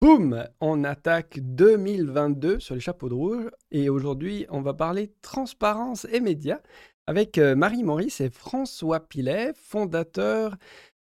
[0.00, 6.06] Boum On attaque 2022 sur les chapeaux de rouge et aujourd'hui on va parler transparence
[6.10, 6.60] et médias
[7.06, 10.56] avec euh, Marie Maurice et François Pilet, fondateurs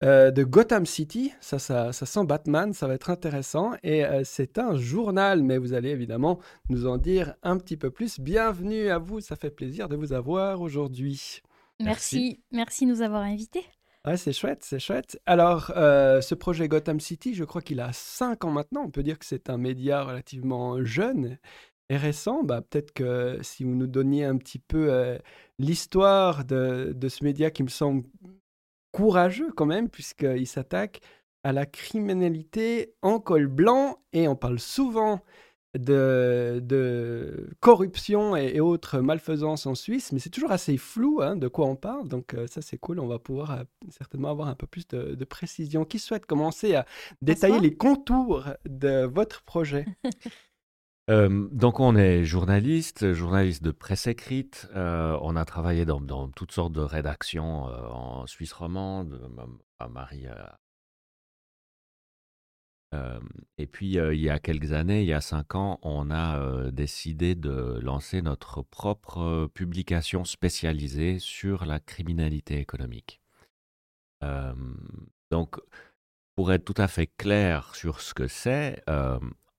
[0.03, 1.33] euh, de Gotham City.
[1.41, 3.75] Ça, ça, sent Batman, ça va être intéressant.
[3.85, 7.93] Et euh, c'est un journal, mais vous allez évidemment nous en dire un petit peu
[7.93, 8.19] plus.
[8.19, 11.43] Bienvenue à vous, ça fait plaisir de vous avoir aujourd'hui.
[11.79, 13.65] Merci, merci de nous avoir invités.
[14.07, 15.21] Ouais, c'est chouette, c'est chouette.
[15.27, 18.83] Alors, euh, ce projet Gotham City, je crois qu'il a 5 ans maintenant.
[18.85, 21.39] On peut dire que c'est un média relativement jeune
[21.91, 22.43] et récent.
[22.43, 25.19] Bah, peut-être que si vous nous donniez un petit peu euh,
[25.59, 28.05] l'histoire de, de, ce média qui me semble
[28.93, 31.01] courageux quand même, puisqu'il s'attaque
[31.45, 35.21] à la criminalité en col blanc et on parle souvent
[35.79, 41.67] de, corruption et, autres malfaisances en Suisse, mais c'est toujours assez flou hein, de quoi
[41.67, 42.09] on parle.
[42.09, 43.01] Donc euh, ça, c'est cool.
[43.01, 45.85] On va pouvoir euh, certainement avoir un peu plus de, précision.
[45.85, 46.87] Qui souhaite commencer à
[47.23, 49.87] détailler les contours de votre projet?
[51.09, 54.69] Euh, donc on est journaliste, journaliste de presse écrite.
[54.77, 59.19] on a travaillé dans, dans, toutes sortes de rédactions en Suisse romande.
[63.57, 67.35] Et puis, il y a quelques années, il y a cinq ans, on a décidé
[67.37, 73.21] de lancer notre propre publication spécialisée sur la criminalité économique.
[75.31, 75.57] donc,
[76.35, 78.83] pour être tout à fait clair sur ce que c'est,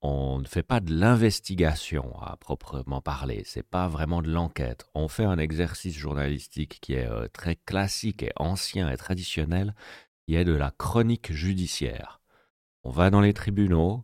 [0.02, 3.44] on ne fait pas de l'investigation à proprement parler.
[3.46, 4.86] C'est pas vraiment de l'enquête.
[4.94, 9.74] On fait un exercice journalistique qui est très classique et ancien et traditionnel,
[10.28, 12.21] qui est de la chronique judiciaire
[12.84, 14.04] on va dans les tribunaux,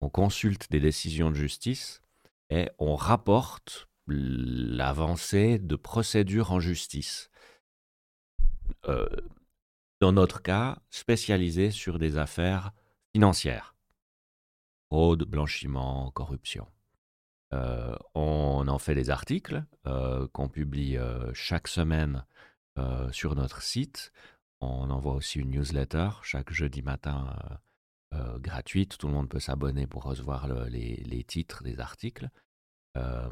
[0.00, 2.02] on consulte des décisions de justice
[2.50, 7.30] et on rapporte l'avancée de procédures en justice.
[8.86, 9.08] Euh,
[10.00, 12.72] dans notre cas, spécialisé sur des affaires
[13.14, 13.74] financières.
[14.88, 16.68] Fraude, blanchiment, corruption.
[17.52, 20.98] Euh, on en fait des articles euh, qu'on publie
[21.32, 22.24] chaque semaine
[23.10, 24.12] sur notre site.
[24.60, 27.34] On envoie aussi une newsletter chaque jeudi matin
[28.14, 28.98] euh, gratuite.
[28.98, 32.30] Tout le monde peut s'abonner pour recevoir les, titres des articles.
[32.96, 33.28] Euh,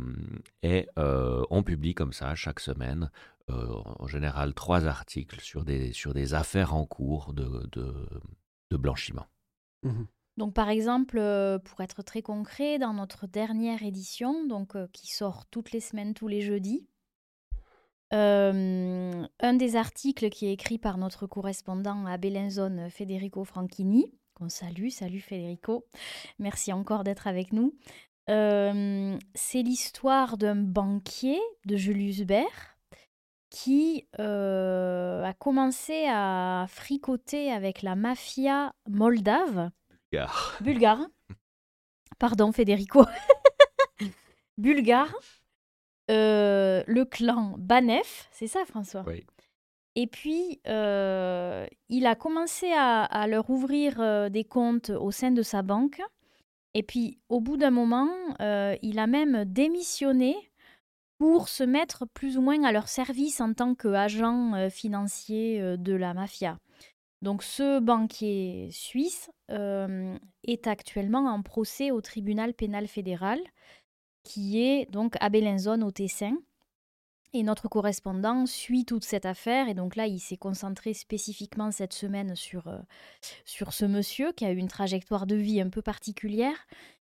[0.62, 3.10] et euh, on publie comme ça chaque semaine,
[3.48, 9.26] en général, trois articles sur des, sur des affaires en cours de, de, blanchiment.
[9.82, 10.04] Mmh
[10.36, 11.20] donc par exemple,
[11.62, 16.26] pour être très concret, dans notre dernière édition, donc qui sort toutes les semaines, tous
[16.26, 16.88] les jeudis,
[18.10, 24.88] un des articles qui est écrit par notre correspondant à Bellinzone, Federico Franchini, qu'on salue.
[24.88, 25.86] Salut Federico.
[26.38, 27.74] Merci encore d'être avec nous.
[28.26, 32.76] c'est l'histoire d'un banquier de Julius Baer
[33.50, 39.70] qui a commencé à fricoter avec la mafia moldave.
[40.10, 40.58] Bulgare.
[40.60, 41.06] Bulgare.
[42.18, 43.04] Pardon, Federico.
[44.58, 45.14] Bulgare.
[46.08, 49.04] le clan Banef, c'est ça François?
[49.06, 49.24] Oui.
[49.96, 55.42] Et puis, euh, il a commencé à, leur ouvrir euh, des comptes au sein de
[55.42, 56.00] sa banque.
[56.74, 58.10] Et puis, au bout d'un moment,
[58.40, 60.34] euh, il a même démissionné
[61.18, 66.12] pour se mettre plus ou moins à leur service en tant qu'agent financier de la
[66.12, 66.58] mafia.
[67.22, 73.38] Donc, ce banquier suisse est actuellement en procès au tribunal pénal fédéral,
[74.24, 76.36] qui est donc à Bellinzone au Tessin.
[77.36, 79.68] Et notre correspondant suit toute cette affaire.
[79.68, 82.78] Et donc là, il s'est concentré spécifiquement cette semaine sur, euh,
[83.44, 86.56] sur ce monsieur qui a eu une trajectoire de vie un peu particulière.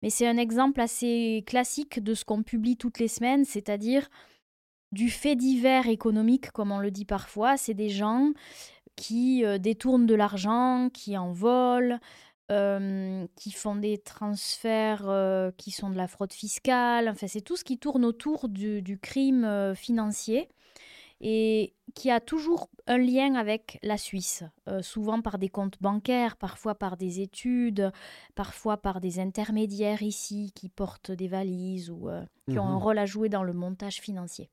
[0.01, 4.09] Mais c'est un exemple assez classique de ce qu'on publie toutes les semaines, c'est-à-dire
[4.91, 7.59] du fait divers économique, comme on le dit parfois.
[7.59, 8.33] C'est des gens
[8.97, 11.99] qui euh, détournent de l'argent, qui en volent,
[12.49, 17.09] qui font des transferts qui sont de la fraude fiscale.
[17.09, 20.49] Enfin, c'est tout ce qui tourne autour du, crime financier
[21.21, 24.45] et qui a toujours un lien avec la Suisse,
[24.83, 27.91] souvent par des comptes bancaires, parfois par des études,
[28.35, 32.09] parfois par des intermédiaires ici qui portent des valises ou
[32.49, 34.51] qui ont un mmh rôle à jouer dans le montage financier.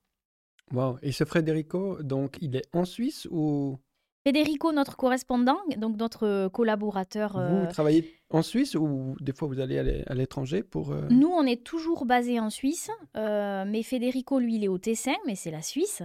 [0.71, 0.97] Wow.
[1.01, 3.77] Et ce Frédérico, donc, il est en Suisse ou
[4.25, 7.33] Federico, notre correspondant, donc notre collaborateur.
[7.33, 10.91] Vous euh, travaillez en Suisse ou des fois vous allez à l'étranger pour...
[10.91, 14.77] Euh, Nous, on est toujours basé en Suisse, euh, mais Federico, lui, il est au
[14.77, 16.03] Tessin, mais c'est la Suisse.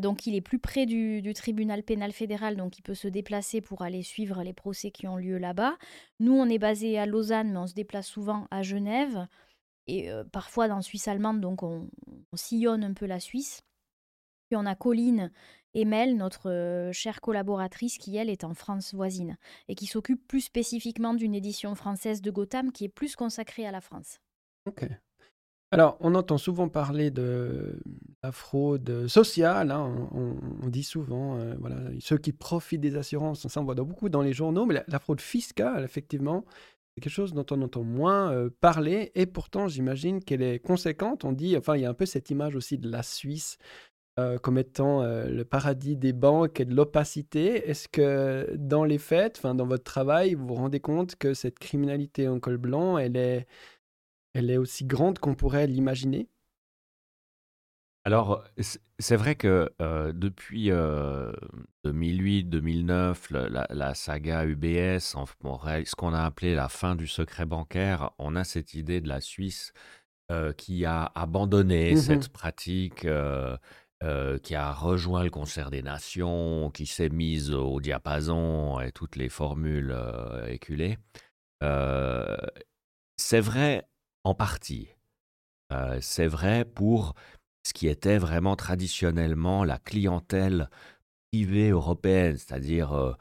[0.00, 3.82] Donc il est plus près du, tribunal pénal fédéral, donc il peut se déplacer pour
[3.82, 5.76] aller suivre les procès qui ont lieu là-bas.
[6.18, 9.28] Nous, on est basé à Lausanne, mais on se déplace souvent à Genève
[9.86, 11.88] et parfois dans Suisse allemande, donc on,
[12.32, 13.62] on, sillonne un peu la Suisse.
[14.48, 15.30] Puis on a Colline
[15.76, 19.36] Emelle, notre chère collaboratrice, qui elle est en France voisine
[19.68, 23.70] et qui s'occupe plus spécifiquement d'une édition française de Gotham qui est plus consacrée à
[23.70, 24.20] la France.
[24.66, 24.88] Ok.
[25.72, 27.80] Alors, on entend souvent parler de
[28.22, 29.72] la fraude sociale.
[29.72, 34.08] hein, On, dit souvent, euh, voilà, ceux qui profitent des assurances, ça on voit beaucoup
[34.08, 36.44] dans les journaux, mais la, fraude fiscale, effectivement,
[36.94, 41.24] c'est quelque chose dont on entend moins parler, et pourtant, j'imagine qu'elle est conséquente.
[41.24, 43.58] On dit, enfin, il y a un peu cette image aussi de la Suisse
[44.18, 47.68] euh, comme étant euh, le paradis des banques et de l'opacité.
[47.68, 51.58] Est-ce que dans les faits, enfin, dans votre travail, vous vous rendez compte que cette
[51.58, 53.46] criminalité en col blanc, elle est
[54.34, 56.28] elle est aussi grande qu'on pourrait l'imaginer?
[58.04, 58.44] Alors,
[59.00, 60.70] c'est vrai que euh, depuis
[61.84, 68.10] 2008-2009, la, la saga UBS, en- ce qu'on a appelé la fin du secret bancaire,
[68.18, 69.72] on a cette idée de la Suisse
[70.56, 71.96] qui a abandonné Mhm.
[71.96, 73.06] cette pratique,
[74.02, 79.16] euh, qui a rejoint le concert des nations, qui s'est mise au diapason et toutes
[79.16, 80.98] les formules euh, éculées.
[81.62, 82.36] Euh,
[83.16, 83.88] c'est vrai
[84.24, 84.88] en partie.
[86.00, 87.14] C'est vrai pour
[87.66, 90.70] ce qui était vraiment traditionnellement la clientèle
[91.32, 93.16] privée européenne, c'est-à-dire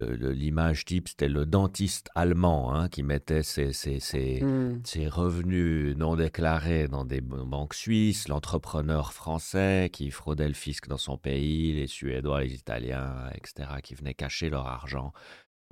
[0.00, 4.80] l'image type, c'était le dentiste allemand hein, qui mettait ses, ses- ses- Hmm.
[4.84, 10.98] ses revenus non déclarés dans des banques suisses, l'entrepreneur français qui fraudait le fisc dans
[10.98, 15.12] son pays, les Suédois, les Italiens, etc., qui venaient cacher leur argent.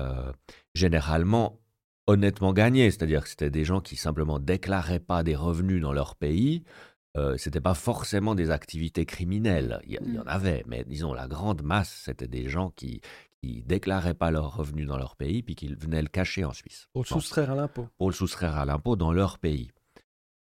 [0.01, 0.33] Euh,
[0.75, 1.61] généralement
[2.07, 6.17] honnêtement gagnés, c'est-à-dire que c'était des gens qui simplement déclaraient pas des revenus dans leur
[6.17, 6.65] pays.
[7.17, 9.81] Euh, c'était pas forcément des activités criminelles.
[9.85, 10.29] Il y, y en Mm.
[10.29, 13.01] avait, mais disons la grande masse, c'était des gens qui
[13.45, 16.89] qui déclaraient pas leurs revenus dans leur pays, puis qui venaient le cacher en Suisse
[16.93, 17.89] Pour le soustraire à l'impôt.
[17.99, 19.71] pour le soustraire à l'impôt dans leur pays.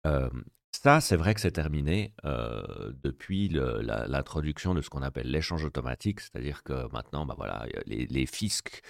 [0.07, 0.31] Euh,
[0.75, 6.21] ça, c'est vrai que c'est terminé euh, depuis l'introduction de ce qu'on appelle l'échange automatique,
[6.21, 8.83] c'est-à-dire que maintenant, bah voilà, les, les fiscs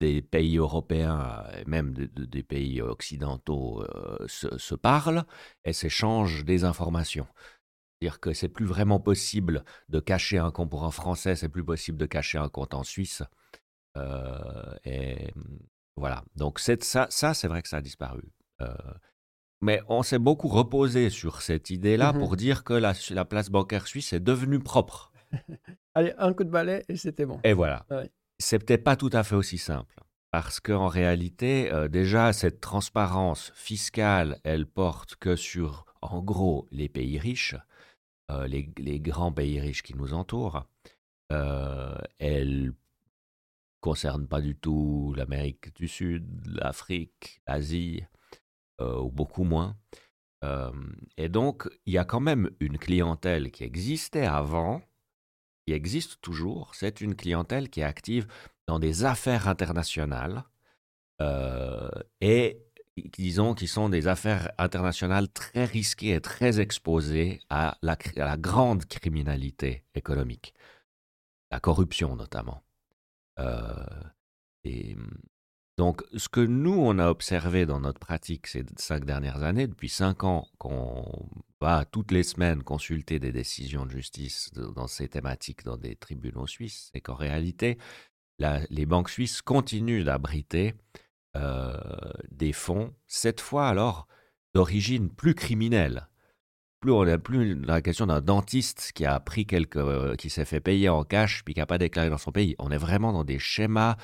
[0.00, 5.24] des pays européens et même de- de- des pays occidentaux euh, se, se parlent
[5.64, 7.26] et s'échangent des informations.
[8.00, 11.64] C'est-à-dire que c'est plus vraiment possible de cacher un compte pour un Français, c'est plus
[11.64, 13.22] possible de cacher un compte en Suisse.
[13.96, 15.32] Euh, et
[15.96, 16.22] voilà.
[16.36, 18.22] Donc c'est- ça, ça c'est vrai que ça a disparu.
[18.60, 18.66] Euh,
[19.60, 22.18] mais on s'est beaucoup reposé sur cette idée-là Mhm.
[22.20, 25.12] pour dire que la, la place bancaire suisse est devenue propre.
[25.94, 27.40] Allez, un coup de balai et c'était bon.
[27.44, 27.84] Et voilà.
[27.90, 28.10] Ouais.
[28.38, 29.94] C'est peut-être pas tout à fait aussi simple.
[30.30, 36.88] Parce qu'en réalité, euh, déjà, cette transparence fiscale, elle porte que sur, en gros, les
[36.88, 37.56] pays riches,
[38.30, 40.64] euh, les, les grands pays riches qui nous entourent.
[41.32, 42.72] Euh, elle
[43.80, 48.04] concerne pas du tout l'Amérique du Sud, l'Afrique, l'Asie,
[48.80, 49.76] euh, ou beaucoup moins.
[51.18, 54.80] Et donc, il y a quand même une clientèle qui existait avant,
[55.66, 56.74] qui existe toujours.
[56.74, 58.26] C'est une clientèle qui est active
[58.66, 60.44] dans des affaires internationales
[61.20, 61.90] euh,
[62.20, 62.64] et
[62.96, 69.84] disons qui sont des affaires internationales très risquées et très exposées à la grande criminalité
[69.94, 70.54] économique,
[71.50, 72.62] la corruption notamment.
[73.40, 73.84] Euh,
[74.64, 74.96] et
[75.78, 79.88] donc, ce que nous, on a observé dans notre pratique ces cinq dernières années, depuis
[79.88, 81.26] cinq ans qu'on
[81.58, 86.46] va toutes les semaines consulter des décisions de justice dans ces thématiques dans des tribunaux
[86.46, 87.78] suisses, c'est qu'en réalité,
[88.68, 90.74] les banques suisses continuent d'abriter
[91.36, 91.78] euh,
[92.30, 94.06] des fonds, cette fois alors
[94.54, 96.09] d'origine plus criminelle.
[96.80, 99.46] Plus on n'est plus la question d'un dentiste qui a pris
[99.76, 102.56] euh, qui s'est fait payer en cash puis qui n'a pas déclaré dans son pays.
[102.58, 103.96] On est vraiment dans des schémas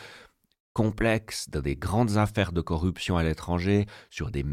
[0.75, 4.45] complexes, dans des grandes affaires de corruption à l'étranger, sur des,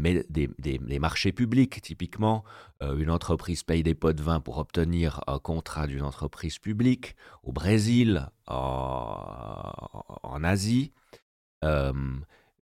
[0.98, 2.44] marchés publics typiquement.
[2.82, 7.14] Euh, une entreprise paye des pots de vin pour obtenir un contrat d'une entreprise publique.
[7.42, 9.70] Au Brésil, en,
[10.22, 10.92] en Asie.
[11.62, 11.92] Euh,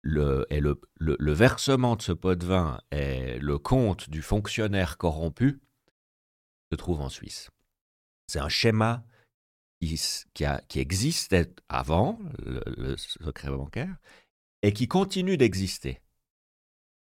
[0.02, 5.60] le, versement de ce pot de vin et le compte du fonctionnaire corrompu
[6.70, 7.50] se trouve en Suisse.
[8.26, 9.04] C'est un schéma
[9.80, 9.98] qui,
[10.76, 13.96] existait avant le secret bancaire
[14.62, 16.00] et qui continue d'exister.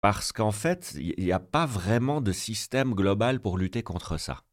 [0.01, 4.43] Parce qu'en fait, il n'y a pas vraiment de système global pour lutter contre ça.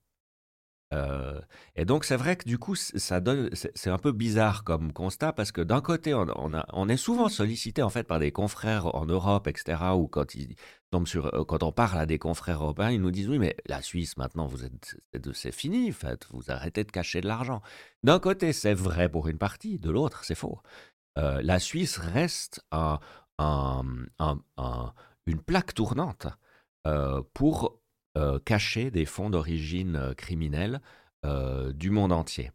[0.95, 1.38] Euh,
[1.76, 5.35] et donc c'est vrai que du coup ça donne c'est un peu bizarre comme constat
[5.35, 9.49] parce que d'un côté on, est souvent sollicité en fait par des confrères en Europe
[9.49, 10.57] etc ou quand ils
[10.90, 13.54] tombent sur euh, quand on parle à des confrères européens ils nous disent oui mais
[13.66, 14.97] la Suisse maintenant vous êtes
[15.35, 17.61] c'est fini en fait vous arrêtez de cacher de l'argent.
[18.02, 20.59] D'un côté c'est vrai pour une partie de l'autre c'est faux.
[21.18, 22.99] Euh, la Suisse reste un-
[23.38, 23.85] un-
[24.18, 24.95] un- un-
[25.26, 26.28] une plaque tournante
[27.35, 27.78] pour
[28.44, 30.80] cacher des fonds d'origine euh, criminelle
[31.25, 32.50] euh, du monde entier.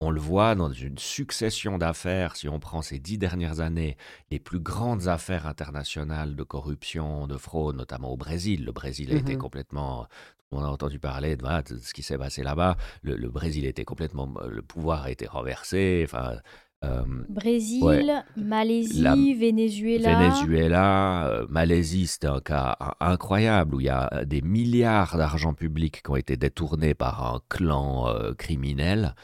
[0.00, 3.96] On le voit dans une succession d'affaires, si on prend ces dix dernières années,
[4.30, 8.64] les plus grandes affaires internationales de corruption, de fraude, notamment au Brésil.
[8.64, 9.38] Le Brésil a été Mhm.
[9.38, 10.06] complètement...
[10.50, 11.44] On a entendu parler de,
[11.82, 12.76] ce qui s'est passé là-bas.
[13.02, 14.32] Le, le Brésil était complètement...
[14.48, 16.02] Le pouvoir a été renversé.
[16.06, 16.38] Enfin,
[16.84, 18.22] euh, Brésil, Ouais.
[18.36, 20.18] Malaisie, La- Venezuela.
[20.18, 25.54] Venezuela, euh, Malaisie, c'était un cas in- incroyable où il y a des milliards d'argent
[25.54, 29.14] public qui ont été détournés par un clan euh, criminel.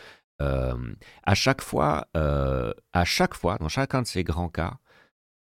[0.43, 0.75] Euh,
[1.23, 4.79] à chaque fois, euh, à chaque fois, dans chacun de ces grands cas,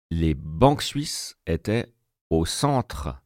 [0.10, 1.94] les banques suisses étaient
[2.32, 3.22] au centre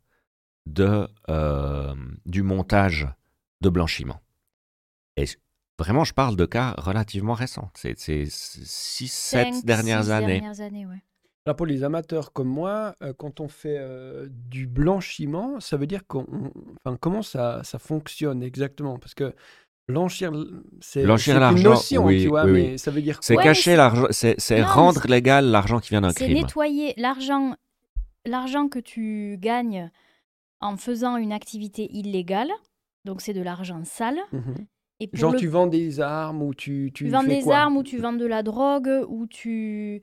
[0.65, 3.07] de, euh, du montage
[3.61, 4.19] de blanchiment.
[5.15, 5.25] Et
[5.79, 7.69] vraiment, je parle de cas relativement récents.
[7.75, 8.29] C'est 6,
[9.11, 10.39] 7 Cinq, dernières six années.
[10.39, 11.01] dernières années, ouais.
[11.45, 15.87] Alors pour les amateurs comme moi, euh, quand on fait euh, du blanchiment, ça veut
[15.87, 16.25] dire qu'on,
[16.85, 18.97] enfin, comment ça, ça fonctionne exactement?
[18.97, 19.33] Parce que
[19.89, 20.31] blanchir,
[20.79, 22.61] c'est Blanchir c'est une l'argent, notion, oui, tu vois, oui, oui.
[22.69, 25.79] mais ça veut dire C'est Ouais, cacher c'est- l'argent, c'est c'est rendre c'est- légal l'argent
[25.79, 26.37] qui vient d'un C'est crime.
[26.37, 27.55] nettoyer l'argent,
[28.25, 29.91] l'argent que tu gagnes
[30.61, 32.51] en faisant une activité illégale.
[33.03, 34.17] Donc c'est de l'argent sale.
[34.31, 34.65] Mhm.
[34.99, 37.43] Et pour Genre le- tu vends des armes ou tu tu, tu vends fais des
[37.43, 37.55] quoi?
[37.55, 40.01] armes ou tu vends de la drogue ou tu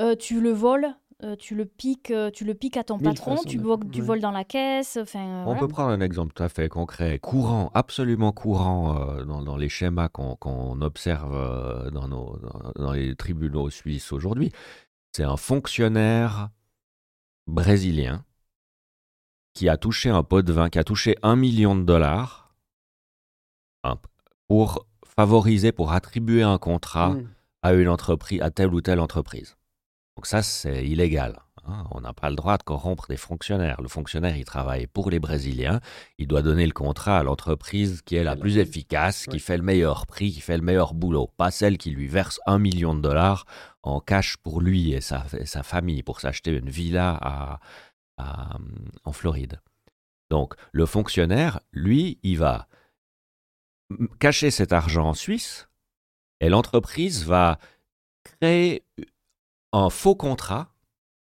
[0.00, 0.88] euh, tu le voles,
[1.22, 4.30] euh, tu le piques, euh, tu le piques à ton Mille patron, tu, voles dans
[4.30, 4.96] la caisse.
[5.00, 5.60] Enfin, euh, On voilà.
[5.60, 9.68] peut prendre un exemple tout à fait concret, courant, absolument courant euh, dans, dans les
[9.68, 14.50] schémas qu'on qu'on observe euh, dans, nos, dans, dans les tribunaux suisses aujourd'hui.
[15.12, 16.48] C'est un fonctionnaire
[17.46, 18.24] brésilien
[19.54, 22.41] qui a touché un pot de vin, qui a touché un million de dollars
[24.48, 27.28] pour favoriser, pour attribuer un contrat Mhm.
[27.62, 29.56] à une entreprise, à telle ou telle entreprise.
[30.16, 31.38] Donc ça, c'est illégal.
[31.64, 31.84] hein.
[31.92, 33.80] On n'a pas le droit de corrompre des fonctionnaires.
[33.80, 35.80] Le fonctionnaire, il travaille pour les Brésiliens.
[36.18, 39.62] Il doit donner le contrat à l'entreprise qui est la plus efficace, qui fait le
[39.62, 41.30] meilleur prix, qui fait le meilleur boulot.
[41.36, 43.44] Pas celle qui lui verse un million de dollars
[43.82, 47.60] en cash pour lui et sa, et sa famille pour s'acheter une villa à-
[48.18, 48.58] à,
[49.04, 49.60] en Floride.
[50.30, 52.66] Donc le fonctionnaire, lui, il va
[54.18, 55.68] cacher cet argent en Suisse
[56.40, 57.58] et l'entreprise va
[58.24, 58.84] créer
[59.72, 60.74] un faux contrat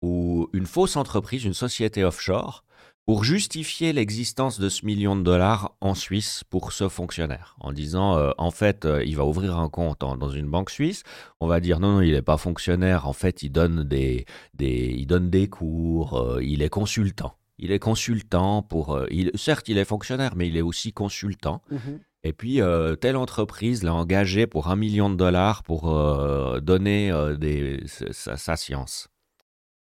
[0.02, 2.64] ou une fausse entreprise, une société offshore,
[3.06, 8.16] pour justifier l'existence de ce million de dollars en Suisse pour ce fonctionnaire, en disant
[8.16, 11.02] euh, en fait euh, il va ouvrir un compte dans une banque suisse,
[11.40, 14.94] on va dire non non il n'est pas fonctionnaire, en fait il donne des, des
[14.96, 19.78] il donne des cours, euh, il est consultant, il est consultant pour il, certes il
[19.78, 21.62] est fonctionnaire mais il est aussi consultant.
[21.70, 22.00] Mhm.
[22.22, 27.10] Et puis, euh, telle entreprise l'a engagé pour un million de dollars pour euh, donner
[27.10, 29.08] euh, sa, science.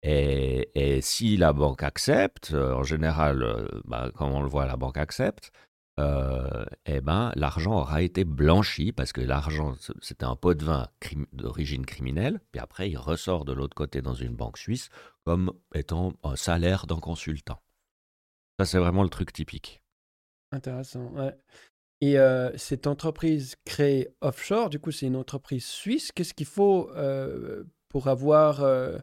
[0.05, 5.53] Et, si la banque accepte, en général, bah, comme on le voit, la banque accepte,
[5.99, 10.89] eh ben, l'argent aura été blanchi parce que l'argent, c'était un pot de vin
[11.33, 14.89] d'origine criminelle, puis après, il ressort de l'autre côté dans une banque suisse
[15.25, 17.61] comme étant un salaire d'un consultant.
[18.59, 19.83] Ça, c'est vraiment le truc typique.
[20.51, 21.37] Intéressant, ouais.
[22.03, 26.11] Et euh, cette entreprise créée offshore, du coup, c'est une entreprise suisse.
[26.11, 28.99] Qu'est-ce qu'il faut euh, pour avoir euh,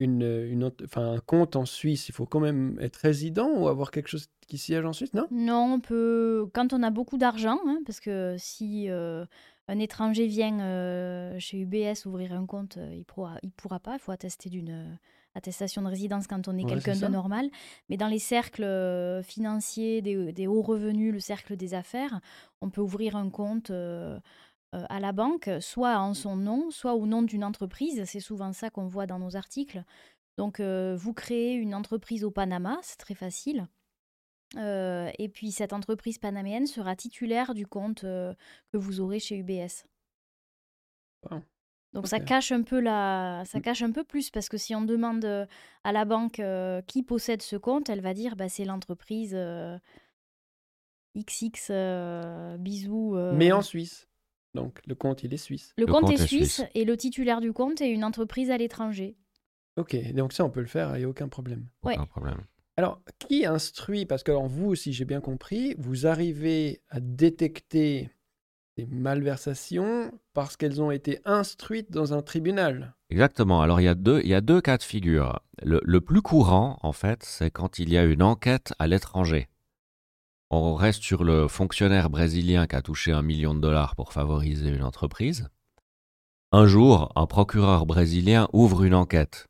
[0.00, 2.08] un compte en Suisse?
[2.08, 5.28] Il faut quand même être résident ou avoir quelque chose qui siège en Suisse, non?
[5.30, 11.38] Non, on peut, quand on a beaucoup d'argent, hein, parce que si un étranger vient
[11.38, 13.94] chez UBS ouvrir un compte, il pourra, il pourra pas.
[13.94, 14.98] Il faut attester d'une
[15.34, 17.50] attestation de résidence quand on est Ouais, quelqu'un de normal.
[17.88, 22.20] Mais dans les cercles euh, financiers, des, des hauts revenus, le cercle des affaires,
[22.60, 24.18] on peut ouvrir un compte euh,
[24.74, 28.04] euh, à la banque, soit en son nom, soit au nom d'une entreprise.
[28.04, 29.82] C'est souvent ça qu'on voit dans nos articles.
[30.38, 33.68] Donc, euh, vous créez une entreprise au Panama, c'est très facile.
[34.56, 38.34] Euh, et puis cette entreprise panaméenne sera titulaire du compte euh,
[38.70, 39.86] que vous aurez chez UBS.
[41.30, 41.42] Wow.
[41.92, 43.62] Donc ça cache un peu la, ça Mm.
[43.62, 45.44] cache un peu plus parce que si on demande euh,
[45.84, 49.76] à la banque euh, qui possède ce compte, elle va dire bah, c'est l'entreprise euh,
[51.16, 53.14] XX euh, bisous.
[53.16, 53.32] euh.
[53.34, 54.08] Mais en Suisse.
[54.54, 55.72] Donc, le compte, il est suisse.
[55.78, 56.66] le, Le compte, compte est est suisse, suisse.
[56.74, 59.16] et le titulaire du compte est une entreprise à l'étranger.
[59.78, 61.68] Ok, donc ça, on peut le faire, il n'y a aucun problème.
[61.82, 61.94] Ouais.
[61.94, 62.44] Aucun problème.
[62.76, 68.10] Alors, qui instruit Parce que alors, vous, si j'ai bien compris, vous arrivez à détecter
[68.76, 72.94] des malversations parce qu'elles ont été instruites dans un tribunal.
[73.10, 73.60] Exactement.
[73.60, 73.88] Alors, il y
[74.34, 75.40] a deux, cas de figure.
[75.62, 79.48] Le plus courant, en fait, c'est quand il y a une enquête à l'étranger.
[80.50, 84.68] On reste sur le fonctionnaire brésilien qui a touché un million de dollars pour favoriser
[84.68, 85.48] une entreprise.
[86.52, 89.48] Un jour, un procureur brésilien ouvre une enquête.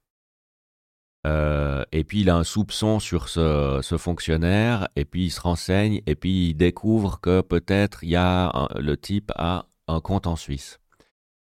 [1.26, 6.02] Euh, et puis il a un soupçon sur ce, fonctionnaire, et puis il se renseigne,
[6.06, 10.36] et puis il découvre que peut-être il a un- le type a un compte en
[10.36, 10.80] Suisse.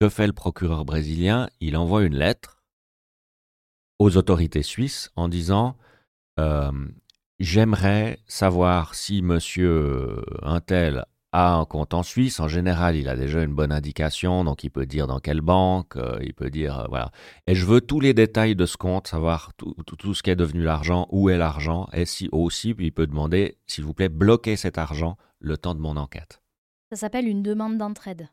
[0.00, 1.48] Que fait le procureur brésilien?
[1.60, 2.62] Il envoie une lettre
[3.98, 5.76] aux autorités suisses en disant
[6.38, 6.72] euh,
[7.38, 12.40] J'aimerais savoir si monsieur Intel a un compte en Suisse.
[12.40, 15.96] En général, il a déjà une bonne indication, donc il peut dire dans quelle banque,
[15.96, 17.10] euh, il peut dire, euh, voilà.
[17.46, 20.36] Et je veux tous les détails de ce compte, savoir tout, tout, ce qui est
[20.36, 24.56] devenu l'argent, où est l'argent, et si aussi, il peut demander, s'il vous plaît, bloquez
[24.56, 26.42] cet argent le temps de mon enquête.
[26.90, 28.28] Ça s'appelle une demande d'entraide.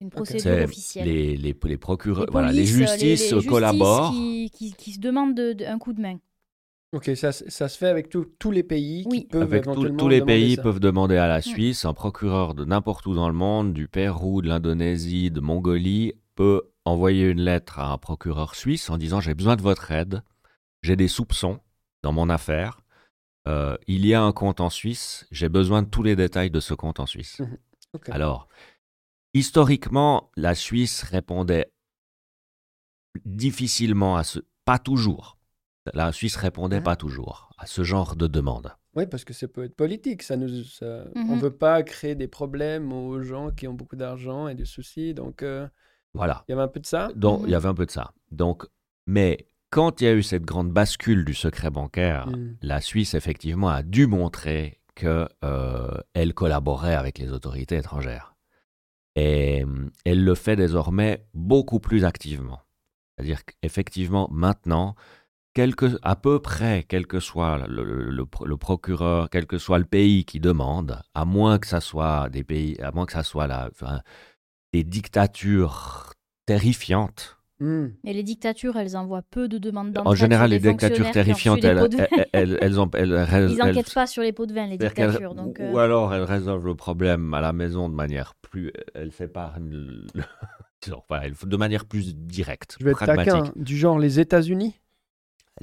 [0.00, 1.06] Une procédure officielle.
[1.06, 4.12] Les, les, les procureurs, les, voilà, les justices collaborent.
[4.12, 6.18] Qui, qui, qui, se demandent un coup de main.
[6.92, 10.22] Ok, ça, ça, se fait avec tous les pays qui peuvent avec éventuellement tous les
[10.22, 13.88] pays peuvent demander à la Suisse, un procureur de n'importe où dans le monde, du
[13.88, 19.20] Pérou, de l'Indonésie, de Mongolie, peut envoyer une lettre à un procureur suisse en disant
[19.20, 20.22] j'ai besoin de votre aide,
[20.82, 21.60] j'ai des soupçons
[22.02, 22.80] dans mon affaire,
[23.48, 26.60] euh, il y a un compte en Suisse, j'ai besoin de tous les détails de
[26.60, 27.40] ce compte en Suisse.
[27.40, 27.58] Mhm.
[28.10, 28.48] Alors,
[29.34, 31.70] historiquement, la Suisse répondait
[33.24, 35.37] difficilement à ce, pas toujours
[35.94, 38.72] la Suisse répondait pas toujours à ce genre de demande.
[38.94, 40.22] Oui, parce que ça peut être politique.
[40.22, 40.48] Ça nous,
[40.80, 41.38] On ne Mhm.
[41.38, 45.14] veut pas créer des problèmes aux gens qui ont beaucoup d'argent et des soucis.
[45.14, 45.68] Donc, euh,
[46.14, 46.44] Voilà.
[46.48, 47.10] il y avait un peu de ça.
[47.14, 47.54] Donc, il y Mhm.
[47.56, 48.12] avait un peu de ça.
[48.30, 48.66] Donc,
[49.06, 52.56] mais quand il y a eu cette grande bascule du secret bancaire, Mm.
[52.62, 58.34] la Suisse effectivement a dû montrer que euh, elle collaborait avec les autorités étrangères.
[59.14, 62.60] Et euh, elle le fait désormais beaucoup plus activement.
[63.16, 64.94] C'est-à-dire qu'effectivement, maintenant,
[65.58, 69.58] quelque, à peu près, quel que soit le, le- le pro- le procureur, quel que
[69.58, 73.12] soit le pays qui demande, à moins que ça soit des pays, à moins que
[73.12, 74.00] ça soit la, enfin,
[74.72, 76.12] des dictatures
[76.46, 77.38] terrifiantes.
[77.58, 77.86] Mm.
[78.04, 80.12] Et les dictatures, elles envoient peu de demandes d'entraide.
[80.12, 84.06] En général, les dictatures terrifiantes, elles, elles, elles, elles ont- elles Ils elles- n'enquêtent pas
[84.06, 85.34] sur les pots de vin, les dictatures.
[85.34, 89.10] Donc, Ou euh, alors elles résolvent le problème à la maison de manière plus, elles
[89.10, 90.06] s'épargnent, le-
[91.46, 93.32] de manière plus directe, Je vais être pragmatique.
[93.32, 93.52] taquin.
[93.56, 94.76] Du genre les États-Unis?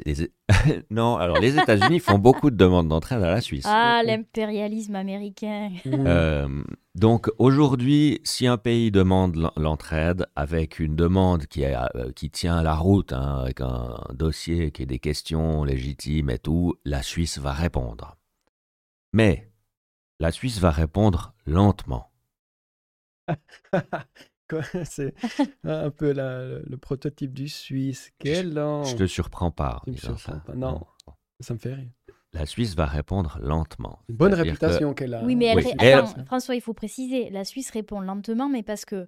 [0.06, 0.32] Les-
[0.90, 3.66] non, alors les États-Unis font beaucoup de demandes d'entraide à la Suisse.
[3.68, 5.70] Ah, l'impérialisme américain.
[5.86, 5.94] Mm.
[6.08, 6.64] Euh,
[6.96, 12.29] donc aujourd'hui, si un pays demande l'en- l'entraide avec une demande qui, est, euh, qui
[12.29, 17.01] tient la route, hein, avec un dossier qui est des questions légitimes et tout, la
[17.01, 18.18] Suisse va répondre.
[19.14, 19.50] Mais
[20.20, 22.12] la Suisse va répondre lentement.
[24.86, 25.14] C'est
[25.64, 28.12] un peu la- le, le prototype du Suisse.
[28.20, 28.84] Quel lent.
[28.84, 29.77] Je te surprends pas.
[29.77, 30.44] en Tu me disant surprends ça.
[30.46, 30.81] pas, non.
[31.40, 31.90] Ça me fait rire.
[32.34, 34.00] La Suisse va répondre lentement.
[34.10, 35.24] Une bonne réputation qu'elle a.
[35.24, 35.64] Oui, mais elle Oui.
[35.64, 39.08] ré- Et attends, elle- François, il faut préciser, la Suisse répond lentement, mais parce que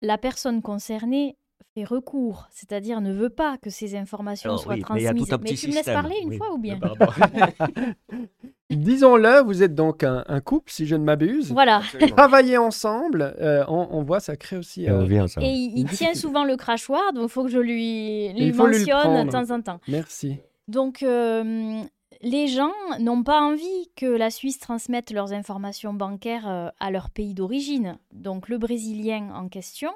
[0.00, 1.36] la personne concernée
[1.74, 5.06] fait recours, c'est-à-dire ne veut pas que ces informations Alors soient oui, mais il y
[5.06, 5.28] a transmises.
[5.28, 6.38] tout un petit tu me laisses parler une Oui.
[6.38, 6.78] fois ou bien?
[8.70, 11.52] Disons-le, vous êtes donc un, un couple, si je ne m'abuse.
[11.52, 11.80] Voilà.
[12.16, 14.84] Travailler ensemble, euh, on, on voit, ça crée aussi.
[14.84, 15.40] Et euh, on vient ça.
[15.40, 19.26] Et il, il tient souvent le crachoir, donc il faut que je lui, lui mentionne
[19.26, 19.80] de temps en temps.
[19.88, 20.36] Merci.
[20.66, 21.80] Donc, euh,
[22.20, 27.10] les gens n'ont pas envie que la Suisse transmette leurs informations bancaires euh, à leur
[27.10, 27.98] pays d'origine.
[28.12, 29.92] Donc, le Brésilien en question,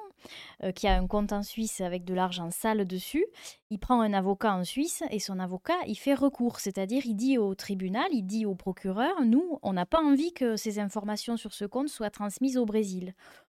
[0.62, 3.26] euh, qui a un compte en Suisse avec de l'argent sale dessus,
[3.70, 6.60] il prend un avocat en Suisse et son avocat, il fait recours.
[6.60, 10.56] C'est-à-dire, il dit au tribunal, il dit au procureur, nous, on n'a pas envie que
[10.56, 13.14] ces informations sur ce compte soient transmises au Brésil.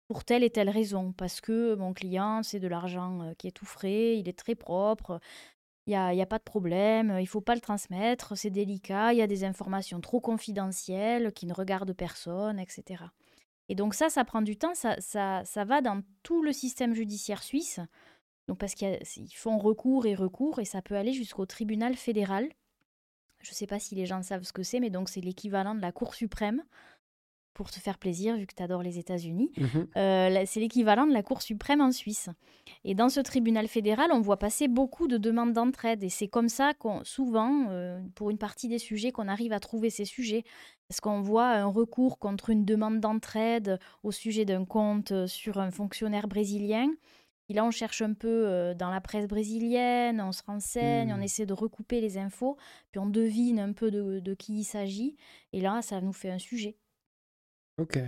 [0.09, 3.53] Pour telle et telle raison, parce que mon client, c'est de l'argent euh, qui est
[3.53, 5.21] tout frais, il est très propre,
[5.87, 9.19] il n'y a, a pas de problème, il faut pas le transmettre, c'est délicat, il
[9.19, 13.05] y a des informations trop confidentielles qui ne regardent personne, etc.
[13.69, 16.95] Et donc ça, ça prend du temps, ça, ça, ça va dans tout le système
[16.95, 17.81] judiciaire suisse,
[18.47, 22.49] donc parce qu'ils font recours et recours, et ça peut aller jusqu'au tribunal fédéral.
[23.41, 25.75] Je ne sais pas si les gens savent ce que c'est, mais donc c'est l'équivalent
[25.75, 26.63] de la Cour suprême,
[27.55, 29.51] pour te faire plaisir, vu que tu adores les États-Unis.
[29.57, 29.87] Mhm.
[29.97, 32.31] Euh, c'est l'équivalent de la Cour suprême en Suisse.
[32.85, 36.03] Et dans ce tribunal fédéral, on voit passer beaucoup de demandes d'entraide.
[36.03, 39.61] Et c'est comme ça qu'on, souvent, euh, pour une partie des sujets, qu'on arrive à
[39.61, 40.45] trouver ces sujets.
[40.89, 45.59] Parce qu'on voit un recours contre une demande d'entraide au sujet d'un compte euh, sur
[45.59, 46.89] un fonctionnaire brésilien.
[47.49, 51.45] Et là, on cherche un peu dans la presse brésilienne, on se renseigne, on essaie
[51.45, 52.57] de recouper les infos,
[52.93, 55.17] puis on devine un peu de, de qui il s'agit.
[55.53, 56.79] Et là, ça nous fait un sujet.
[57.83, 57.99] Ok.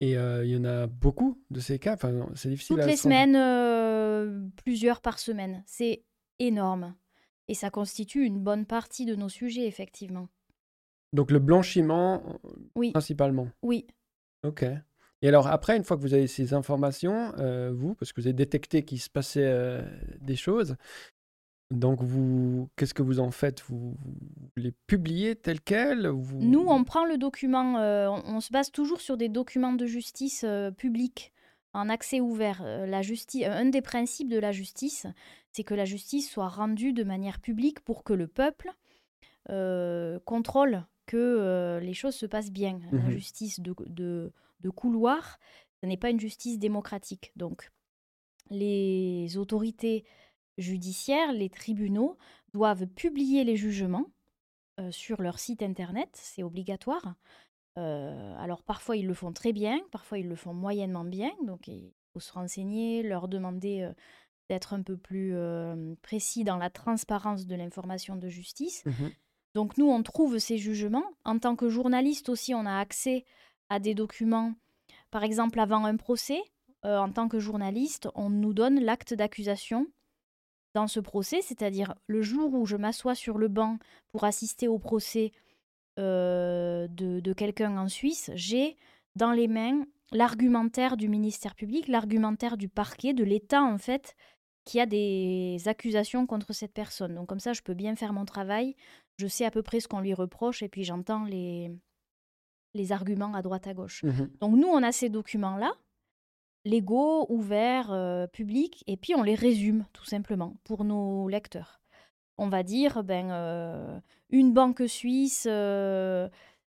[0.00, 1.94] Et euh, il y en a beaucoup de ces cas?
[1.94, 5.62] Enfin, c'est difficile Toutes à les semaines, euh, plusieurs par semaine.
[5.66, 6.04] C'est
[6.38, 6.94] énorme.
[7.48, 10.28] Et ça constitue une bonne partie de nos sujets, effectivement.
[11.12, 12.38] Donc le blanchiment,
[12.74, 13.48] Oui, principalement.
[13.62, 13.86] oui.
[14.44, 14.64] Ok.
[15.22, 18.26] Et alors après, une fois que vous avez ces informations, euh, vous, parce que vous
[18.28, 19.82] avez détecté qu'il se passait euh,
[20.20, 20.76] des choses,
[21.70, 23.62] Donc, vous, qu'est-ce que vous en faites?
[23.68, 23.94] Vous,
[24.56, 29.28] les publiez tels quels Nous, on prend le document, on, se base toujours sur des
[29.28, 30.46] documents de justice
[30.78, 31.32] publics
[31.74, 32.62] en accès ouvert.
[32.64, 35.06] la justice, un des principes de la justice,
[35.52, 38.72] c'est que la justice soit rendue de manière publique pour que le peuple
[40.24, 42.80] contrôle que les choses se passent bien.
[42.92, 45.38] La mmh justice de, de, de couloir,
[45.82, 47.32] ce n'est pas une justice démocratique.
[47.36, 47.70] Donc,
[48.50, 50.04] les autorités
[50.58, 52.18] judiciaires, les tribunaux,
[52.52, 54.06] doivent publier les jugements
[54.78, 57.14] euh, sur leur site internet, c'est obligatoire.
[57.78, 61.68] Euh, alors parfois ils le font très bien, parfois ils le font moyennement bien, donc
[61.68, 63.92] il faut se renseigner, leur demander euh,
[64.48, 65.34] d'être un peu plus
[66.00, 68.82] précis dans la transparence de l'information de justice.
[68.86, 69.08] Mmh
[69.54, 71.06] donc nous, on trouve ces jugements.
[71.24, 73.24] En tant que journaliste aussi, on a accès
[73.70, 74.54] à des documents,
[75.10, 76.40] par exemple avant un procès.
[76.84, 79.86] en tant que journaliste, on nous donne l'acte d'accusation
[80.74, 83.78] dans ce procès, c'est-à-dire le jour où je m'assois sur le banc
[84.08, 85.32] pour assister au procès
[85.98, 88.76] euh, de, quelqu'un en Suisse, j'ai
[89.16, 94.14] dans les mains l'argumentaire du ministère public, l'argumentaire du parquet, de l'État en fait,
[94.64, 97.14] qui a des accusations contre cette personne.
[97.14, 98.76] Donc comme ça, je peux bien faire mon travail,
[99.16, 101.70] je sais à peu près ce qu'on lui reproche et puis j'entends les,
[102.74, 104.04] les arguments à droite à gauche.
[104.04, 105.72] Mmh Donc nous, on a ces documents-là
[106.68, 111.80] légaux, ouverts, euh, publics, et puis on les résume tout simplement pour nos lecteurs.
[112.36, 113.98] On va dire, ben, euh,
[114.30, 116.28] une banque suisse euh,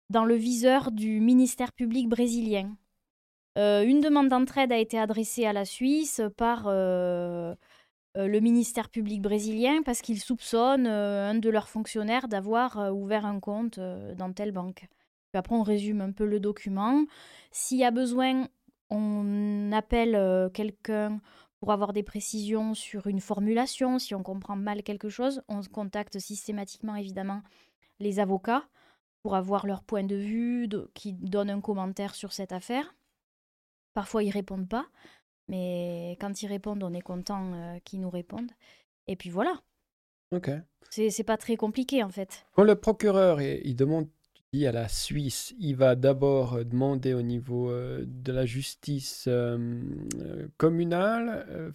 [0.10, 2.78] dans le viseur du ministère public brésilien.
[3.58, 10.02] une demande d'entraide a été adressée à la Suisse par le ministère public brésilien parce
[10.02, 14.88] qu'ils soupçonnent un de leurs fonctionnaires d'avoir ouvert un compte dans telle banque.
[15.32, 17.04] Puis après, on résume un peu le document.
[17.52, 18.48] S'il y a besoin,
[18.90, 21.20] on appelle euh, quelqu'un
[21.60, 26.20] pour avoir des précisions sur une formulation, si on comprend mal quelque chose, on contacte
[26.20, 27.42] systématiquement évidemment
[28.00, 28.68] les avocats
[29.24, 32.96] pour avoir leur point de vue, qui donnent un commentaire sur cette affaire.
[33.94, 34.86] Parfois ils répondent pas,
[35.48, 38.52] mais quand ils répondent, on est content euh, qu'ils nous répondent.
[39.08, 39.60] Et puis voilà.
[40.32, 40.52] Ok.
[40.90, 42.46] C'est pas très compliqué en fait.
[42.54, 44.08] Quand le procureur il demande
[44.54, 49.84] à la Suisse, il va d'abord euh, demander au niveau euh, de la justice euh,
[50.58, 51.74] communale,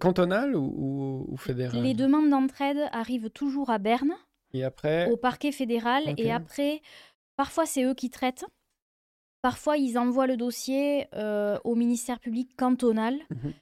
[0.00, 1.82] cantonale ou, fédérale?
[1.82, 4.14] Les demandes d'entraide arrivent toujours à Berne,
[4.52, 5.10] et après...
[5.10, 6.80] au parquet fédéral, et après,
[7.36, 8.46] parfois c'est eux qui traitent.
[9.42, 11.06] Parfois, ils envoient le dossier
[11.64, 13.14] au ministère public cantonal.
[13.30, 13.52] Mhm.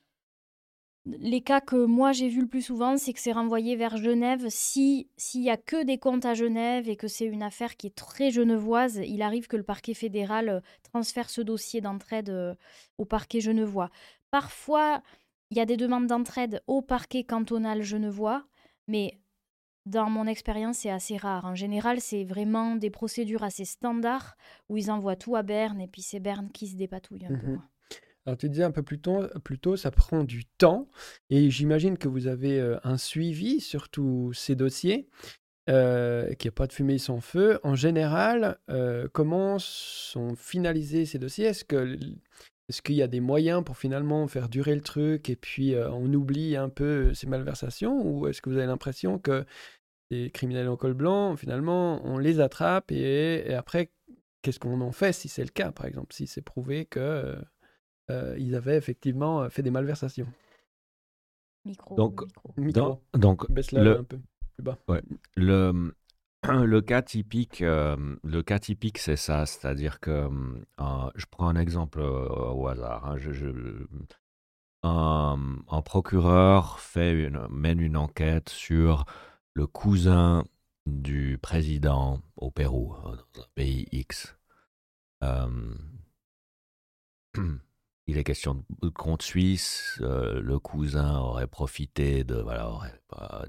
[1.07, 4.47] Les cas que moi j'ai vus le plus souvent, c'est que c'est renvoyé vers Genève.
[4.51, 7.87] Si s'il y a que des comptes à Genève et que c'est une affaire qui
[7.87, 12.55] est très genevoise, il arrive que le parquet fédéral euh, transfère ce dossier d'entraide euh,
[12.99, 13.91] au parquet genevois.
[14.31, 15.03] Parfois,
[15.51, 18.45] il y a des demandes d'entraide au parquet cantonal genevois,
[18.87, 19.19] mais
[19.87, 21.47] dans mon expérience, c'est assez rare.
[21.47, 24.37] En général, c'est vraiment des procédures assez standards
[24.69, 27.57] où ils envoient tout à Berne et puis c'est Berne qui se dépatouille un peu.
[28.29, 30.87] Alors tu disais un peu plus tôt, ça prend du temps
[31.31, 35.09] et j'imagine que vous avez euh, un suivi sur tous ces dossiers,
[35.71, 37.59] euh, qu'il n'y a pas de fumée sans feu.
[37.63, 41.47] En général, euh, comment sont finalisés ces dossiers?
[41.47, 46.13] Est-ce qu'il y a des moyens pour finalement faire durer le truc et puis on
[46.13, 48.07] oublie un peu ces malversations?
[48.07, 49.47] Ou est-ce que vous avez l'impression que
[50.11, 53.91] les criminels en col blanc, finalement, on les attrape et après,
[54.43, 57.35] qu'est-ce qu'on en fait si c'est le cas, par exemple, si c'est prouvé que
[58.11, 60.27] euh, ils avaient effectivement euh, fait des malversations.
[61.65, 61.97] Micro.
[61.97, 62.23] Donc,
[62.57, 63.03] micro.
[63.13, 64.19] donc Baisse le, un peu
[64.55, 64.79] plus bas.
[64.89, 65.03] Ouais,
[65.37, 65.95] le,
[66.49, 70.29] le cas typique, euh, le cas typique, c'est ça, c'est-à-dire que
[71.15, 73.07] je prends un exemple au hasard.
[73.07, 73.85] Hein, je,
[74.83, 79.05] un, procureur fait une, mène une enquête sur
[79.53, 80.45] le cousin
[80.87, 82.95] du président au Pérou,
[83.35, 84.39] dans un pays X.
[88.09, 89.99] Il est question de compte suisse.
[90.01, 92.99] Euh, le cousin aurait profité de voilà, aurait,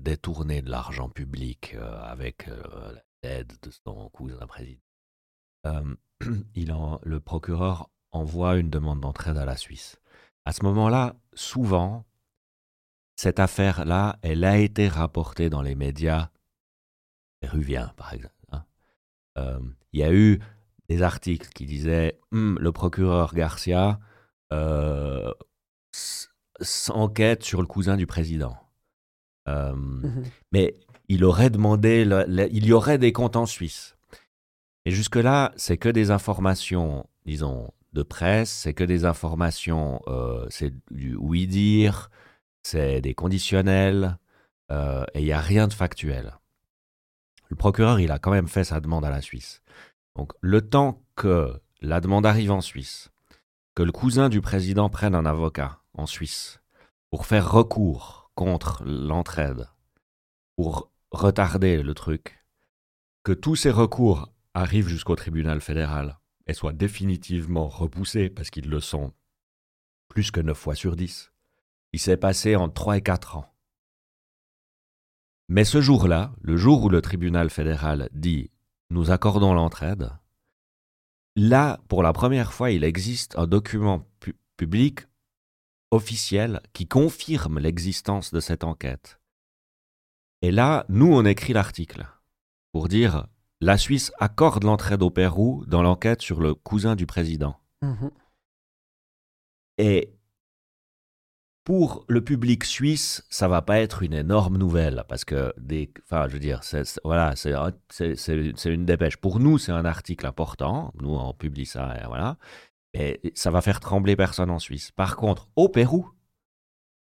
[0.01, 2.93] détourner de l'argent public euh, avec euh,
[3.23, 4.81] l'aide de son cousin président.
[6.55, 10.01] il en, le procureur envoie une demande d'entraide à la Suisse.
[10.43, 12.05] À ce moment-là, souvent,
[13.15, 16.31] cette affaire-là, elle a été rapportée dans les médias
[17.39, 18.33] péruviens, par exemple.
[18.51, 18.65] Hein.
[19.93, 20.41] Il y a eu
[20.89, 24.01] des articles qui disaient hum, le procureur Garcia
[24.53, 25.31] euh,
[26.89, 28.57] enquête sur le cousin du président.
[29.47, 30.23] Euh, mhm.
[30.51, 30.75] Mais
[31.07, 32.07] il aurait demandé,
[32.51, 33.95] il y aurait des comptes en Suisse.
[34.85, 40.73] Et jusque-là, c'est que des informations, disons, de presse, c'est que des informations, euh, c'est
[40.91, 42.09] du oui-dire,
[42.63, 44.17] c'est des conditionnels.
[44.71, 46.37] euh, et il n'y a rien de factuel.
[47.47, 49.63] Le procureur, il a quand même fait sa demande à la Suisse.
[50.15, 53.09] Donc le temps que la demande arrive en Suisse,
[53.79, 56.59] que le cousin du président prenne un avocat en Suisse
[57.11, 59.69] pour faire recours contre l'entraide,
[60.57, 62.43] pour retarder le truc,
[63.23, 68.81] que tous ces recours arrivent jusqu'au tribunal fédéral et soient définitivement repoussés parce qu'ils le
[68.81, 69.13] sont
[70.09, 71.31] plus que 9 fois sur 10.
[71.93, 73.55] Il s'est passé en 3 et 4 ans.
[75.47, 78.51] Mais ce jour-là, le jour où le tribunal fédéral dit
[78.89, 80.11] nous accordons l'entraide,
[81.35, 84.07] là, pour la première fois, il existe un document
[84.57, 85.01] public
[85.91, 89.19] officiel qui confirme l'existence de cette enquête.
[90.41, 92.07] Et là, nous, on écrit l'article
[92.71, 93.27] pour dire
[93.61, 97.57] la Suisse accorde l'entraide au Pérou dans l'enquête sur le cousin du président.
[97.81, 98.07] Mmh
[99.77, 100.13] Et
[101.69, 106.27] pour le public suisse, ça va pas être une énorme nouvelle parce que des, enfin,
[106.27, 106.61] je veux dire,
[107.03, 107.53] voilà, c'est
[108.65, 109.17] une dépêche.
[109.17, 110.91] Pour nous, c'est un article important.
[110.99, 112.37] Nous, on publie ça, et voilà.
[112.95, 114.89] Et ça va faire trembler personne en Suisse.
[114.89, 116.09] Par contre, au Pérou,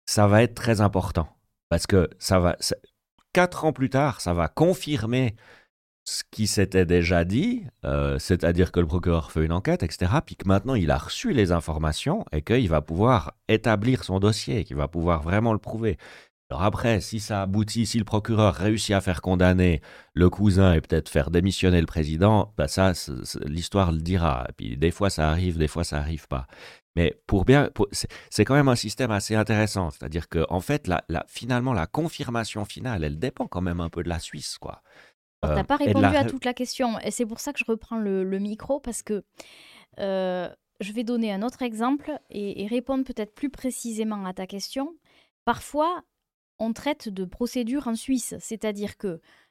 [0.07, 1.27] ça va être très important
[1.69, 2.57] parce que ça va,
[3.33, 5.35] quatre ans plus tard, ça va confirmer
[6.05, 10.35] ce qui s'était déjà dit, euh, c'est-à-dire que le procureur fait une enquête, etc., puis
[10.35, 14.77] que maintenant il a reçu les informations et qu'il va pouvoir établir son dossier, qu'il
[14.77, 15.97] va pouvoir vraiment le prouver.
[16.51, 19.81] Alors après, si ça aboutit, si le procureur réussit à faire condamner
[20.13, 22.93] le cousin et peut-être faire démissionner le président, bah ça,
[23.45, 24.45] l'histoire le dira.
[24.49, 26.45] Et puis des fois ça arrive, des fois ça arrive pas.
[26.95, 27.69] Mais pour bien,
[28.29, 29.89] c'est quand même un système assez intéressant.
[29.89, 30.89] C'est-à-dire que en fait,
[31.27, 34.81] finalement, la confirmation finale, elle dépend quand même un peu de la Suisse, quoi.
[35.43, 36.99] Tu n'as pas répondu à toute la question.
[36.99, 39.23] Et c'est pour ça que je reprends le, micro, parce que
[39.99, 44.95] euh, je vais donner un autre exemple et, répondre peut-être plus précisément à ta question.
[45.45, 46.03] Parfois,
[46.59, 49.07] on traite de procédure en Suisse, c'est-à-dire que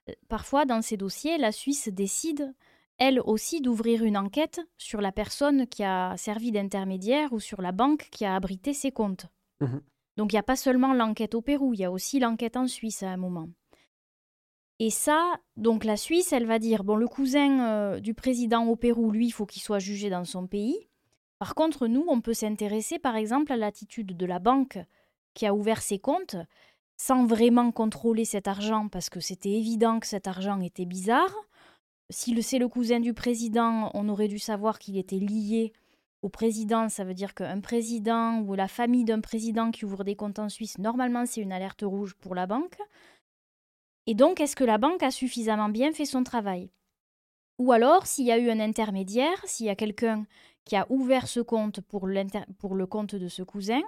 [0.08, 2.54] euh, parfois, dans ces dossiers, la Suisse décide,
[2.98, 7.72] elle aussi, d'ouvrir une enquête sur la personne qui a servi d'intermédiaire ou sur la
[7.72, 9.26] banque qui a abrité ses comptes.
[9.60, 9.78] Mmh
[10.16, 12.66] Donc, il n'y a pas seulement l'enquête au Pérou, il y a aussi l'enquête en
[12.66, 13.48] Suisse à un moment.
[14.80, 18.76] Et ça, donc la Suisse, elle va dire, bon, le cousin euh, du président au
[18.76, 20.88] Pérou, lui, il faut qu'il soit jugé dans son pays.
[21.38, 24.78] Par contre, nous, on peut s'intéresser, par exemple, à l'attitude de la banque
[25.34, 26.36] qui a ouvert ses comptes
[26.96, 31.34] sans vraiment contrôler cet argent, parce que c'était évident que cet argent était bizarre.
[32.10, 35.72] Si c'est le cousin du président, on aurait dû savoir qu'il était lié
[36.22, 36.88] au président.
[36.88, 40.48] Ça veut dire qu'un président ou la famille d'un président qui ouvre des comptes en
[40.48, 42.78] Suisse, normalement, c'est une alerte rouge pour la banque.
[44.06, 46.70] Et donc, est-ce que la banque a suffisamment bien fait son travail?
[47.58, 50.26] Ou alors, s'il y a eu un intermédiaire, s'il y a quelqu'un
[50.64, 53.82] qui a ouvert ce compte pour, le compte de ce cousin,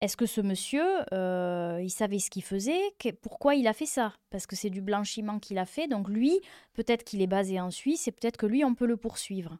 [0.00, 2.80] est-ce que ce monsieur, euh, il savait ce qu'il faisait?
[3.22, 4.12] Pourquoi il a fait ça?
[4.30, 5.86] Parce que c'est du blanchiment qu'il a fait.
[5.86, 6.40] Donc lui,
[6.74, 9.58] peut-être qu'il est basé en Suisse et peut-être que lui, on peut le poursuivre.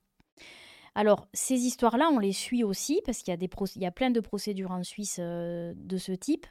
[0.95, 4.85] Alors, ces histoires-là, on les suit aussi parce qu'il y a plein de procédures en
[4.85, 6.47] Suisse euh, de ce type.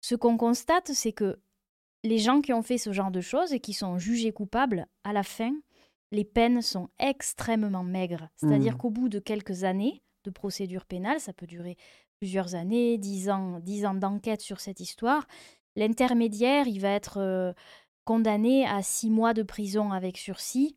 [0.00, 1.38] Ce qu'on constate, c'est que
[2.04, 5.12] les gens qui ont fait ce genre de choses et qui sont jugés coupables, à
[5.12, 5.52] la fin,
[6.12, 8.28] les peines sont extrêmement maigres.
[8.36, 8.78] C'est-à-dire mmh.
[8.78, 11.76] qu'au bout de quelques années de procédure pénale, ça peut durer
[12.18, 15.26] plusieurs années, dix ans, dix ans d'enquête sur cette histoire,
[15.76, 17.52] l'intermédiaire, il va être euh,
[18.04, 20.76] condamné à six mois de prison avec sursis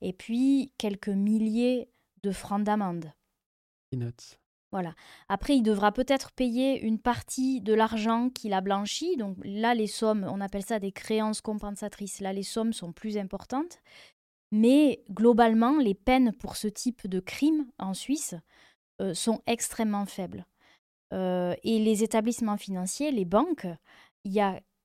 [0.00, 1.90] et puis quelques milliers
[2.22, 3.12] de francs d'amende.
[4.70, 4.94] Voilà.
[5.28, 9.16] Après, il devra peut-être payer une partie de l'argent qu'il a blanchi.
[9.16, 12.20] Donc là, les sommes, on appelle ça des créances compensatrices.
[12.20, 13.78] Là, les sommes sont plus importantes.
[14.52, 18.34] Mais globalement, les peines pour ce type de crime en Suisse
[19.00, 20.46] euh, sont extrêmement faibles.
[21.12, 23.66] Euh, et les établissements financiers, les banques,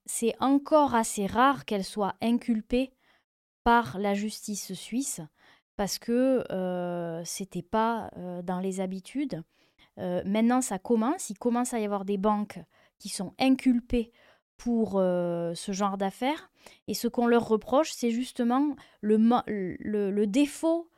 [0.05, 2.93] c'est encore assez rare qu'elles soient inculpées
[3.63, 5.21] par la justice suisse
[5.75, 9.43] parce que euh, c'était pas euh, dans les habitudes.
[9.99, 11.29] Euh, maintenant, ça commence.
[11.29, 12.59] Il commence à y avoir des banques
[12.99, 14.11] qui sont inculpées
[14.57, 16.51] pour euh, ce genre d'affaires.
[16.87, 20.89] Et ce qu'on leur reproche, c'est justement le, le, défaut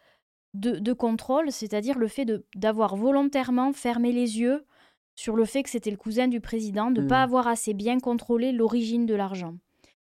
[0.53, 4.65] de, contrôle, c'est-à-dire le fait d'avoir volontairement fermé les yeux
[5.15, 7.23] sur le fait que c'était le cousin du président, de ne pas mmh.
[7.23, 9.55] avoir assez bien contrôlé l'origine de l'argent.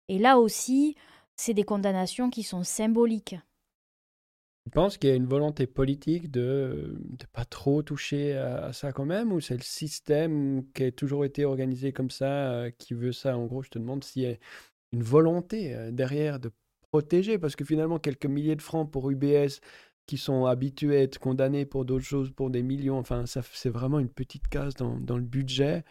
[0.08, 0.94] Et là aussi,
[1.36, 3.36] c'est des condamnations qui sont symboliques.
[4.64, 8.92] Tu penses qu'il y a une volonté politique de ne pas trop toucher à, ça
[8.92, 12.94] quand même Ou c'est le système qui a toujours été organisé comme ça euh, qui
[12.94, 13.36] veut ça?
[13.36, 14.36] En gros, je te demande s'il y a
[14.92, 16.50] une volonté euh, derrière de
[16.92, 19.60] protéger, parce que finalement, quelques milliers de francs pour UBS
[20.06, 23.70] qui sont habitués à être condamnés pour d'autres choses, pour des millions, enfin, ça, c'est
[23.70, 25.84] vraiment une petite case dans, dans le budget.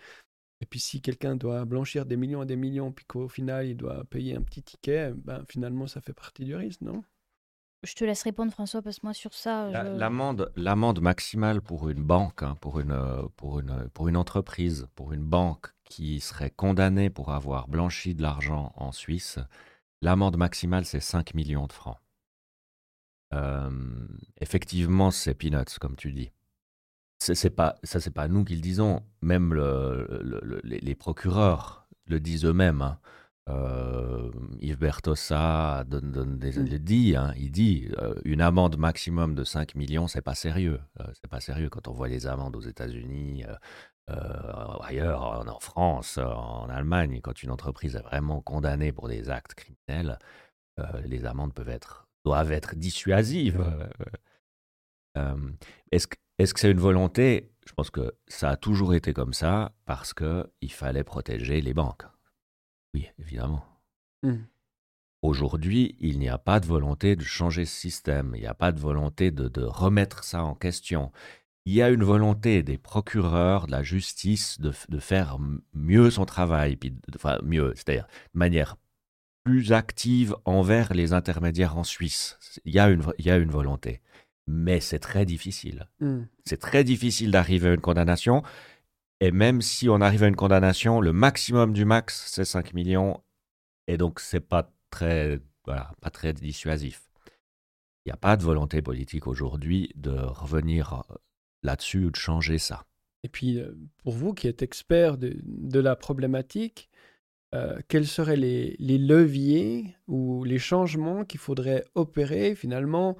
[0.61, 3.77] Et puis si quelqu'un doit blanchir des millions et des millions, puis qu'au final il
[3.77, 7.03] doit payer un petit ticket, ben, finalement ça fait partie du risque, non?
[7.83, 9.71] Je te laisse répondre François, parce que moi sur ça...
[9.71, 14.87] Je- L'amende, l'amende maximale pour une banque, hein, pour, une, pour, une, pour une entreprise,
[14.95, 19.39] pour une banque qui serait condamnée pour avoir blanchi de l'argent en Suisse,
[20.01, 21.97] l'amende maximale, c'est 5 millions de francs.
[23.33, 23.69] Euh,
[24.41, 26.31] effectivement, c'est peanuts, comme tu dis.
[27.21, 29.03] C'est, pas, ça, c'est pas nous qui le disons.
[29.21, 32.81] Même le- le- le- les, les procureurs le disent eux-mêmes.
[32.81, 32.99] hein.
[33.49, 34.31] Euh,
[34.61, 36.77] Yves Bertossa donne, donne des- Mm.
[36.79, 40.79] dit, hein, il dit euh, une amende maximum de 5 millions, c'est pas sérieux.
[40.99, 43.45] Euh, c'est pas sérieux quand on voit les amendes aux États-Unis,
[44.09, 49.29] euh, ailleurs, en, en France, en Allemagne, quand une entreprise est vraiment condamnée pour des
[49.29, 50.17] actes criminels,
[51.05, 53.61] les amendes peuvent être, doivent être dissuasives.
[55.91, 57.51] Est-ce que est-ce que c'est une volonté?
[57.67, 62.05] Je pense que ça a toujours été comme ça parce qu'il fallait protéger les banques.
[62.93, 63.63] Oui, évidemment.
[64.23, 64.43] Hmm.
[65.21, 68.71] Aujourd'hui, il n'y a pas de volonté de changer ce système, il n'y a pas
[68.71, 71.11] de volonté de, de remettre ça en question.
[71.65, 75.37] Il y a une volonté des procureurs, de la justice, de, faire
[75.73, 78.77] mieux son travail, puis de- enfin mieux, c'est-à-dire de manière
[79.43, 82.37] plus active envers les intermédiaires en Suisse.
[82.65, 84.01] Il y a une, vo- il y a une volonté,
[84.47, 85.89] mais c'est très difficile.
[85.99, 86.23] Hmm.
[86.45, 88.41] C'est très difficile d'arriver à une condamnation.
[89.21, 93.21] Et même si on arrive à une condamnation, le maximum du max, c'est 5 millions.
[93.87, 94.71] Et donc, c'est pas
[95.65, 97.09] voilà, pas très dissuasif.
[98.05, 101.15] Il n'y a pas de volonté politique aujourd'hui de revenir euh,
[101.63, 102.85] là-dessus ou de changer ça.
[103.23, 106.89] Et puis, euh, pour vous qui êtes expert de, la problématique,
[107.53, 113.17] euh, quels seraient les leviers ou les changements qu'il faudrait opérer finalement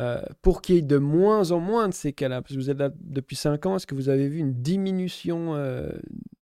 [0.00, 2.70] euh, pour qu'il y ait de moins en moins de ces cas-là Parce que vous
[2.70, 5.90] êtes là depuis 5 ans, est-ce que vous avez vu une diminution euh,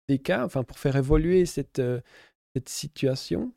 [0.08, 2.00] des cas, enfin pour faire évoluer cette, euh,
[2.56, 3.52] cette situation?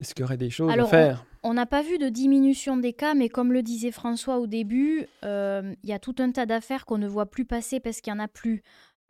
[0.00, 1.24] Est-ce qu'il y aurait des choses Alors, à faire?
[1.44, 5.06] On n'a pas vu de diminution des cas, mais comme le disait François au début,
[5.22, 8.20] il y a tout un tas d'affaires qu'on ne voit plus passer parce qu'il n'y
[8.20, 8.62] en a plus.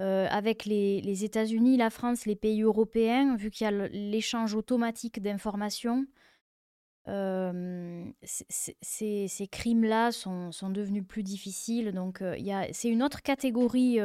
[0.02, 4.54] Euh, avec les, les États-Unis, la France, les pays européens, vu qu'il y a l'échange
[4.54, 6.06] automatique d'informations,
[8.22, 11.92] ces, crimes-là sont, sont devenus plus difficiles.
[11.92, 12.36] Donc, euh,
[12.72, 13.98] c'est une autre catégorie.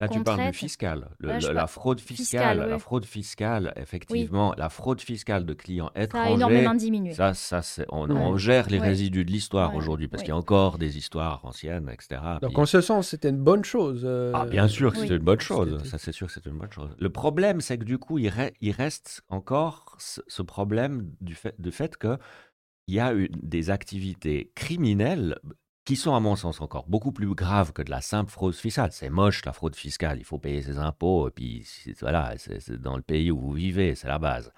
[0.00, 0.54] Là, tu qu'on parles du traite.
[0.54, 1.08] fiscal.
[1.18, 2.16] Le- Là, je le- par- la fraude fiscale,
[2.54, 2.80] fiscale, la oui.
[2.80, 6.34] fraude fiscale, effectivement, la fraude fiscale de clients ça a étrangers.
[6.34, 7.14] énormément diminué.
[7.14, 8.14] Ça, ça c'est, on, Ouais.
[8.14, 8.86] on gère les Ouais.
[8.86, 9.78] résidus de l'histoire Ouais.
[9.78, 10.26] aujourd'hui parce Ouais.
[10.26, 12.20] qu'il y a encore des histoires anciennes, etc.
[12.40, 14.02] Donc Puis- en ce sens, c'était une bonne chose.
[14.04, 15.08] euh, Ah, bien sûr que Oui.
[15.08, 15.76] c'est une bonne chose.
[15.78, 16.90] C'était- Ça, c'est sûr que c'est une bonne chose.
[16.96, 21.34] Le problème, c'est que du coup, il, re- il reste encore ce, ce problème du
[21.34, 22.18] fait, du fait que
[22.86, 25.38] il y a une- des activités criminelles
[25.88, 28.90] qui sont, à mon sens, encore beaucoup plus graves que de la simple fraude fiscale.
[28.92, 30.18] C'est moche, la fraude fiscale.
[30.18, 31.66] Il faut payer ses impôts, et puis
[32.02, 34.52] voilà, c'est dans le pays où vous vivez, c'est la base.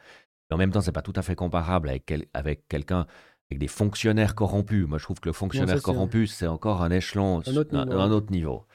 [0.50, 3.06] Mais en même temps, c'est pas tout à fait comparable avec, quel- avec quelqu'un,
[3.48, 4.88] avec des fonctionnaires corrompus.
[4.88, 8.00] Moi, je trouve que le fonctionnaire corrompu, c'est encore un échelon, Un autre un- niveau.
[8.00, 8.66] un autre niveau.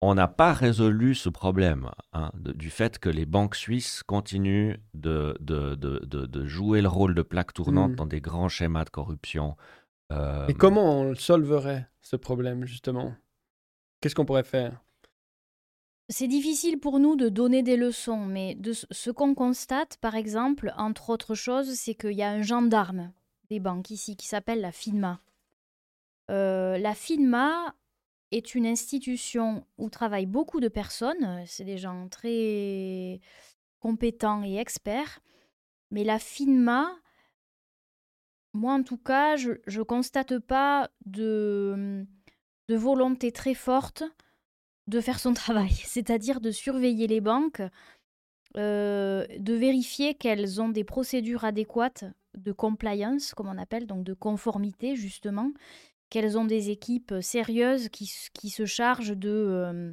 [0.00, 4.76] On n'a pas résolu ce problème hein, de- du fait que les banques suisses continuent
[4.94, 7.96] de, de, de, jouer le rôle de plaque tournante Mm.
[7.96, 9.56] dans des grands schémas de corruption.
[10.12, 13.14] Euh, Et comment on le solverait, ce problème, justement?
[14.00, 14.82] Qu'est-ce qu'on pourrait faire?
[16.08, 20.16] C'est difficile pour nous de donner des leçons, mais de ce- ce qu'on constate, par
[20.16, 23.12] exemple, entre autres choses, c'est qu'il y a un gendarme
[23.48, 25.20] des banques ici qui s'appelle la FINMA.
[26.30, 27.74] Euh, la FINMA
[28.32, 33.20] est une institution où travaillent beaucoup de personnes, c'est des gens très
[33.80, 35.20] compétents et experts,
[35.90, 36.90] mais la FINMA,
[38.52, 42.04] moi en tout cas, je ne constate pas de,
[42.68, 44.02] de volonté très forte
[44.86, 47.62] de faire son travail, c'est-à-dire de surveiller les banques,
[48.56, 52.04] euh, de vérifier qu'elles ont des procédures adéquates
[52.36, 55.52] de compliance, comme on appelle, donc de conformité justement,
[56.10, 59.92] qu'elles ont des équipes sérieuses qui, qui se chargent de euh,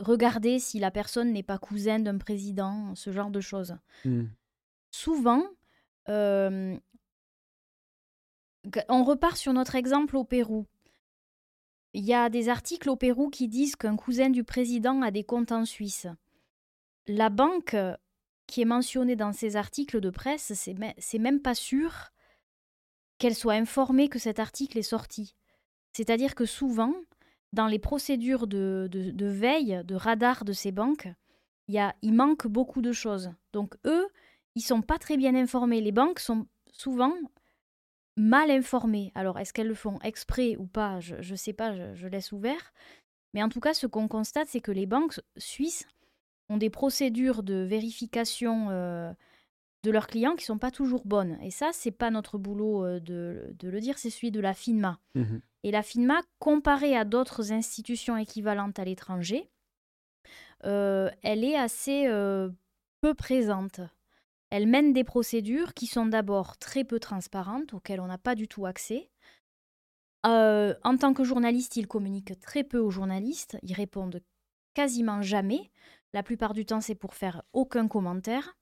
[0.00, 4.26] regarder si la personne n'est pas cousin d'un président, ce genre de choses Hmm.
[4.90, 5.42] souvent,
[6.08, 6.76] euh,
[8.88, 10.66] on repart sur notre exemple au Pérou.
[11.94, 15.24] Il y a des articles au Pérou qui disent qu'un cousin du président a des
[15.24, 16.06] comptes en Suisse.
[17.06, 17.76] La banque
[18.46, 22.10] qui est mentionnée dans ces articles de presse, c'est me- c'est même pas sûr
[23.18, 25.34] qu'elle soit informée que cet article est sorti.
[25.92, 26.94] C'est-à-dire que souvent,
[27.52, 31.08] dans les procédures de, de- veille, de radar de ces banques,
[31.68, 33.30] il manque beaucoup de choses.
[33.52, 34.06] Donc eux,
[34.54, 35.80] ils sont pas très bien informés.
[35.80, 37.14] Les banques sont souvent
[38.18, 39.12] mal informées.
[39.14, 42.32] Alors, est-ce qu'elles le font exprès ou pas Je ne sais pas, je, je laisse
[42.32, 42.72] ouvert.
[43.34, 45.86] Mais en tout cas, ce qu'on constate, c'est que les banques suisses
[46.48, 48.70] ont des procédures de vérification
[49.84, 51.38] de leurs clients qui sont pas toujours bonnes.
[51.42, 54.98] Et ça, c'est pas notre boulot de, le dire, c'est celui de la FINMA.
[55.14, 59.50] Mmh Et la FINMA, comparée à d'autres institutions équivalentes à l'étranger,
[60.62, 62.08] elle est assez
[63.00, 63.80] peu présente.
[64.50, 68.48] Elle mène des procédures qui sont d'abord très peu transparentes, auxquelles on n'a pas du
[68.48, 69.10] tout accès.
[70.24, 74.22] en tant que journaliste, ils communiquent très peu aux journalistes, ils répondent
[74.74, 75.70] quasiment jamais.
[76.12, 78.56] La plupart du temps, c'est pour faire aucun commentaire.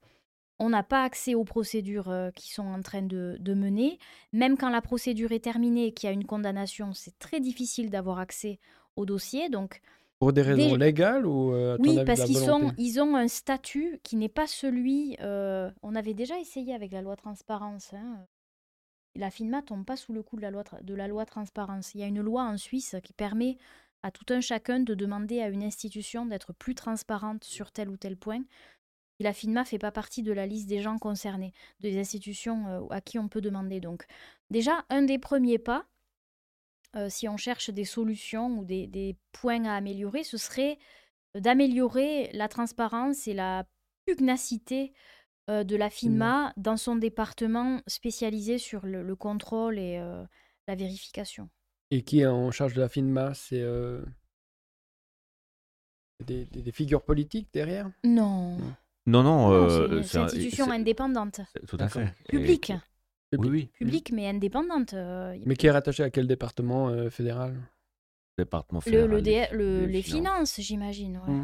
[0.58, 3.98] On n'a pas accès aux procédures qui sont en train de, mener.
[4.32, 7.90] Même quand la procédure est terminée et qu'il y a une condamnation, c'est très difficile
[7.90, 8.58] d'avoir accès
[8.96, 9.50] au dossier.
[9.50, 9.82] Donc,
[10.18, 14.28] pour des raisons légales ou Oui, parce qu'ils sont, ils ont un statut qui n'est
[14.28, 15.16] pas celui.
[15.20, 17.92] on avait déjà essayé avec la loi transparence.
[17.94, 18.26] Hein.
[19.16, 21.94] La FINMA tombe pas sous le coup de la loi, de la loi transparence.
[21.94, 23.56] Il y a une loi en Suisse qui permet
[24.02, 27.96] à tout un chacun de demander à une institution d'être plus transparente sur tel ou
[27.96, 28.42] tel point.
[29.18, 32.86] Et la FINMA fait pas partie de la liste des gens concernés, des institutions euh,
[32.90, 33.80] à qui on peut demander.
[33.80, 34.04] Donc,
[34.50, 35.86] déjà, un des premiers pas,
[36.94, 40.78] euh, si on cherche des solutions ou des, points à améliorer, ce serait
[41.34, 43.66] d'améliorer la transparence et la
[44.06, 44.92] pugnacité
[45.50, 49.98] euh, de la FINMA dans son département spécialisé sur le, contrôle et
[50.68, 51.48] la vérification.
[51.90, 53.64] Et qui est en charge de la FINMA C'est
[56.24, 57.90] des, figures politiques derrière?
[58.04, 58.58] Non.
[59.06, 59.52] Non, non.
[59.52, 61.40] Euh, c'est une institution indépendante.
[61.68, 62.12] Tout à fait.
[62.28, 62.72] Publique.
[63.32, 63.70] Oui, oui.
[63.74, 64.94] Publique, mais indépendante.
[64.94, 67.56] Euh, mais qui est rattaché à quel département euh, fédéral?
[68.38, 69.10] Département fédéral.
[69.52, 71.20] Le, les, finances, j'imagine.
[71.26, 71.34] Ouais.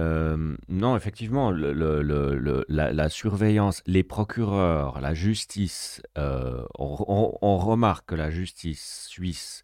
[0.00, 0.56] Mm.
[0.68, 9.62] non, effectivement, le, la, surveillance, les procureurs, la justice, on, remarque que la justice suisse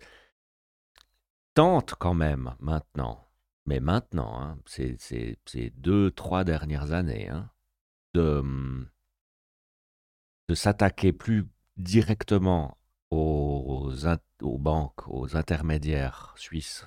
[1.54, 3.28] tente quand même maintenant
[3.68, 7.50] mais maintenant, hein, c'est ces deux, trois dernières années, hein,
[8.14, 8.88] de, mmh,
[10.48, 12.78] de s'attaquer plus directement
[13.10, 13.92] aux,
[14.42, 16.86] aux, banques, aux intermédiaires suisses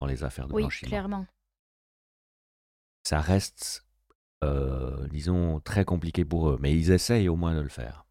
[0.00, 0.88] dans les affaires de oui, blanchiment.
[0.88, 1.26] clairement.
[3.04, 3.86] Ça reste,
[4.42, 8.06] euh, disons, très compliqué pour eux, mais ils essayent au moins de le faire.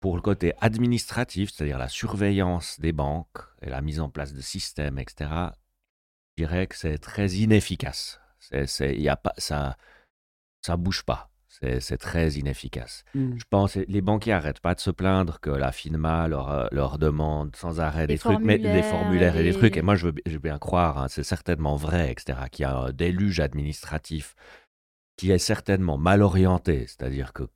[0.00, 4.40] Pour le côté administratif, c'est-à-dire la surveillance des banques et la mise en place de
[4.40, 5.30] systèmes, etc.,
[6.36, 8.20] je dirais que c'est très inefficace.
[8.38, 9.76] C'est, y a pas, ça
[10.62, 11.30] ça bouge pas.
[11.60, 13.04] C'est, très inefficace.
[13.14, 13.36] Mmh.
[13.36, 16.98] Je pense les banquiers n'arrêtent pas de se plaindre que la FINMA leur, euh, leur
[16.98, 19.42] demande sans arrêt des trucs, mais des formulaires et...
[19.42, 19.76] des trucs.
[19.76, 22.92] Et moi, je veux, bien croire, hein, c'est certainement vrai, etc., qu'il y a un
[22.92, 24.34] déluge administratif
[25.16, 26.86] qui est certainement mal orienté.
[26.86, 27.48] C'est-à-dire que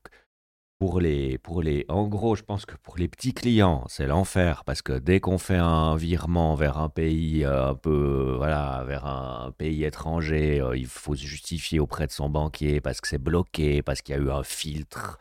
[0.82, 4.64] pour les, pour les, en gros, je pense que pour les petits clients, c'est l'enfer
[4.64, 9.06] parce que dès qu'on fait un virement vers un pays euh, un peu, voilà, vers
[9.06, 13.22] un pays étranger, euh, il faut se justifier auprès de son banquier parce que c'est
[13.22, 15.18] bloqué, parce qu'il y a eu un filtre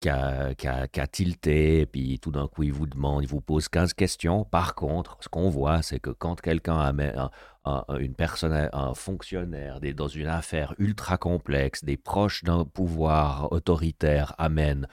[0.00, 3.42] qui a, qui, a, tilté, et puis tout d'un coup il vous demande, il vous
[3.42, 4.44] pose 15 questions.
[4.44, 7.28] Par contre, ce qu'on voit, c'est que quand quelqu'un amène
[7.64, 14.88] une personne, un fonctionnaire dans une affaire ultra complexe, des proches d'un pouvoir autoritaire amènent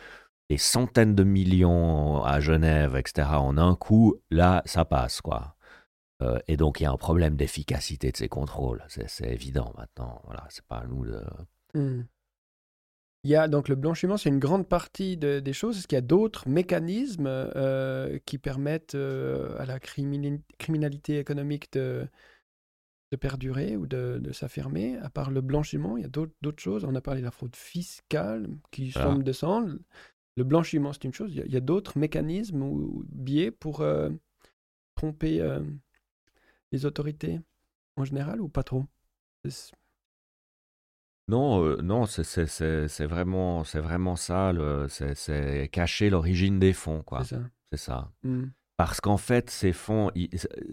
[0.50, 5.56] des centaines de millions à Genève, etc., en un coup, là, ça passe, quoi.
[6.22, 8.84] Euh, et donc, il y a un problème d'efficacité de ces contrôles.
[8.88, 10.22] C'est évident maintenant.
[10.26, 11.22] Voilà, c'est pas à nous de.
[11.74, 12.04] Mmh.
[13.24, 15.78] Il y a donc le blanchiment, c'est une grande partie des choses.
[15.78, 22.08] Est-ce qu'il y a d'autres mécanismes euh, qui permettent euh, à la criminalité économique de,
[23.12, 26.84] de perdurer ou de, s'affirmer À part le blanchiment, il y a d'autres choses.
[26.84, 29.04] On a parlé de la fraude fiscale qui ah.
[29.04, 29.78] semble descendre.
[30.36, 31.32] Le blanchiment, c'est une chose.
[31.34, 34.10] Il y a, d'autres mécanismes ou, biais pour euh,
[34.96, 35.42] tromper
[36.72, 37.40] les autorités
[37.96, 38.86] en général ou pas trop?
[41.30, 44.54] Non, euh, non, c'est vraiment, c'est vraiment ça,
[44.90, 47.24] c'est cacher l'origine des fonds, quoi.
[47.24, 47.42] C'est ça.
[47.72, 48.12] C'est ça.
[48.24, 48.46] Mmh.
[48.78, 50.12] Parce qu'en fait, ces fonds,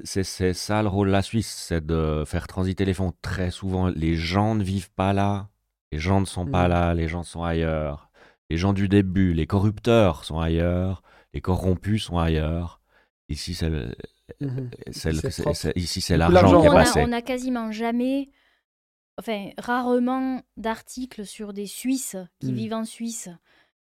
[0.05, 3.15] c'est ça le rôle de la Suisse, c'est de faire transiter les fonds.
[3.23, 5.49] Très souvent, les gens ne vivent pas là,
[5.91, 6.71] les gens ne sont pas mmh.
[6.71, 8.11] là, les gens sont ailleurs.
[8.51, 11.03] Les gens du début, les corrupteurs sont ailleurs,
[11.33, 12.83] les corrompus sont ailleurs.
[13.31, 14.71] Ici, c'est mmh
[15.77, 17.05] ici c'est l'argent qui est passé.
[17.07, 18.29] On a quasiment jamais
[19.19, 22.55] enfin, rarement d'articles sur des Suisses qui mmh.
[22.55, 23.31] vivent en Suisse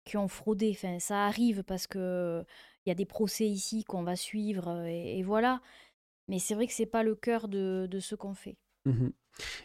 [0.05, 0.71] qui ont fraudé.
[0.75, 2.43] Enfin, ça arrive parce que
[2.85, 5.61] il y a des procès ici qu'on va suivre et, voilà.
[6.29, 8.55] Mais c'est vrai que c'est pas le cœur de, de ce qu'on fait.
[8.85, 9.09] Mmh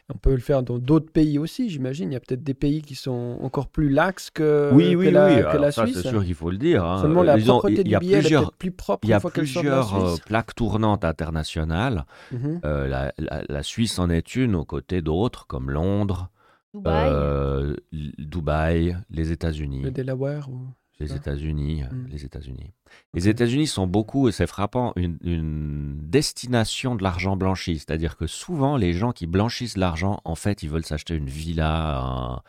[0.09, 2.11] On peut le faire dans d'autres pays aussi, j'imagine.
[2.11, 5.11] Il y a peut-être des pays qui sont encore plus laxes que, Oui, que oui,
[5.11, 5.35] la, oui.
[5.35, 6.03] que Alors la ça, Suisse.
[6.03, 6.85] c'est sûr qu'il faut le dire.
[6.85, 7.03] hein.
[7.03, 11.05] Seulement la Disons, propreté du billet est plus propre il y a plusieurs plaques tournantes
[11.05, 12.07] internationales.
[12.33, 12.61] Mhm.
[12.65, 16.31] Euh, la, la- la Suisse en est une aux côtés d'autres comme Londres,
[16.75, 17.09] Dubaï.
[17.11, 19.91] euh, Dubaï, les Le États-Unis.
[19.93, 20.67] Delaware ou...
[21.01, 21.15] Les.
[21.15, 22.07] États-Unis, euh, Mm.
[22.09, 22.73] les États-Unis.
[23.15, 27.75] Les États-Unis sont beaucoup, et c'est frappant, une, une destination de l'argent blanchi.
[27.79, 32.01] C'est-à-dire que souvent, les gens qui blanchissent l'argent, en fait, ils veulent s'acheter une villa
[32.03, 32.43] en,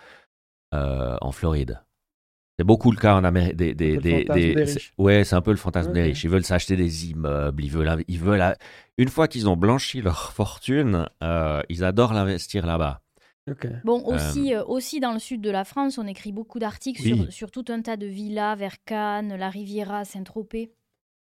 [0.73, 1.81] euh, en Floride.
[2.57, 3.55] C'est beaucoup le cas en Amérique.
[3.55, 3.97] Des, des,
[4.97, 6.23] ouais, c'est un peu le fantasme des riches.
[6.25, 7.63] Ils veulent s'acheter des immeubles.
[7.63, 8.55] Ils veulent, ils veulent,
[8.97, 13.01] une fois qu'ils ont blanchi leur fortune, euh, ils adorent l'investir là-bas.
[13.83, 17.15] Bon, aussi, euh, aussi dans le sud de la France, on écrit beaucoup d'articles Oui.
[17.23, 20.71] sur, sur tout un tas de villas vers Cannes, la Riviera, Saint-Tropez.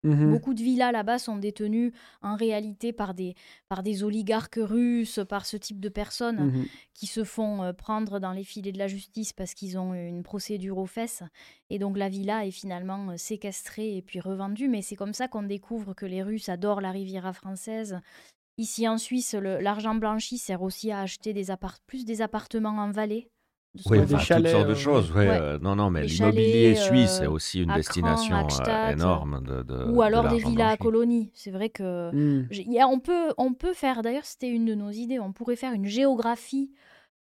[0.02, 0.30] Mhm.
[0.30, 3.34] Beaucoup de villas là-bas sont détenues en réalité par des,
[3.68, 6.66] par des oligarques russes, par ce type de personnes Mhm.
[6.94, 10.22] qui se font euh, prendre dans les filets de la justice parce qu'ils ont une
[10.22, 11.24] procédure aux fesses.
[11.70, 14.68] Et donc la villa est finalement euh, séquestrée et puis revendue.
[14.68, 17.98] Mais c'est comme ça qu'on découvre que les Russes adorent la Riviera française.
[18.58, 22.90] Ici en Suisse, l'argent blanchi sert aussi à acheter des appart plus des appartements en
[22.90, 23.28] vallée.
[23.74, 25.12] de Oui, enfin, chalets, toutes sortes de euh, choses.
[25.12, 25.38] ouais, Ouais.
[25.40, 29.84] euh, non, non, mais l'immobilier suisse euh, est aussi une destination euh, énorme de, de
[29.92, 31.30] Ou alors de des villas à colonies.
[31.34, 32.10] C'est vrai que
[32.80, 35.74] a- on, peut, on peut faire, d'ailleurs c'était une de nos idées, on pourrait faire
[35.74, 36.72] une géographie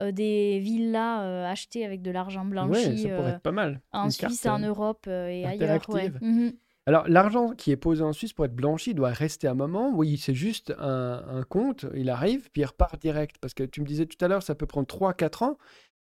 [0.01, 3.51] euh, des villas euh, achetées avec de l'argent Ouais, blanchi ça pourrait euh, être pas
[3.51, 3.82] mal.
[3.91, 5.89] en Une Suisse, carte, en euh, Europe euh, et ailleurs.
[5.89, 6.11] ouais.
[6.21, 6.53] Mhm.
[6.88, 9.91] Alors, l'argent qui est posé en Suisse pour être blanchi doit rester un moment.
[9.93, 13.35] Oui, c'est juste un, un compte, il arrive, puis il repart direct.
[13.41, 15.57] Parce que tu me disais tout à l'heure, ça peut prendre 3-4 ans.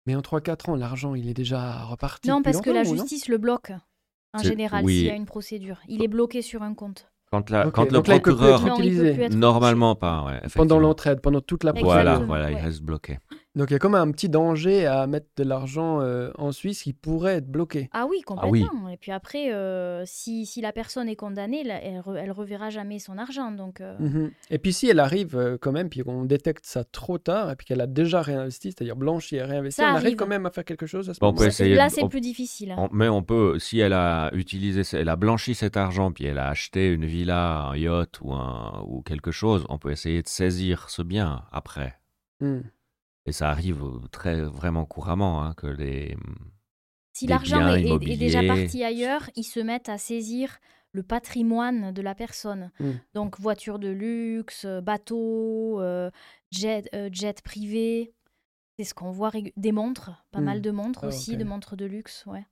[0.05, 2.29] Mais en 3-4 ans, l'argent, il est déjà reparti.
[2.29, 3.71] Non, parce que la justice le bloque
[4.33, 4.97] en général oui.
[4.97, 5.79] s'il y a une procédure.
[5.87, 7.09] Il est bloqué sur un compte.
[7.31, 8.83] Quand, la- Ok, quand le donc là, il peut plus procureur, être Non, il peut
[8.83, 9.13] utilisé.
[9.13, 11.71] plus être normalement pas, ouais, Pendant l'entraide, pendant toute la.
[11.71, 12.27] Voilà, procédure.
[12.27, 12.61] voilà, il ouais.
[12.61, 13.17] reste bloqué.
[13.55, 16.83] Donc, il y a comme un petit danger à mettre de l'argent euh, en Suisse
[16.83, 17.89] qui pourrait être bloqué.
[17.93, 18.61] Ah oui, Ah oui.
[18.61, 18.89] complètement.
[18.89, 22.99] Et puis après, euh, si, si la personne est condamnée, elle, re- elle reverra jamais
[22.99, 23.51] son argent.
[23.51, 24.31] Donc, euh, Mhm.
[24.49, 27.55] Et puis, si elle arrive euh, quand même, puis qu'on détecte ça trop tard, et
[27.55, 30.15] puis qu'elle a déjà réinvesti, c'est-à-dire blanchi et réinvesti, Ça on arrive arrive.
[30.17, 32.75] quand même à faire quelque chose à ce Bon, moment essayer là, c'est plus difficile.
[32.77, 36.39] On- mais on peut, si elle a utilisé, elle a blanchi cet argent, puis elle
[36.39, 40.27] a acheté une villa, un yacht ou, un, ou quelque chose, on peut essayer de
[40.27, 41.95] saisir ce bien après.
[42.41, 42.59] Hmm.
[43.25, 46.15] Et ça arrive très vraiment couramment hein, que les.
[47.13, 50.57] Si des l'argent est, déjà parti ailleurs, ils se mettent à saisir
[50.91, 52.71] le patrimoine de la personne.
[52.79, 52.91] Mm.
[53.13, 56.11] Donc voiture de luxe, bateau, euh,
[56.51, 58.13] jet, euh, jet privé.
[58.77, 60.43] C'est ce qu'on voit des montres, pas Mm.
[60.43, 62.45] mal de montres Ah, aussi, de montres de luxe, ouais.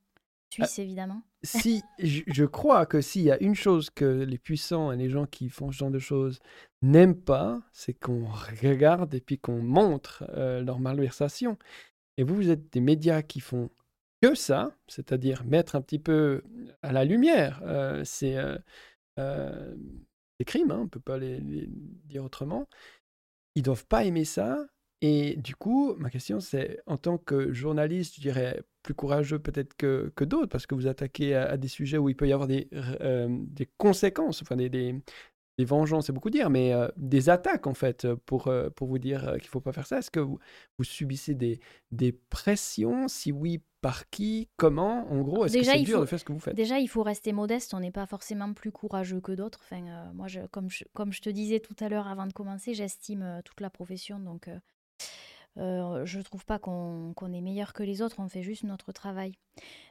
[0.54, 1.22] Suisse évidemment.
[1.43, 5.26] si je, crois que s'il y a une chose que les puissants et les gens
[5.26, 6.39] qui font ce genre de choses
[6.82, 8.26] n'aiment pas, c'est qu'on
[8.62, 11.58] regarde et puis qu'on montre euh, leur malversation.
[12.18, 13.70] Et vous, vous êtes des médias qui font
[14.22, 16.43] que ça, c'est-à-dire mettre un petit peu
[16.82, 18.58] à la lumière euh, ces, euh,
[19.20, 19.76] euh,
[20.45, 21.68] crimes, hein, on ne peut pas les, les
[22.06, 22.68] dire autrement.
[23.56, 24.66] Ils doivent pas aimer ça.
[25.06, 29.74] Et du coup, ma question, c'est en tant que journaliste, je dirais plus courageux peut-être
[29.76, 32.32] que, que d'autres, parce que vous attaquez à, à des sujets où il peut y
[32.32, 34.95] avoir des, euh, des conséquences, enfin des, des,
[35.58, 38.97] des vengeances, c'est beaucoup dire, mais euh, des attaques en fait, pour, euh, pour vous
[38.97, 39.97] dire qu'il ne faut pas faire ça.
[39.97, 40.39] Est-ce que vous,
[40.78, 41.60] vous subissez des,
[41.91, 43.10] des pressions?
[43.10, 44.47] Si oui, par qui?
[44.56, 45.06] Comment?
[45.12, 46.56] En gros, est-ce que c'est il dur faut- de faire ce que vous faites?
[46.56, 47.74] Déjà, il faut rester modeste.
[47.74, 49.60] On n'est pas forcément plus courageux que d'autres.
[49.64, 49.82] Enfin,
[50.14, 53.41] moi, je, comme, je, comme je te disais tout à l'heure avant de commencer, j'estime
[53.43, 54.20] toute la profession.
[54.20, 54.49] Donc,
[55.58, 58.16] euh, je ne trouve pas qu'on est meilleur que les autres.
[58.20, 59.34] On fait juste notre travail.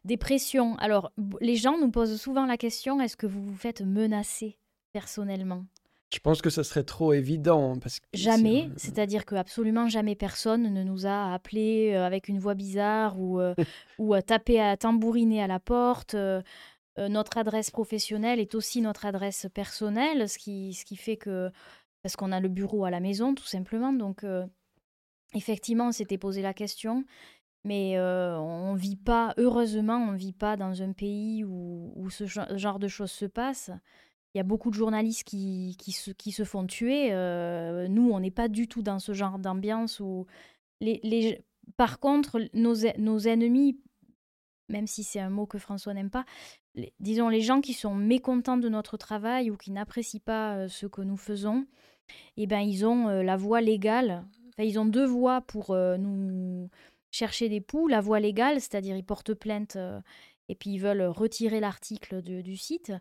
[0.05, 0.77] Des pressions.
[0.79, 4.57] Alors, les gens nous posent souvent la question est-ce que vous vous faites menacer
[4.93, 5.65] personnellement?
[6.13, 7.79] Je pense que ça serait trop évident.
[7.79, 12.29] Parce que Jamais, c'est- c'est-à-dire que absolument jamais personne ne nous a appelé euh, avec
[12.29, 13.55] une voix bizarre ou, euh,
[13.99, 16.15] ou tapé à tambouriner à la porte.
[16.15, 16.43] Euh,
[16.99, 21.51] euh, notre adresse professionnelle est aussi notre adresse personnelle, ce qui, ce qui fait que
[22.03, 23.95] parce qu'on a le bureau à la maison tout simplement.
[23.95, 24.45] Donc euh,
[25.35, 27.05] effectivement, on s'était posé la question.
[27.65, 32.59] Mais euh, on vit pas, heureusement, on vit pas dans un pays où, ce gen-
[32.59, 33.71] genre de choses se passent.
[34.35, 37.13] Il y a beaucoup de journalistes qui, se, font tuer.
[37.13, 40.27] Euh, nous, on n'est pas du tout dans ce genre d'ambiance où
[40.81, 41.45] les.
[41.77, 43.79] Par contre, nos, e- nos ennemis,
[44.69, 46.25] même si c'est un mot que François n'aime pas,
[46.99, 50.87] disons les gens qui sont mécontents de notre travail ou qui n'apprécient pas euh, ce
[50.87, 51.67] que nous faisons,
[52.37, 54.25] eh ben, ils ont euh, la voie légale.
[54.53, 56.69] Enfin, ils ont deux voies pour euh, nous
[57.11, 57.89] chercher des poux.
[57.89, 60.01] La voie légale, c'est-à-dire ils portent plainte euh,
[60.49, 62.93] et puis ils veulent retirer l'article du site.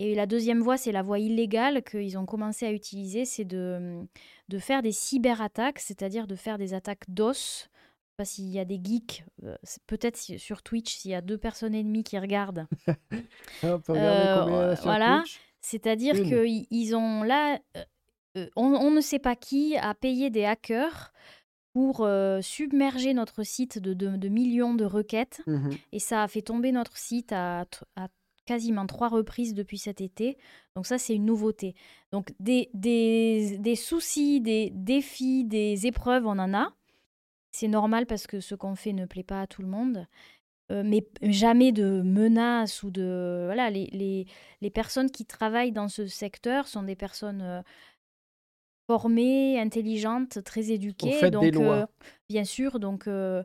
[0.00, 4.06] Et la deuxième voie, c'est la voie illégale qu'ils ont commencé à utiliser, c'est de,
[4.48, 7.68] de faire des cyberattaques, c'est-à-dire de faire des attaques DOS.
[8.16, 11.74] Pas s'il y a des geeks, euh, peut-être sur Twitch, s'il y a deux personnes
[11.74, 12.66] et demie qui regardent.
[13.64, 15.24] On peut regarder Euh, combien sur voilà.
[15.60, 17.60] C'est-à-dire qu'ils ils ont là,
[18.56, 21.12] on, on ne sait pas qui a payé des hackers
[21.72, 25.42] pour euh, submerger notre site de, de- de millions de requêtes.
[25.46, 25.70] Mhm.
[25.92, 27.66] Et ça a fait tomber notre site à,
[28.46, 30.38] quasiment trois reprises depuis cet été.
[30.74, 31.74] Donc ça, c'est une nouveauté.
[32.12, 36.72] Donc des, des, des soucis, des défis, des épreuves, on en a.
[37.50, 40.06] C'est normal parce que ce qu'on fait ne plaît pas à tout le monde.
[40.70, 43.44] Euh, mais jamais de menaces ou de...
[43.46, 44.26] Voilà, les, les,
[44.60, 47.62] les personnes qui travaillent dans ce secteur sont des personnes euh,
[48.88, 51.12] formées, intelligentes, très éduquées.
[51.12, 51.74] fait donc, des lois.
[51.74, 51.86] euh,
[52.28, 53.44] bien sûr, donc euh,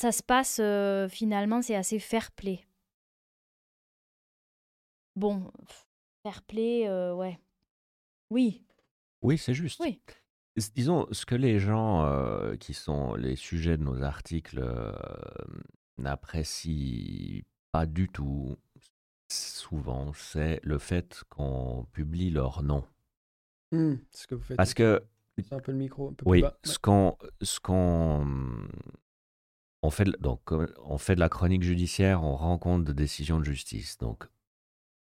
[0.00, 2.60] ça se passe euh, finalement, c'est assez fair play.
[5.14, 5.50] Bon,
[6.24, 7.38] fair play, euh, ouais.
[8.30, 8.64] Oui,
[9.22, 9.80] Oui, c'est juste.
[9.80, 10.00] oui.
[10.74, 14.92] Disons, ce que les gens euh, qui sont les sujets de nos articles euh,
[15.98, 18.56] n'apprécient pas du tout,
[19.30, 22.84] souvent, c'est le fait qu'on publie leur nom.
[23.76, 24.56] Hmm, ce que vous faites.
[24.56, 25.02] Parce que,
[25.38, 26.58] C'est un peu le micro, un peu oui, plus bas.
[26.64, 28.26] ce qu'on, ce qu'on,
[29.82, 32.92] on fait, de- donc, euh, on fait de la chronique judiciaire, on rend compte de
[32.92, 33.98] décisions de justice.
[33.98, 34.24] Donc,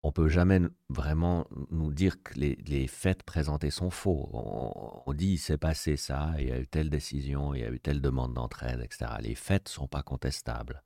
[0.03, 0.61] on peut jamais
[0.91, 4.29] vraiment nous dire que les, les faits présentés sont faux.
[4.33, 7.65] On, on dit il s'est passé ça, il y a eu telle décision, il y
[7.65, 9.13] a eu telle demande d'entraide, etc.
[9.21, 10.83] Les faits ne sont pas contestables.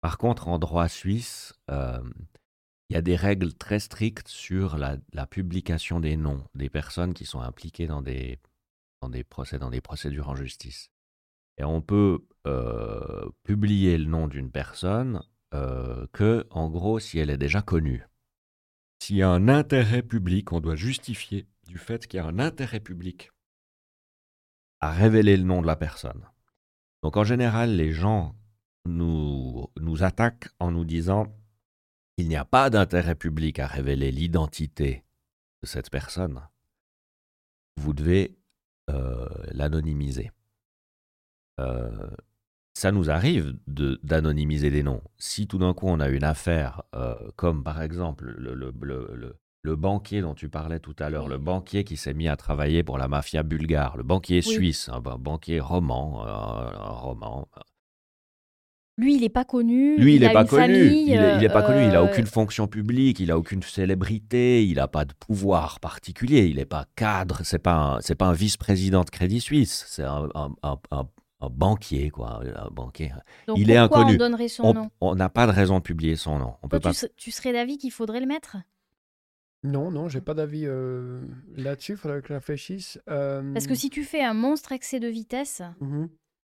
[0.00, 2.00] Par contre, en droit suisse, euh,
[2.88, 7.24] il y a des règles très strictes sur la, publication des noms des personnes qui
[7.24, 8.38] sont impliquées dans des,
[9.28, 10.90] procès, dans des procédures en justice.
[11.58, 15.22] Et on peut euh, publier le nom d'une personne
[15.54, 18.04] euh, que, en gros, si elle est déjà connue.
[19.00, 22.38] S'il y a un intérêt public, on doit justifier du fait qu'il y a un
[22.38, 23.30] intérêt public
[24.80, 26.28] à révéler le nom de la personne.
[27.02, 28.36] Donc en général, les gens
[28.84, 29.68] nous
[30.02, 31.34] attaquent en nous disant
[32.16, 35.04] il n'y a pas d'intérêt public à révéler l'identité
[35.62, 36.40] de cette personne.
[37.76, 38.38] Vous devez
[38.90, 40.30] euh, l'anonymiser.
[41.60, 42.10] Euh,
[42.74, 45.02] ça nous arrive de- d'anonymiser des noms.
[45.18, 49.10] Si tout d'un coup on a une affaire, euh, comme par exemple le, le- le-
[49.14, 51.30] le- le banquier dont tu parlais tout à l'heure, Oui.
[51.30, 54.42] le banquier qui s'est mis à travailler pour la mafia bulgare, le banquier Oui.
[54.42, 57.48] suisse, un, ban- banquier roman, un roman.
[58.98, 59.96] Lui, il n'est pas connu.
[59.98, 60.62] Lui, il n'est pas une connu.
[60.62, 61.84] famille, il est, il est pas connu.
[61.84, 63.20] Il a euh, aucune fonction publique.
[63.20, 64.64] Il a aucune célébrité.
[64.64, 66.46] Il n'a pas de pouvoir particulier.
[66.46, 67.40] Il n'est pas cadre.
[67.44, 69.84] C'est pas un, c'est pas un vice-président de Crédit Suisse.
[69.88, 71.08] C'est un, un- un- un-
[71.42, 72.40] un banquier, quoi.
[72.42, 73.12] Un banquier.
[73.46, 74.14] donc il est pourquoi inconnu.
[74.14, 74.90] on donnerait son On nom?
[75.02, 76.54] on n'a pas de raison de publier son nom.
[76.62, 76.92] On Toi, peut pas.
[76.92, 78.56] tu, se- tu serais d'avis qu'il faudrait le mettre?
[79.62, 81.20] Non, non, j'ai pas d'avis euh,
[81.56, 81.92] là-dessus.
[81.92, 82.98] Il faudrait que je réfléchisse.
[83.10, 86.08] Euh, Parce que si tu fais un monstre excès de vitesse, mhm.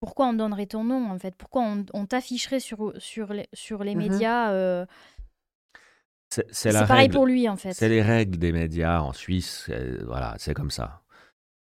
[0.00, 1.34] Pourquoi on donnerait ton nom en fait?
[1.36, 4.02] Pourquoi on, on t'afficherait sur, sur les, sur les Mhm.
[4.02, 4.86] médias euh,
[6.30, 7.14] C'est c'est C'est la pareil règle.
[7.14, 7.72] pour lui en fait.
[7.72, 9.64] C'est les règles des médias en Suisse.
[9.66, 11.02] c'est- Voilà, c'est comme ça.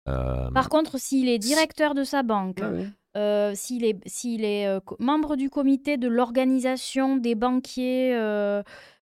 [0.08, 2.86] Euh, Par contre, s'il est directeur de sa banque, Ah oui.
[3.16, 8.62] euh, s'il est, s'il est euh, co- membre du comité de l'organisation des banquiers euh,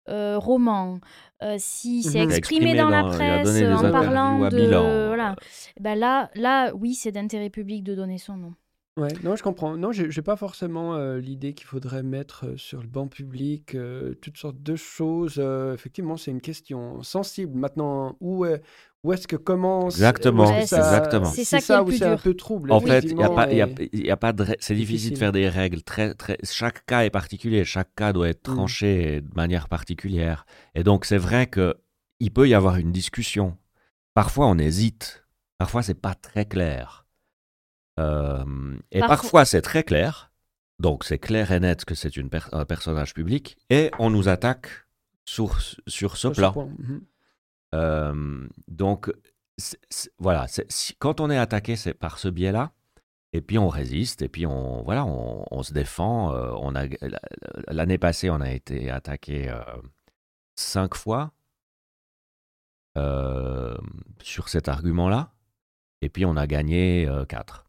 [0.08, 0.98] euh, romans,
[1.42, 2.30] euh, s'il s'est Mhm.
[2.30, 5.06] il a exprimé, dans, la presse en parlant de...
[5.06, 5.36] Voilà.
[5.78, 8.54] Ben là, là, oui, c'est d'intérêt public de donner son nom.
[8.98, 9.76] Ouais, non, je comprends.
[9.76, 13.74] Non, j'ai j'ai pas forcément euh, l'idée qu'il faudrait mettre euh, sur le banc public
[13.76, 15.36] euh, toutes sortes de choses.
[15.38, 17.56] Euh, effectivement, c'est une question sensible.
[17.56, 18.60] Maintenant, où est,
[19.04, 20.96] où est-ce que commence Exactement, où est-ce que c'est ça.
[20.96, 21.24] exactement.
[21.26, 22.72] C'est C'est ça qui est ça le où plus c'est un peu trouble.
[22.72, 25.12] En fait, il a pas, y a, y pas c'est difficile difficile.
[25.12, 28.54] de faire des règles très, très, chaque cas est particulier, chaque cas doit être Mm.
[28.54, 30.44] tranché de manière particulière.
[30.74, 31.76] Et donc, c'est vrai que
[32.18, 33.56] il peut y avoir une discussion.
[34.14, 35.24] Parfois, on hésite.
[35.58, 37.06] Parfois, c'est pas très clair.
[37.98, 38.44] Euh,
[38.92, 40.30] et Parfois- parfois, c'est très clair.
[40.78, 43.56] Donc, c'est clair et net que c'est une per- un personnage public.
[43.70, 44.68] Et on nous attaque
[45.24, 46.66] sur, sur ce sur plan.
[46.78, 47.00] Mhm.
[47.74, 49.12] Euh, donc,
[50.18, 52.72] voilà, si- quand on est attaqué, c'est par ce biais-là.
[53.34, 56.32] Et puis on résiste, et puis on, voilà, on, on se défend.
[56.32, 56.84] euh, on a,
[57.68, 59.52] l'année passée, on a été attaqué
[60.54, 61.32] cinq fois
[64.22, 65.32] sur cet argument-là.
[66.00, 67.67] Et puis on a gagné quatre.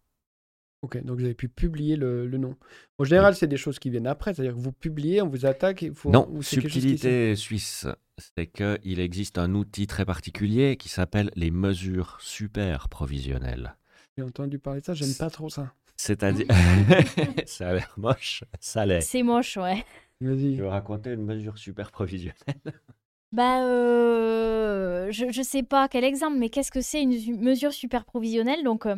[0.82, 2.56] Ok, donc vous avez pu publier le, le nom.
[3.00, 5.82] En général, c'est des choses qui viennent après, c'est-à-dire que vous publiez, on vous attaque,
[5.82, 6.10] il faut.
[6.10, 7.86] non, subtilité suisse,
[8.18, 13.76] c'est qu'il existe un outil très particulier qui s'appelle les mesures super provisionnelles.
[14.18, 15.74] J'ai entendu parler de ça, j'aime pas trop ça.
[15.98, 16.48] C'est-à-dire,
[17.46, 19.02] ça a l'air moche, ça l'est.
[19.02, 19.84] C'est moche, ouais.
[20.22, 20.56] Vas-y.
[20.56, 22.36] Je vais raconter une mesure super provisionnelle?
[23.34, 28.64] bah, euh, je ne sais pas quel exemple, mais qu'est-ce que c'est une mesure superprovisionnelle
[28.64, 28.96] Donc, euh,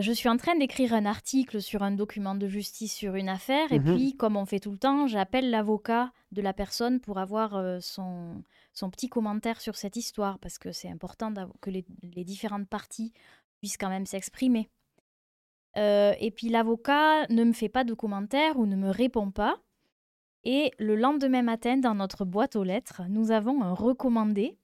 [0.00, 3.72] je suis en train d'écrire un article sur un document de justice sur une affaire,
[3.72, 3.94] et Mhm.
[3.94, 7.78] puis, comme on fait tout le temps, j'appelle l'avocat de la personne pour avoir euh,
[7.80, 8.42] son,
[8.72, 13.12] son petit commentaire sur cette histoire, parce que c'est important que les, les différentes parties
[13.60, 14.68] puissent quand même s'exprimer.
[15.76, 19.60] Euh, et puis, l'avocat ne me fait pas de commentaire ou ne me répond pas.
[20.44, 24.58] Et le lendemain matin, dans notre boîte aux lettres, nous avons un recommandé.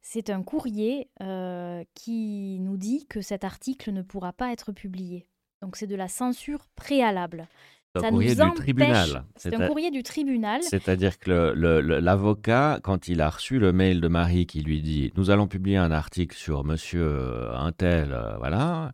[0.00, 5.26] C'est un courrier euh, qui nous dit que cet article ne pourra pas être publié.
[5.60, 7.46] Donc c'est de la censure préalable.
[7.94, 9.24] C'est un courrier du tribunal.
[9.36, 10.62] C'est un courrier du tribunal.
[10.62, 11.30] C'est-à-dire que
[11.98, 15.76] l'avocat, quand il a reçu le mail de Marie qui lui dit Nous allons publier
[15.78, 18.92] un article sur monsieur euh, un tel, euh, voilà,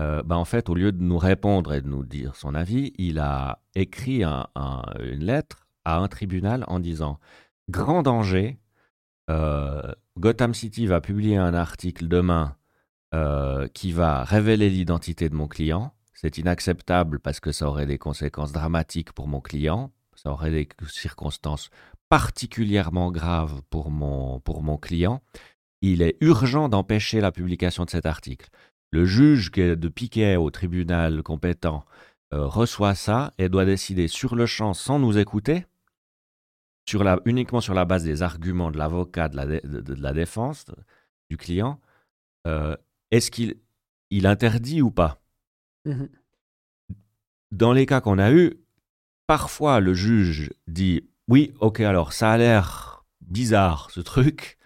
[0.00, 2.92] euh, ben en fait, au lieu de nous répondre et de nous dire son avis,
[2.98, 7.18] il a écrit un- un- une lettre à un tribunal en disant
[7.68, 8.58] Grand danger,
[9.30, 9.82] euh,
[10.18, 12.56] Gotham City va publier un article demain
[13.14, 15.94] euh, qui va révéler l'identité de mon client.
[16.14, 19.90] C'est inacceptable parce que ça aurait des conséquences dramatiques pour mon client.
[20.14, 21.70] Ça aurait des circonstances
[22.08, 24.40] particulièrement graves pour mon,
[24.76, 25.22] client.
[25.80, 28.50] Il est urgent d'empêcher la publication de cet article.
[28.90, 31.84] Le juge de piquet au tribunal compétent
[32.34, 35.64] euh, reçoit ça et doit décider sur le champ sans nous écouter,
[36.88, 40.12] sur la, uniquement sur la base des arguments de l'avocat de la, de- de la
[40.12, 40.74] défense de-
[41.30, 41.80] du client,
[42.46, 42.76] euh,
[43.10, 43.56] est-ce qu'il
[44.10, 45.20] il interdit ou pas?
[45.86, 46.08] Mhm.
[47.50, 48.54] Dans les cas qu'on a eus,
[49.26, 54.58] parfois le juge dit oui, ok, alors ça a l'air bizarre ce truc,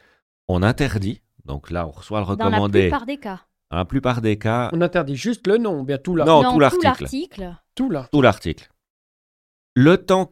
[0.49, 1.23] on interdit.
[1.45, 2.83] Donc là, on reçoit le Dans la recommandé.
[2.83, 3.41] plupart des cas.
[3.71, 6.25] Dans la plupart des cas, On interdit juste le nom, bien tout là.
[6.25, 6.85] Non, non, tout l'article.
[6.85, 7.57] l'article.
[7.75, 8.71] Tout l'article.
[9.79, 10.25] Le temps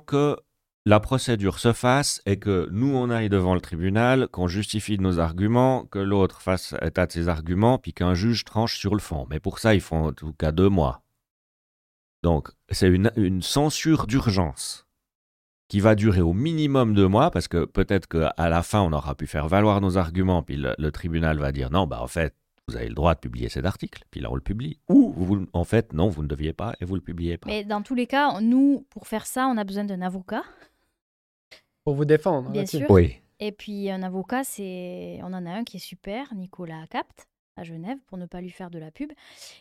[0.00, 0.36] que
[0.84, 5.20] la procédure se fasse et que nous on aille devant le tribunal, qu'on justifie nos
[5.20, 9.28] arguments, que l'autre fasse état de ses arguments, puis qu'un juge tranche sur le fond.
[9.30, 11.04] Mais pour ça, il faut en tout cas deux mois.
[12.24, 14.88] Donc, c'est une, une censure d'urgence
[15.68, 19.14] qui va durer au minimum deux mois, parce que peut-être qu'à la fin, on aura
[19.14, 22.34] pu faire valoir nos arguments, puis le, le tribunal va dire non, bah en fait,
[22.68, 24.78] vous avez le droit de publier cet article, puis là on le publie.
[24.88, 27.48] Ou vous, en fait, non, vous ne deviez pas et vous le publiez pas.
[27.48, 30.42] Mais dans tous les cas, nous, pour faire ça, on a besoin d'un avocat,
[31.84, 32.50] Pour vous défendre.
[32.50, 32.88] bien sûr.
[32.90, 33.16] Oui.
[33.40, 37.64] Et puis un avocat, c'est on en a un qui est super, Nicolas Capt à
[37.64, 39.10] Genève, pour ne pas lui faire de la pub,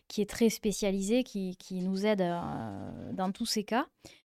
[0.07, 3.87] qui est très spécialisé, qui, qui nous aide euh, dans tous ces cas.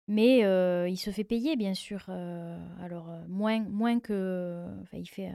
[0.06, 2.04] Mais euh, il se fait payer, bien sûr.
[2.08, 4.64] euh, alors, moins, moins que...
[4.82, 5.32] Enfin, il fait euh,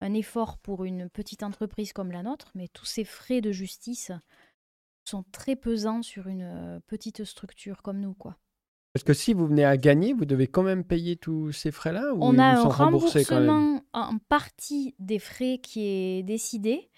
[0.00, 4.12] un effort pour une petite entreprise comme la nôtre, mais tous ces frais de justice
[5.04, 8.36] sont très pesants sur une euh, petite structure comme nous, quoi.
[8.94, 12.14] Parce que si vous venez à gagner, vous devez quand même payer tous ces frais-là
[12.14, 16.90] ou On a un remboursement en partie des frais qui est décidé.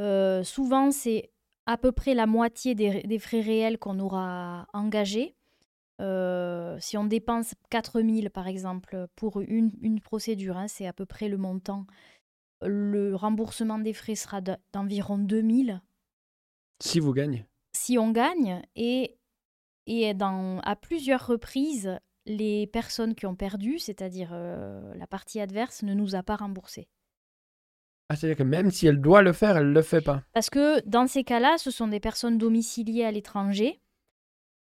[0.00, 1.32] Euh, souvent, c'est
[1.66, 5.34] à peu près la moitié des, des frais réels qu'on aura engagés.
[6.00, 11.06] Euh, si on dépense 4000 par exemple pour une, une procédure, hein, c'est à peu
[11.06, 11.86] près le montant.
[12.66, 15.80] Le remboursement des frais sera de- d'environ 2000
[16.82, 17.46] Si vous gagnez.
[17.72, 19.16] si on gagne et,
[19.86, 25.82] et dans, à plusieurs reprises, les personnes qui ont perdu, c'est-à-dire euh, la partie adverse,
[25.82, 26.88] ne nous a pas remboursé.
[28.08, 30.22] Ah, c'est-à-dire que même si elle doit le faire, elle ne le fait pas.
[30.32, 33.80] Parce que dans ces cas-là, ce sont des personnes domiciliées à l'étranger.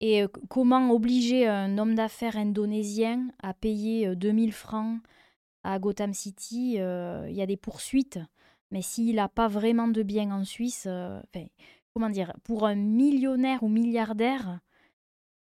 [0.01, 4.99] Et euh, comment obliger un homme d'affaires indonésien à payer euh, 2000 francs
[5.63, 8.19] à Gotham City euh, Il y a des poursuites.
[8.71, 11.21] Mais s'il n'a pas vraiment de biens en Suisse, euh,
[11.93, 14.59] comment dire, pour un millionnaire ou milliardaire,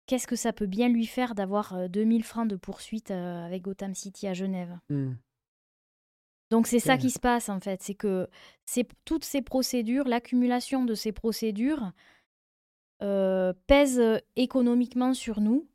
[0.05, 3.63] qu'est-ce que ça peut bien lui faire d'avoir euh, 2000 francs de poursuite euh, avec
[3.63, 4.77] Gotham City à Genève?
[4.89, 5.13] Hmm.
[6.49, 8.27] donc c'est ça qui se passe en fait, c'est que
[8.65, 11.93] c'est toutes ces procédures, l'accumulation de ces procédures
[13.01, 15.67] euh, pèse euh, économiquement sur nous.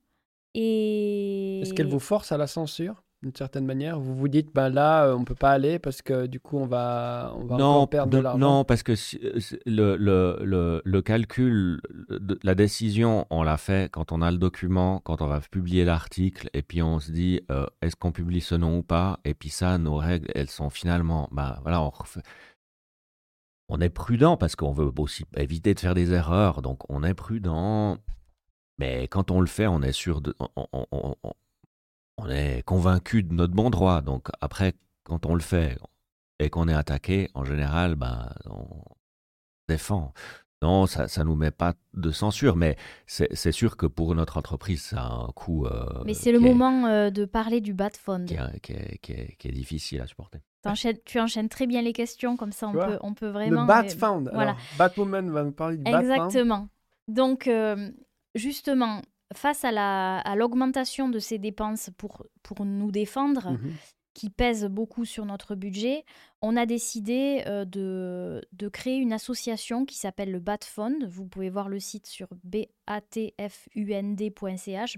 [0.54, 3.02] Et Est-ce qu'elle vous force à la censure?
[3.26, 6.26] D'une certaine manière Vous vous dites, ben là, euh, on peut pas aller parce que
[6.26, 8.38] du coup, on va, on va non, perdre de l'argent.
[8.38, 11.80] non, parce que euh, le, le, le, le calcul,
[12.44, 16.48] la décision, on l'a fait quand on a le document, quand on va publier l'article,
[16.54, 19.18] et puis on se dit, euh, est-ce qu'on publie ce nom ou pas?
[19.24, 22.22] Et puis ça, nos règles, elles sont finalement, bah voilà, on refait-
[23.68, 27.14] On est prudent parce qu'on veut aussi éviter de faire des erreurs, donc on est
[27.14, 27.98] prudent.
[28.78, 31.32] Mais quand on le fait, on est sûr de, on, on- on-
[32.18, 34.00] on- est convaincu de notre bon droit.
[34.00, 35.78] Donc après, quand on le fait
[36.38, 38.82] et qu'on est attaqué, en général, ben, on
[39.68, 40.12] défend.
[40.62, 44.82] Non, ça ne nous met pas de censure, mais c'est sûr que pour notre entreprise,
[44.82, 45.66] ça a un coût.
[45.66, 48.24] Euh, mais c'est le moment euh, de parler du bad fund.
[48.62, 50.40] Qui, est, difficile à supporter.
[51.04, 53.62] tu enchaînes très bien les questions, comme ça on, peut, on peut vraiment.
[53.62, 54.30] Le bad fund.
[54.32, 54.56] Voilà.
[54.78, 56.24] Batwoman va nous parler du bad fund.
[56.24, 56.68] Exactement.
[57.06, 57.90] Donc, euh,
[58.34, 59.02] justement,
[59.34, 63.72] face à l'augmentation de ces dépenses pour, pour nous défendre, mhm
[64.16, 66.06] qui pèse beaucoup sur notre budget,
[66.40, 71.04] on a décidé euh, de, de, créer une association qui s'appelle le BATFund.
[71.06, 73.28] Vous pouvez voir le site sur batfund.ch,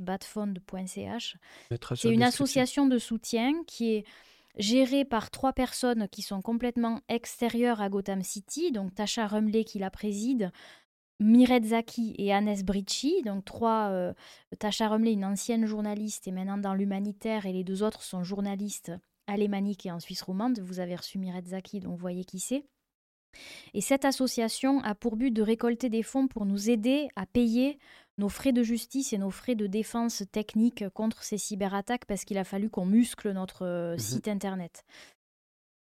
[0.00, 1.36] batfund.ch.
[1.96, 4.04] C'est une association de soutien qui est
[4.56, 9.80] gérée par trois personnes qui sont complètement extérieures à Gotham City, donc Tasha Rumley qui
[9.80, 10.52] la préside,
[11.20, 14.12] Miret Zaki et Hannes Bricci, donc trois, euh,
[14.58, 18.92] Tasha Rumley, une ancienne journaliste et maintenant dans l'humanitaire, et les deux autres sont journalistes
[19.26, 20.60] alémanique et en Suisse romande.
[20.60, 22.64] Vous avez reçu Miret Zaki, donc vous voyez qui c'est.
[23.74, 27.78] Et cette association a pour but de récolter des fonds pour nous aider à payer
[28.16, 32.38] nos frais de justice et nos frais de défense technique contre ces cyberattaques parce qu'il
[32.38, 33.98] a fallu qu'on muscle notre euh, mhm.
[33.98, 34.84] site internet.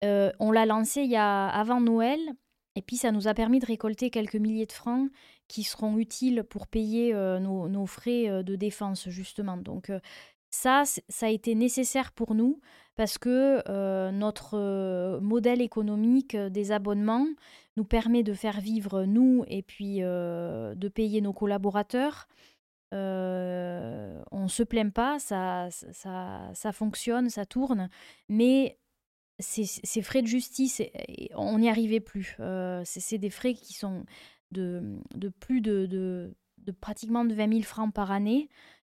[0.04, 2.18] Euh, on l'a lancé il y a avant Noël
[2.74, 5.10] et puis ça nous a permis de récolter quelques milliers de francs
[5.48, 9.56] qui seront utiles pour payer nos, frais de défense justement.
[9.56, 9.92] Donc
[10.50, 12.60] ça, ça a été nécessaire pour nous
[12.96, 17.26] parce que notre modèle économique des abonnements
[17.76, 22.26] nous permet de faire vivre nous et puis de payer nos collaborateurs.
[22.92, 27.88] on ne se plaint pas, ça, ça, ça, fonctionne, ça tourne,
[28.28, 28.78] mais
[29.42, 30.80] ces, frais de justice,
[31.34, 32.36] on n'y arrivait plus.
[32.84, 34.04] c'est des frais qui sont
[34.52, 38.48] de, de plus de, de, de, pratiquement de 20 000 francs par année.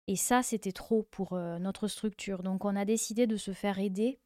[0.08, 2.42] Et ça, c'était trop pour euh, notre structure.
[2.42, 4.18] Donc on a décidé de se faire aider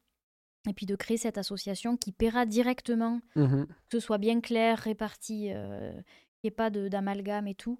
[0.67, 4.79] et puis de créer cette association qui paiera directement, mmh que ce soit bien clair,
[4.79, 7.79] réparti, euh, qu'il n'y ait pas d'amalgame et tout.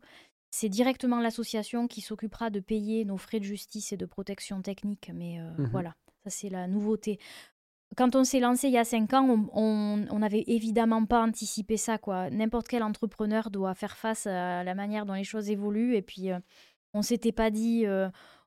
[0.52, 5.12] C'est directement l'association qui s'occupera de payer nos frais de justice et de protection technique.
[5.14, 7.20] Mais euh, mmh voilà, ça c'est la nouveauté.
[7.96, 11.98] Quand on s'est lancé il y a cinq ans, on n'avait évidemment pas anticipé ça.
[11.98, 12.30] quoi.
[12.30, 15.96] N'importe quel entrepreneur doit faire face à la manière dont les choses évoluent.
[15.96, 16.30] Et puis,
[16.94, 17.86] on s'était pas dit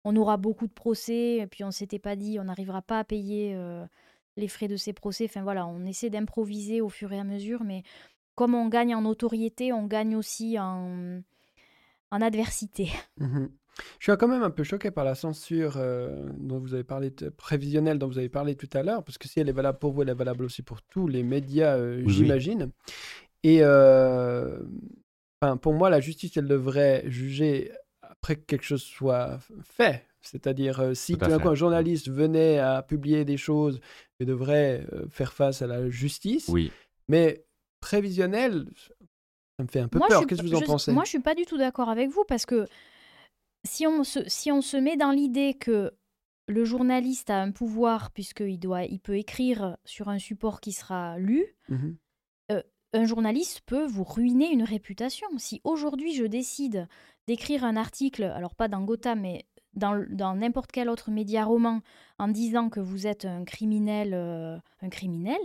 [0.05, 3.05] on aura beaucoup de procès, et puis on s'était pas dit on n'arrivera pas à
[3.05, 3.57] payer
[4.37, 5.25] les frais de ces procès.
[5.25, 7.83] Enfin voilà, on essaie d'improviser au fur et à mesure, mais
[8.35, 11.21] comme on gagne en notoriété, on gagne aussi en,
[12.11, 12.91] en adversité.
[13.19, 13.47] Mmh
[13.99, 15.79] Je suis quand même un peu choqué par la censure
[16.39, 19.41] dont vous avez parlé, prévisionnelle dont vous avez parlé tout à l'heure, parce que si
[19.41, 22.71] elle est valable pour vous, elle est valable aussi pour tous les médias, j'imagine.
[23.43, 23.63] Et
[25.63, 30.05] pour moi, la justice, elle devrait juger après que quelque chose soit fait.
[30.21, 33.81] C'est-à-dire, euh, si tout d'un coup un journaliste venait à publier des choses,
[34.19, 36.49] il devrait euh, faire face à la justice.
[36.49, 36.71] Oui.
[37.09, 37.47] Mais
[37.81, 38.67] prévisionnel,
[39.57, 40.27] ça me fait un peu peur.
[40.27, 40.93] Qu'est-ce que vous en pensez?
[40.93, 42.67] Moi, je suis pas du tout d'accord avec vous parce que
[43.65, 45.93] si on se, si on se met dans l'idée que
[46.47, 51.19] le journaliste a un pouvoir puisqu'il doit, il peut écrire sur un support qui sera
[51.19, 51.45] lu.
[51.69, 51.91] Mmh
[52.51, 55.29] euh, un journaliste peut vous ruiner une réputation.
[55.39, 56.89] Si aujourd'hui je décide
[57.29, 61.83] d'écrire un article, alors pas dans Gotham, mais dans n'importe quel autre média roman,
[62.19, 65.39] en disant que vous êtes un criminel, euh, un criminel,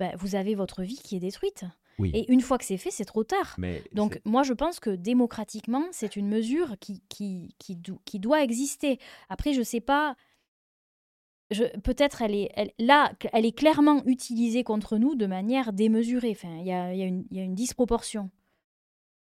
[0.00, 1.64] ben, vous avez votre vie qui est détruite.
[2.04, 3.56] Et une fois que c'est fait, c'est trop tard.
[3.92, 8.98] Donc moi, je pense que démocratiquement, c'est une mesure qui, qui, qui, qui, doit exister.
[9.28, 10.16] Après, je ne sais pas...
[11.84, 16.32] Peut-être elle est elle, là, elle est clairement utilisée contre nous de manière démesurée.
[16.32, 18.30] Enfin, il y a, y, a y a une disproportion.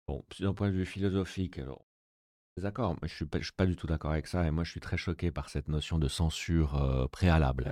[0.07, 1.85] Bon, d'un point de vue philosophique, alors,
[2.57, 4.71] d'accord, mais je suis pas, suis pas du tout d'accord avec ça, et moi je
[4.71, 7.71] suis très choqué par cette notion de censure euh, préalable.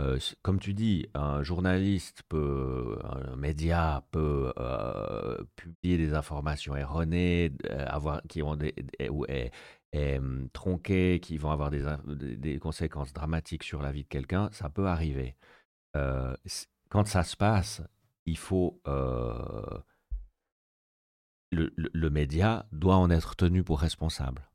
[0.00, 7.52] Euh, comme tu dis, un journaliste peut, un média peut euh, publier des informations erronées,
[7.70, 8.42] avoir, qui
[10.18, 11.84] hum, tronquées, qui vont avoir des,
[12.36, 15.36] des, conséquences dramatiques sur la vie de quelqu'un, ça peut arriver.
[16.88, 17.82] quand ça se passe,
[18.26, 18.80] il faut
[21.54, 24.48] le, média doit en être tenu pour responsable.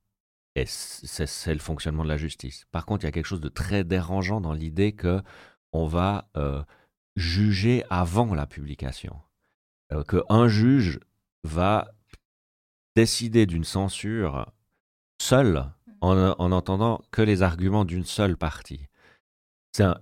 [0.56, 2.66] Et c'est le fonctionnement de la justice.
[2.72, 5.22] Par contre, il y a quelque chose de très dérangeant dans l'idée que
[5.72, 6.64] on va euh,
[7.16, 9.16] juger avant la publication.
[9.93, 11.00] Euh, Qu'un juge
[11.43, 11.88] va
[12.95, 14.52] décider d'une censure
[15.22, 15.72] seul
[16.02, 18.88] en, en entendant que les arguments d'une seule partie.
[19.72, 20.02] C'est un,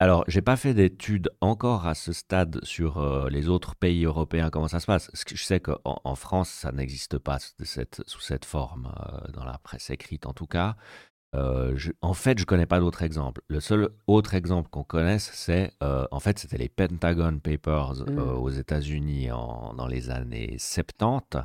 [0.00, 4.50] alors, j'ai pas fait d'études encore à ce stade sur euh, les autres pays européens,
[4.50, 5.10] comment ça se passe?
[5.26, 9.90] Je sais qu'en en France, ça n'existe pas sous cette forme, euh, dans la presse
[9.90, 10.76] écrite en tout cas.
[11.34, 13.40] Euh, en fait, je connais pas d'autres exemples.
[13.48, 18.04] Le seul autre exemple qu'on connaisse, c'est euh, en fait, c'était les Pentagon Papers euh,
[18.14, 18.18] Mm.
[18.38, 21.40] aux États-Unis dans les années 70,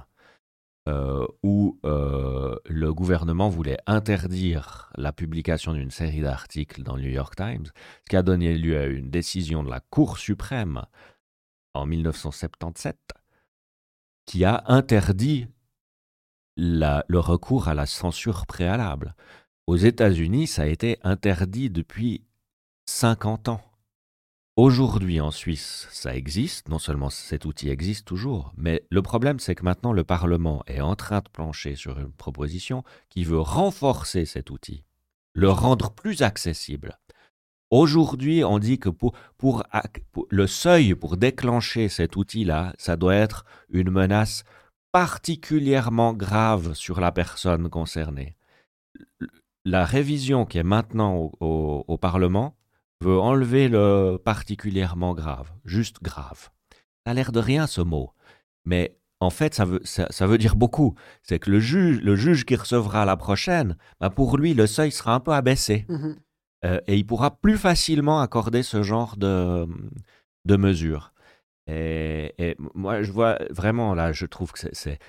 [0.89, 7.11] euh, où euh, le gouvernement voulait interdire la publication d'une série d'articles dans le New
[7.11, 10.81] York Times, ce qui a donné lieu à une décision de la Cour suprême
[11.75, 12.97] en 1977
[14.25, 15.47] qui a interdit
[16.57, 19.13] le recours à la censure préalable.
[19.67, 22.25] Aux États-Unis, ça a été interdit depuis
[22.87, 23.61] 50 ans.
[24.61, 26.67] Aujourd'hui, en Suisse, ça existe.
[26.67, 30.81] Non seulement cet outil existe toujours, mais le problème, c'est que maintenant, le Parlement est
[30.81, 34.83] en train de plancher sur une proposition qui veut renforcer cet outil,
[35.31, 36.99] le rendre plus accessible.
[37.69, 39.13] Aujourd'hui, on dit que pour,
[40.29, 44.43] le seuil pour déclencher cet outil-là, ça doit être une menace
[44.91, 48.35] particulièrement grave sur la personne concernée.
[49.63, 52.58] La révision qui est maintenant au Parlement
[53.01, 56.49] veut enlever le particulièrement grave, juste grave.
[57.05, 58.11] Ça a l'air de rien ce mot,
[58.65, 60.95] mais en fait ça veut, ça, ça veut dire beaucoup.
[61.23, 64.91] C'est que le juge, le juge qui recevra la prochaine, bah, pour lui le seuil
[64.91, 65.85] sera un peu abaissé.
[65.89, 66.17] Mhm.
[66.65, 69.65] Euh, et il pourra plus facilement accorder ce genre de,
[70.45, 71.13] de mesures.
[71.67, 74.99] Et, et moi, je vois vraiment là, je trouve que c'est,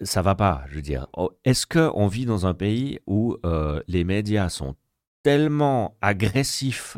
[0.00, 0.64] ça va pas.
[0.68, 4.48] Je veux dire, Oh, est-ce que on vit dans un pays où euh, les médias
[4.48, 4.76] sont
[5.22, 6.96] tellement agressifs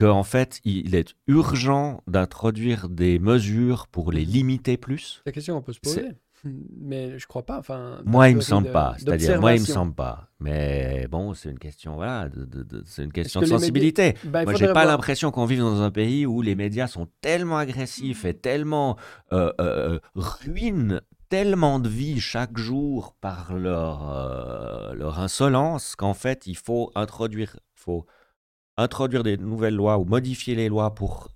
[0.00, 5.62] qu'en fait, il est urgent d'introduire des mesures pour les limiter plus la question qu'on
[5.62, 6.08] peut se poser.
[6.44, 7.58] Mais je crois pas.
[7.58, 8.94] Enfin, Moi, il me semble de- pas.
[8.96, 10.28] C'est-à-dire, moi, il me semble pas.
[10.38, 14.14] Mais bon, c'est une question, voilà, de- c'est une question que de médias- sensibilité.
[14.22, 17.58] Bah, Moi, j'ai pas l'impression qu'on vive dans un pays où les médias sont tellement
[17.58, 18.96] agressifs et tellement
[19.32, 26.46] euh, euh, ruinent tellement de vies chaque jour par leur, euh, leur insolence qu'en fait,
[26.46, 28.06] il faut introduire, faut
[28.76, 31.28] introduire des nouvelles lois ou modifier les lois pour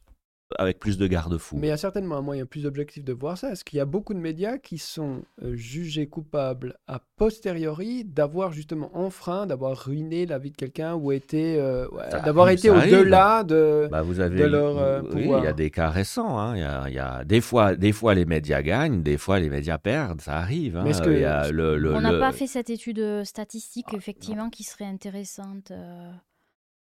[0.58, 1.56] avec plus de garde-fous.
[1.56, 3.52] Mais il y a certainement un moyen plus objectif de voir ça.
[3.52, 8.52] Est-ce qu'il y a beaucoup de médias qui sont euh, jugés coupables a posteriori d'avoir
[8.52, 12.70] justement enfreint, d'avoir ruiné la vie de quelqu'un ou été, euh, ouais, Ça d'avoir été
[12.70, 13.88] au-delà de.
[13.90, 16.38] Bah, vous avez de leur, euh, oui, il y a des cas récents.
[16.38, 16.56] hein.
[16.56, 19.38] Il y a, il y a- des fois, des fois les médias gagnent, des fois
[19.40, 20.20] les médias perdent.
[20.20, 20.76] Ça arrive.
[20.76, 20.82] hein.
[20.84, 23.86] Mais que- Il y a le, le- On n'a le- pas fait cette étude statistique,
[23.92, 25.70] Ah, effectivement, qui serait intéressante.
[25.70, 26.10] euh,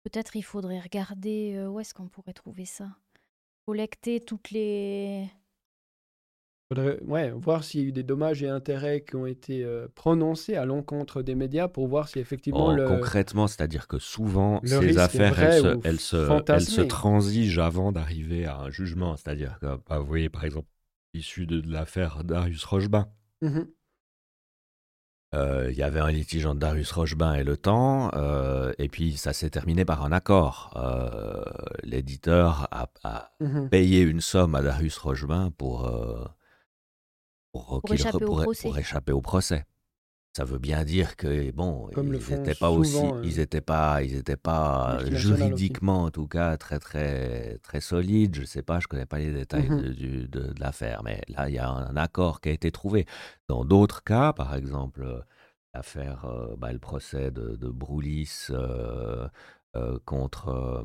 [0.04, 2.86] Peut-être il faudrait regarder où est-ce qu'on pourrait trouver ça?
[3.66, 5.30] Collecter toutes les.
[6.70, 9.88] Faudrait, ouais, voir s'il y a eu des dommages et intérêts qui ont été euh,
[9.94, 12.88] prononcés à l'encontre des médias pour voir si effectivement Oh, le.
[12.88, 17.92] Concrètement, c'est-à-dire que souvent, le ces affaires, elles se, elles, se, elles se transigent avant
[17.92, 19.16] d'arriver à un jugement.
[19.16, 20.68] C'est-à-dire que, bah, vous voyez, par exemple,
[21.14, 23.08] issu de, de l'affaire Darius Rochebin,
[23.42, 23.58] Mhm.
[23.60, 23.66] euh,
[25.70, 29.34] il y avait un litige entre Darius Rochebin et Le Temps, euh, et puis ça
[29.34, 30.72] s'est terminé par un accord.
[30.76, 31.44] Euh,
[31.84, 33.70] L'éditeur a, a Mhm.
[33.70, 36.26] payé une somme à Darius Rochebin pour, euh,
[37.52, 38.68] pour, qu'il échapper au pour- procès.
[38.68, 39.66] pour échapper au procès.
[40.36, 44.04] Ça veut bien dire que bon, Comme ils n'étaient pas aussi, euh, ils étaient pas,
[44.04, 48.36] ils étaient pas juridiquement en tout cas très très très solides.
[48.36, 49.82] Je sais pas, je connais pas les détails Mhm.
[49.82, 52.70] de, du- de- de l'affaire, mais là il y a un accord qui a été
[52.72, 53.06] trouvé.
[53.48, 55.22] Dans d'autres cas, par exemple euh,
[55.74, 59.30] l'affaire, euh, bah, le procès de, de Broulis euh,
[60.06, 60.84] contre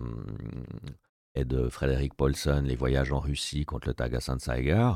[1.34, 4.90] et de Frédéric Paulson, les voyages en Russie contre le Tag Seiger,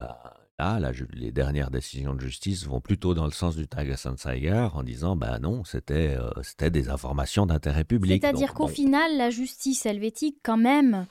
[0.00, 3.94] bah, là, la les dernières décisions de justice vont plutôt dans le sens du Tag
[3.96, 8.22] Seiger en disant ben non, c'était euh, c'était des informations d'intérêt public.
[8.22, 11.06] C'est-à-dire qu'au bon, final, la justice helvétique, quand même,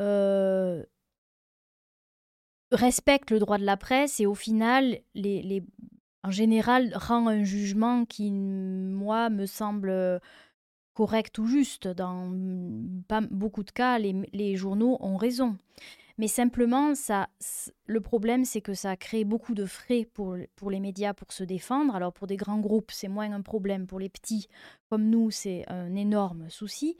[0.00, 0.82] euh,
[2.72, 5.62] respecte le droit de la presse et au final, les, les-
[6.22, 10.20] en général, rend un jugement qui, moi, me semble
[10.94, 11.88] correct ou juste.
[11.88, 12.30] Dans
[13.08, 15.56] pas beaucoup de cas, les, les journaux ont raison.
[16.20, 17.30] Mais simplement, ça,
[17.86, 21.32] le problème, c'est que ça a créé beaucoup de frais pour, pour les médias pour
[21.32, 21.94] se défendre.
[21.94, 23.86] Alors pour des grands groupes, c'est moins un problème.
[23.86, 24.46] Pour les petits
[24.90, 26.98] comme nous, c'est un énorme souci.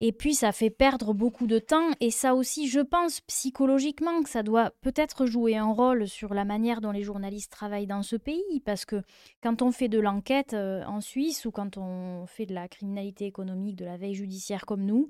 [0.00, 1.88] Et puis, ça fait perdre beaucoup de temps.
[1.98, 6.44] Et ça aussi, je pense psychologiquement que ça doit peut-être jouer un rôle sur la
[6.44, 8.60] manière dont les journalistes travaillent dans ce pays.
[8.64, 9.02] Parce que
[9.42, 13.26] quand on fait de l'enquête euh, en Suisse ou quand on fait de la criminalité
[13.26, 15.08] économique, de la veille judiciaire comme nous,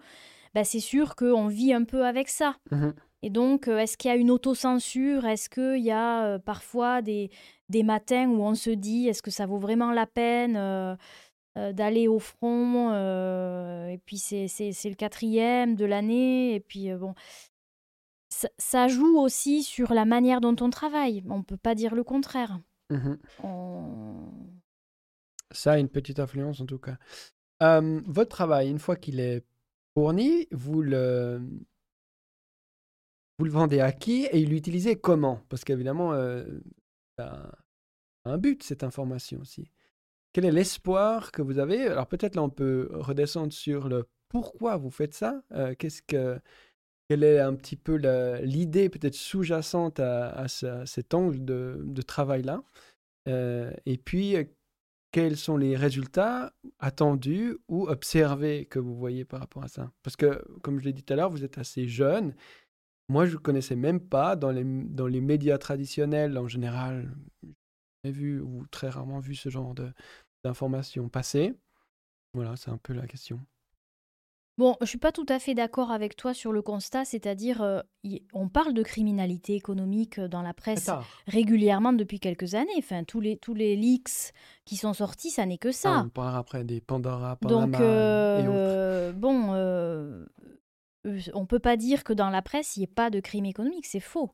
[0.54, 2.56] bah, c'est sûr qu'on vit un peu avec ça.
[2.70, 2.94] Mhm.
[3.22, 5.24] Et donc, euh, est-ce qu'il y a une autocensure?
[5.24, 7.30] Est-ce qu'il y a euh, parfois des,
[7.70, 10.94] des matins où on se dit, est-ce que ça vaut vraiment la peine euh,
[11.56, 12.92] euh, d'aller au front
[13.88, 14.46] Et puis, c'est
[14.84, 16.54] le quatrième de l'année.
[16.54, 17.14] Et puis, bon,
[18.28, 21.24] ça, ça joue aussi sur la manière dont on travaille.
[21.30, 22.58] On ne peut pas dire le contraire.
[22.90, 23.18] Mhm.
[23.42, 24.30] On-
[25.50, 26.98] Ça a une petite influence en tout cas.
[27.60, 29.42] Votre travail, une fois qu'il est
[29.94, 31.40] fourni, vous le,
[33.38, 35.40] vendez à qui et l'utilisez comment?
[35.48, 36.44] Parce qu'évidemment, euh,
[37.18, 37.52] ça
[38.24, 39.70] a un but cette information aussi.
[40.32, 41.86] Quel est l'espoir que vous avez?
[41.86, 45.42] Alors peut-être là, on peut redescendre sur le pourquoi vous faites ça.
[45.52, 46.40] Euh, qu'est-ce que,
[47.08, 47.94] quelle est un petit peu
[48.42, 52.64] l'idée peut-être sous-jacente à, cet angle de, travail-là?
[53.26, 54.36] Et puis,
[55.14, 59.92] quels sont les résultats attendus ou observés que vous voyez par rapport à ça?
[60.02, 62.34] Parce que, comme je l'ai dit tout à l'heure, vous êtes assez jeune.
[63.08, 67.14] Moi, je ne connaissais même pas dans les, dans les médias traditionnels en général.
[68.02, 69.72] J'ai vu ou très rarement vu ce genre
[70.42, 71.54] d'informations passer.
[72.32, 73.38] Voilà, c'est un peu la question.
[74.56, 77.80] Bon, je suis pas tout à fait d'accord avec toi sur le constat, c'est-à-dire, euh,
[78.32, 80.90] on parle de criminalité économique euh, dans la presse
[81.26, 82.70] régulièrement depuis quelques années.
[82.78, 84.32] Enfin, tous les, tous les leaks
[84.64, 85.96] qui sont sortis, ça n'est que ça.
[85.96, 89.18] Ah, on parlera après des Pandora, Panama Donc, et autres.
[89.18, 90.24] bon, euh,
[91.34, 93.86] on peut pas dire que dans la presse, il n'y ait pas de crime économique,
[93.86, 94.30] c'est faux.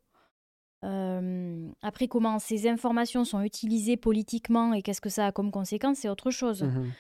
[0.83, 6.11] après, comment ces informations sont utilisées politiquement et qu'est-ce que ça a comme conséquence, c'est
[6.11, 6.65] autre chose.
[6.65, 6.91] Mmh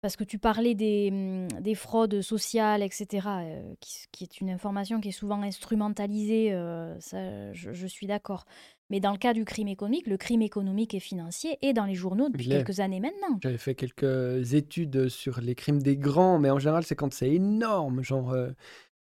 [0.00, 5.08] parce que tu parlais des, mmh, fraudes sociales, etc., euh, qui, est une information qui
[5.08, 8.44] est souvent instrumentalisée, euh, ça, je, suis d'accord.
[8.88, 11.94] Mais dans le cas du crime économique, le crime économique et financier est dans les
[11.94, 13.38] journaux depuis quelques années maintenant.
[13.42, 17.32] J'avais fait quelques études sur les crimes des grands, mais en général, c'est quand c'est
[17.32, 18.50] énorme, genre euh,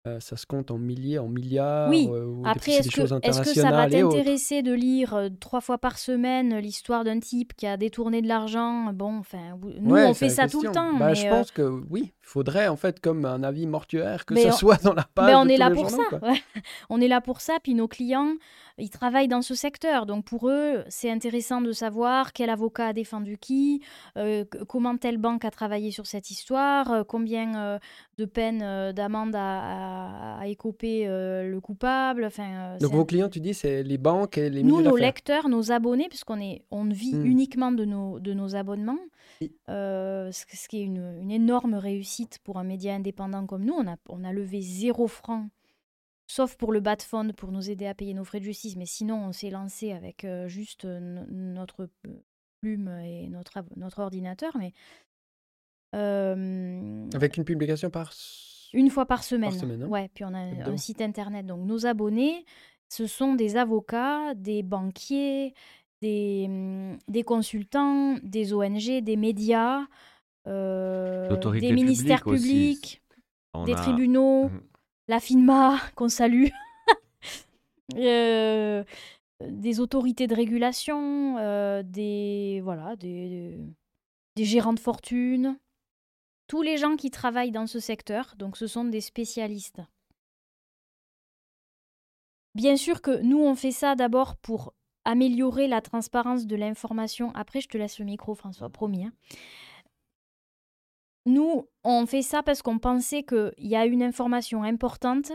[0.08, 1.89] euh, ça se compte en milliers, en milliards.
[1.89, 2.08] Oui.
[2.10, 5.97] Euh, Après, est-ce que, est que, ça va t'intéresser de lire euh, trois fois par
[5.97, 8.93] semaine l'histoire d'un type qui a détourné de l'argent?
[8.93, 10.93] Bon, enfin, nous, on fait ça tout le temps.
[10.95, 14.54] Bah, je pense que oui, il faudrait, en fait, comme un avis mortuaire, que ça
[14.54, 15.26] soit dans la page.
[15.28, 16.04] Mais on est là pour ça.
[16.89, 17.58] on est là pour ça.
[17.62, 18.36] Puis nos clients,
[18.80, 20.06] ils travaillent dans ce secteur.
[20.06, 23.82] Donc pour eux, c'est intéressant de savoir quel avocat a défendu qui,
[24.18, 27.80] euh, comment telle banque a travaillé sur cette histoire, euh, combien euh,
[28.18, 29.88] de peines d'amende a, a,
[30.45, 32.25] écopé le coupable.
[32.25, 35.71] Enfin, Donc vos clients, tu dis, c'est les banques et les Nous, nos lecteurs, nos
[35.71, 37.25] abonnés, puisqu'on est, on vit hmm.
[37.25, 38.99] uniquement de nos, de nos abonnements,
[39.41, 43.73] ce, qui est une, une, énorme réussite pour un média indépendant comme nous.
[43.73, 45.47] On a, on a levé zéro franc
[46.29, 48.77] sauf pour le bas de fond pour nous aider à payer nos frais de justice.
[48.77, 51.89] Mais sinon, on s'est lancé avec euh, juste notre
[52.61, 54.55] plume et notre, notre ordinateur.
[54.57, 54.73] Mais
[55.91, 58.13] avec une publication par
[58.74, 59.51] une fois par semaine.
[59.51, 59.88] Par semaine hein.
[59.88, 60.09] ouais.
[60.13, 61.45] Puis on a un site internet.
[61.45, 62.45] Donc nos abonnés,
[62.89, 65.53] ce sont des avocats, des banquiers,
[66.01, 69.82] des, mmh, des consultants, des ONG, des médias,
[70.47, 73.01] euh, des ministères publics,
[73.65, 74.49] des tribunaux.
[74.49, 74.61] Mmh
[75.09, 76.47] la FINMA, qu'on salue,
[77.97, 78.84] euh,
[79.45, 83.57] des autorités de régulation, euh, des, voilà, des,
[84.38, 85.59] des gérants de fortune,
[86.50, 89.82] tous les gens qui travaillent dans ce secteur, donc ce sont des spécialistes.
[92.56, 94.74] Bien sûr que nous, on fait ça d'abord pour
[95.06, 97.32] améliorer la transparence de l'information.
[97.36, 99.06] Après, je te laisse le micro, François, promis.
[99.06, 99.14] Hein.
[101.28, 105.32] Nous, on fait ça parce qu'on pensait qu'il y a une information importante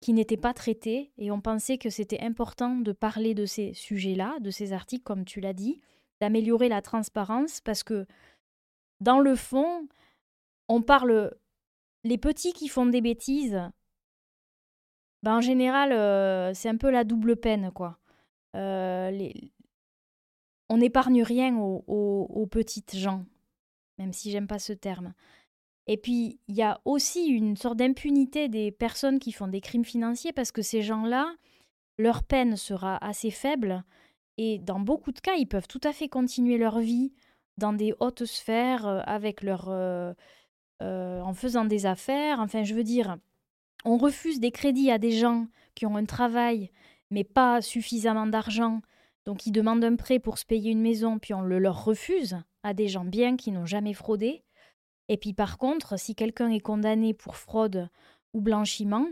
[0.00, 4.38] qui n'était pas traitée et on pensait que c'était important de parler de ces sujets-là,
[4.40, 5.80] de ces articles, comme tu l'as dit,
[6.20, 8.06] d'améliorer la transparence parce que
[9.00, 9.88] dans le fond,
[10.72, 11.34] on parle
[12.04, 13.60] les petits qui font des bêtises.
[15.22, 17.98] Ben en général, euh, c'est un peu la double peine, quoi.
[18.56, 19.30] Euh,
[20.68, 23.24] on n'épargne rien aux petites gens
[23.98, 25.14] même si j'aime pas ce terme.
[25.86, 29.84] Et puis, il y a aussi une sorte d'impunité des personnes qui font des crimes
[29.84, 31.34] financiers parce que ces gens-là,
[31.98, 33.84] leur peine sera assez faible
[34.38, 37.12] et dans beaucoup de cas, ils peuvent tout à fait continuer leur vie
[37.58, 39.68] dans des hautes sphères euh, avec leur,
[40.82, 42.40] en faisant des affaires.
[42.40, 43.16] Enfin, je veux dire,
[43.84, 46.70] on refuse des crédits à des gens qui ont un travail
[47.10, 48.80] mais pas suffisamment d'argent
[49.24, 52.38] donc ils demandent un prêt pour se payer une maison, puis on le leur refuse
[52.62, 54.42] à des gens bien qui n'ont jamais fraudé.
[55.08, 57.88] Et puis par contre, si quelqu'un est condamné pour fraude
[58.32, 59.06] ou blanchiment,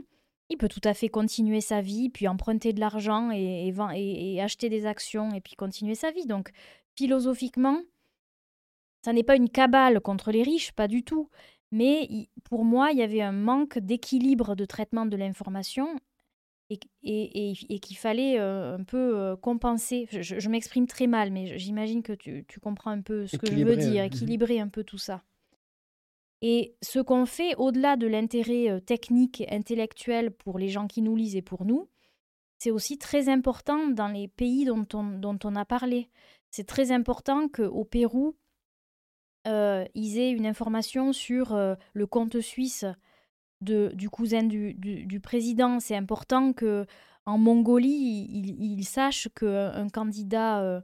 [0.48, 4.68] il peut tout à fait continuer sa vie, puis emprunter de l'argent et, et, acheter
[4.68, 6.26] des actions, et puis continuer sa vie.
[6.26, 6.50] Donc
[6.96, 7.80] philosophiquement,
[9.04, 11.28] ça n'est pas une cabale contre les riches, pas du tout.
[11.72, 15.98] Mais pour moi, il y avait un manque d'équilibre de traitement de l'information
[17.02, 20.06] et, et, qu'il fallait euh, un peu euh, compenser.
[20.10, 23.76] Je, m'exprime très mal, mais j'imagine que tu, comprends un peu ce que je veux
[23.76, 25.22] dire, équilibrer un peu tout ça.
[26.42, 31.16] Et ce qu'on fait, au-delà de l'intérêt euh, technique, intellectuel pour les gens qui nous
[31.16, 31.88] lisent et pour nous,
[32.58, 36.08] c'est aussi très important dans les pays dont on, dont on a parlé.
[36.50, 38.36] C'est très important qu'au Pérou,
[39.46, 42.84] euh, ils aient une information sur euh, le compte suisse
[43.62, 45.80] du cousin du, président.
[45.80, 46.86] C'est important que
[47.26, 50.80] en Mongolie, ils sachent qu'un candidat euh,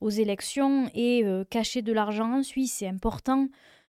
[0.00, 2.74] aux élections est caché de l'argent en Suisse.
[2.78, 3.48] C'est important.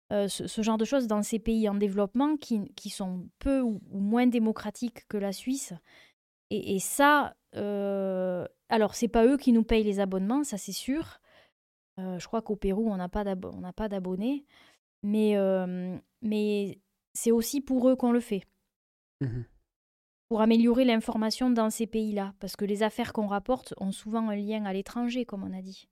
[0.09, 4.25] Ce, genre de choses dans ces pays en développement qui, qui sont peu ou, moins
[4.25, 5.73] démocratiques que la Suisse.
[6.49, 11.19] Et, et ça, alors c'est pas eux qui nous payent les abonnements, ça c'est sûr,
[11.99, 13.23] euh, je crois qu'au Pérou, on n'a pas
[13.89, 14.45] d'abonnés.
[15.03, 16.79] Mais, euh, mais
[17.13, 18.43] c'est aussi pour eux qu'on le fait.
[19.21, 19.43] Mmh
[20.27, 22.33] pour améliorer l'information dans ces pays-là.
[22.39, 25.61] Parce que les affaires qu'on rapporte ont souvent un lien à l'étranger, comme on a
[25.61, 25.87] dit.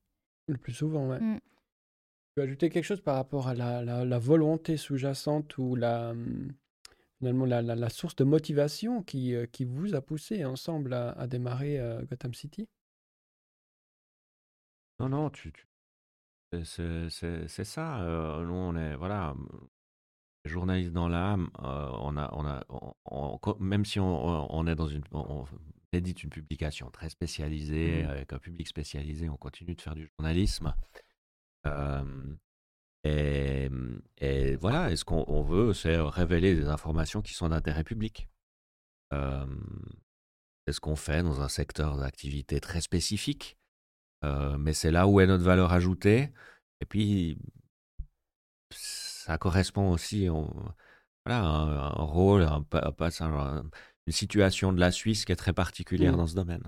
[0.48, 1.18] Le plus souvent, oui.
[1.22, 1.40] Mmh.
[1.40, 6.52] Tu veux ajouter quelque chose par rapport à la, la, volonté sous-jacente ou la, mmh,
[7.20, 11.28] finalement la, la, source de motivation qui, euh, qui vous a poussé ensemble à, à
[11.28, 12.68] démarrer Gotham City?
[15.00, 15.68] Non, non, tu, tu
[16.64, 17.98] c'est ça.
[18.44, 19.36] Nous, on est, voilà,
[20.46, 21.50] journaliste dans l'âme.
[21.60, 25.46] On a, on a, même si on, est dans une, on
[25.92, 30.10] édite une publication très spécialisée mmh avec un public spécialisé, on continue de faire du
[30.18, 30.74] journalisme.
[33.04, 33.70] et,
[34.18, 38.28] et, voilà, et ce qu'on veut, c'est révéler des informations qui sont d'intérêt public.
[39.12, 43.58] c'est ce qu'on fait dans un secteur d'activité très spécifique.
[44.24, 46.30] Euh, mais c'est là où est notre valeur ajoutée.
[46.82, 47.38] Et puis,
[48.72, 50.34] ça correspond aussi à
[51.26, 53.64] voilà, un, rôle, un,
[54.08, 56.18] une situation de la Suisse qui est très particulière mmh.
[56.18, 56.64] dans ce domaine.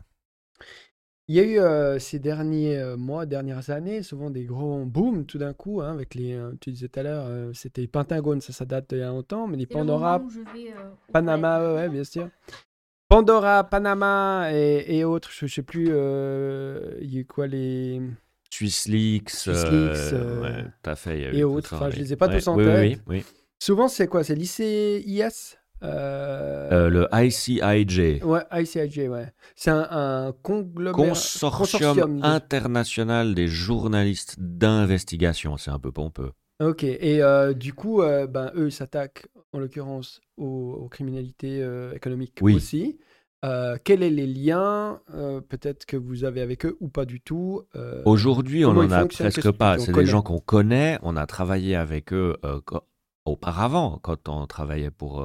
[1.28, 5.26] Il y a eu euh, ces derniers euh, mois, dernières années, souvent des gros booms
[5.26, 8.66] tout d'un coup, hein, avec les, tu disais tout à l'heure, c'était Pentagone, ça, ça
[8.66, 10.22] date d'il y a longtemps, mais les Pandora,
[11.12, 12.30] Panama, ouais, bien sûr.
[13.08, 18.02] Pandora, Panama et, autres, je, ne sais plus, euh, il y a eu quoi les.
[18.50, 21.36] Swiss Leaks, euh, euh, ouais, fait.
[21.36, 23.00] et autres, enfin, je les ai pas tous en tête.
[23.06, 23.26] Oui, oui,
[23.60, 24.24] Souvent, c'est quoi?
[24.24, 28.24] C'est l'ICIS le ICIJ.
[28.24, 29.32] Ouais, ICIJ, ouais.
[29.56, 31.10] C'est un, conglomérat.
[31.10, 35.58] Consortium, international des journalistes d'investigation.
[35.58, 36.32] C'est un peu pompeux.
[36.60, 37.22] Ok, et
[37.56, 43.00] du coup, ben, eux, ils s'attaquent en l'occurrence aux, criminalités euh, économiques aussi.
[43.44, 47.22] Euh, quels sont les liens euh, peut-être que vous avez avec eux ou pas du
[47.22, 47.64] tout
[48.06, 49.78] Aujourd'hui, on n'en a presque pas.
[49.78, 51.00] C'est des gens qu'on connaît.
[51.04, 52.36] On a travaillé avec eux
[53.26, 55.24] auparavant, quand on travaillait pour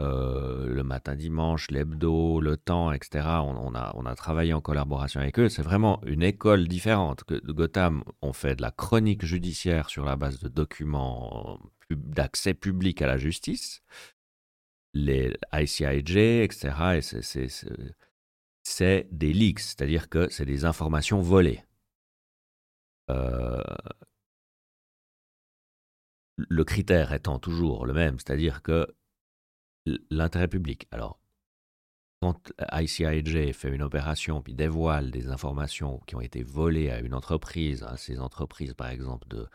[0.00, 3.26] le matin dimanche, l'hebdo, le temps, etc.
[3.26, 5.48] On, a, on a travaillé en collaboration avec eux.
[5.48, 7.24] C'est vraiment une école différente.
[7.24, 11.58] Que de Gotham, on fait de la chronique judiciaire sur la base de documents
[11.90, 13.82] d'accès public à la justice,
[14.94, 17.00] les ICIJ, etc.
[18.62, 21.62] c'est des leaks, c'est-à-dire que c'est des informations volées.
[23.10, 23.62] Euh,
[26.36, 28.86] le critère étant toujours le même, c'est-à-dire que
[30.10, 30.86] l'intérêt public.
[30.90, 31.18] Alors,
[32.20, 37.14] quand ICIJ fait une opération puis dévoile des informations qui ont été volées à une
[37.14, 39.48] entreprise, à ces entreprises par exemple de,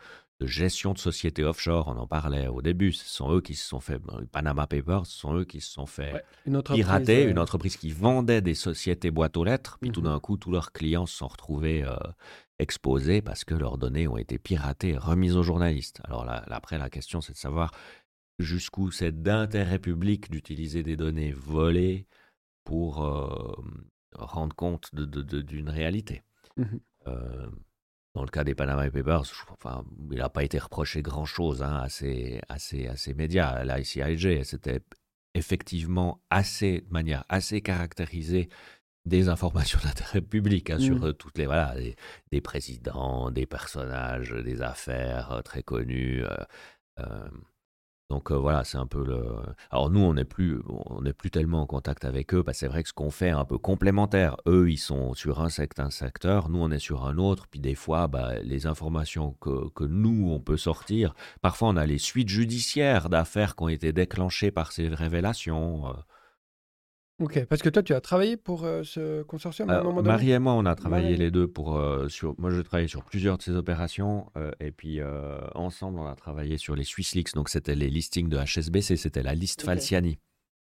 [0.44, 3.66] de gestion de sociétés offshore, on en parlait au début, ce sont eux qui se
[3.66, 3.98] sont fait,
[4.30, 6.24] Panama Papers, ce sont eux qui se sont fait
[6.64, 10.08] pirater, une entreprise qui vendait des sociétés boîtes aux lettres, puis tout mhm.
[10.08, 11.96] d'un coup, tous leurs clients se sont retrouvés euh,
[12.58, 16.00] exposés parce que leurs données ont été piratées et remises aux journalistes.
[16.04, 17.72] Alors là, après, la question, c'est de savoir
[18.38, 22.06] jusqu'où c'est d'intérêt public d'utiliser des données volées
[22.64, 23.54] pour euh,
[24.14, 26.22] rendre compte d'une réalité.
[27.06, 27.46] Euh,
[28.14, 31.88] dans le cas des Panama Papers, enfin, il n'a pas été reproché grand-chose hein, à,
[31.88, 33.64] ces, à, ces, médias.
[33.64, 34.80] L'ICIJ, c'était
[35.34, 38.48] effectivement assez, de manière assez caractérisée,
[39.04, 41.04] des informations d'intérêt public hein, sur mmh.
[41.04, 41.74] euh, toutes les voilà
[42.30, 46.24] des, présidents, des personnages, des affaires euh, très connus.
[47.00, 47.28] Euh,
[48.10, 49.24] donc euh, voilà, c'est un peu le.
[49.70, 52.60] Alors nous, on n'est plus, on n'est plus tellement en contact avec eux, parce que
[52.60, 54.36] c'est vrai que ce qu'on fait est un peu complémentaire.
[54.46, 57.46] Eux, ils sont sur un, secteur, nous, on est sur un autre.
[57.48, 61.86] Puis des fois, bah, les informations que, que, nous, on peut sortir, parfois on a
[61.86, 65.94] les suites judiciaires d'affaires qui ont été déclenchées par ces révélations.
[67.20, 70.32] Ok, parce que toi, tu as travaillé pour euh, ce consortium à un moment Marie
[70.32, 71.76] et moi, on a travaillé les deux pour.
[71.76, 74.26] Euh, sur, moi, je travaillé sur plusieurs de ces opérations.
[74.36, 75.00] Euh, et puis,
[75.54, 77.34] ensemble, on a travaillé sur les Swiss Leaks.
[77.34, 78.96] Donc, c'était les listings de HSBC.
[78.96, 80.18] C'était la liste Falciani.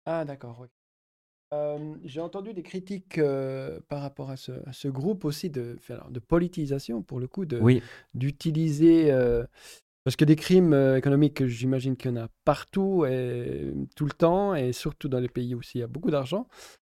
[0.05, 0.65] Ah, d'accord.
[2.03, 3.21] J'ai entendu des critiques
[3.87, 5.77] par rapport à ce, à ce, groupe aussi de,
[6.09, 7.45] de politisation, pour le coup,
[8.15, 9.11] d'utiliser
[10.03, 14.11] parce que des crimes euh, économiques, j'imagine qu'il y en a partout et tout le
[14.11, 16.47] temps, et surtout dans les pays où il y a beaucoup d'argent.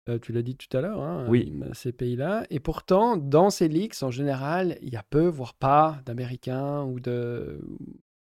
[0.09, 1.53] Euh, tu l'as dit tout à l'heure, hein, oui.
[1.63, 2.45] Euh, ces pays-là.
[2.49, 6.99] Et pourtant, dans ces leaks, en général, il y a peu, voire pas, d'Américains ou
[6.99, 7.61] de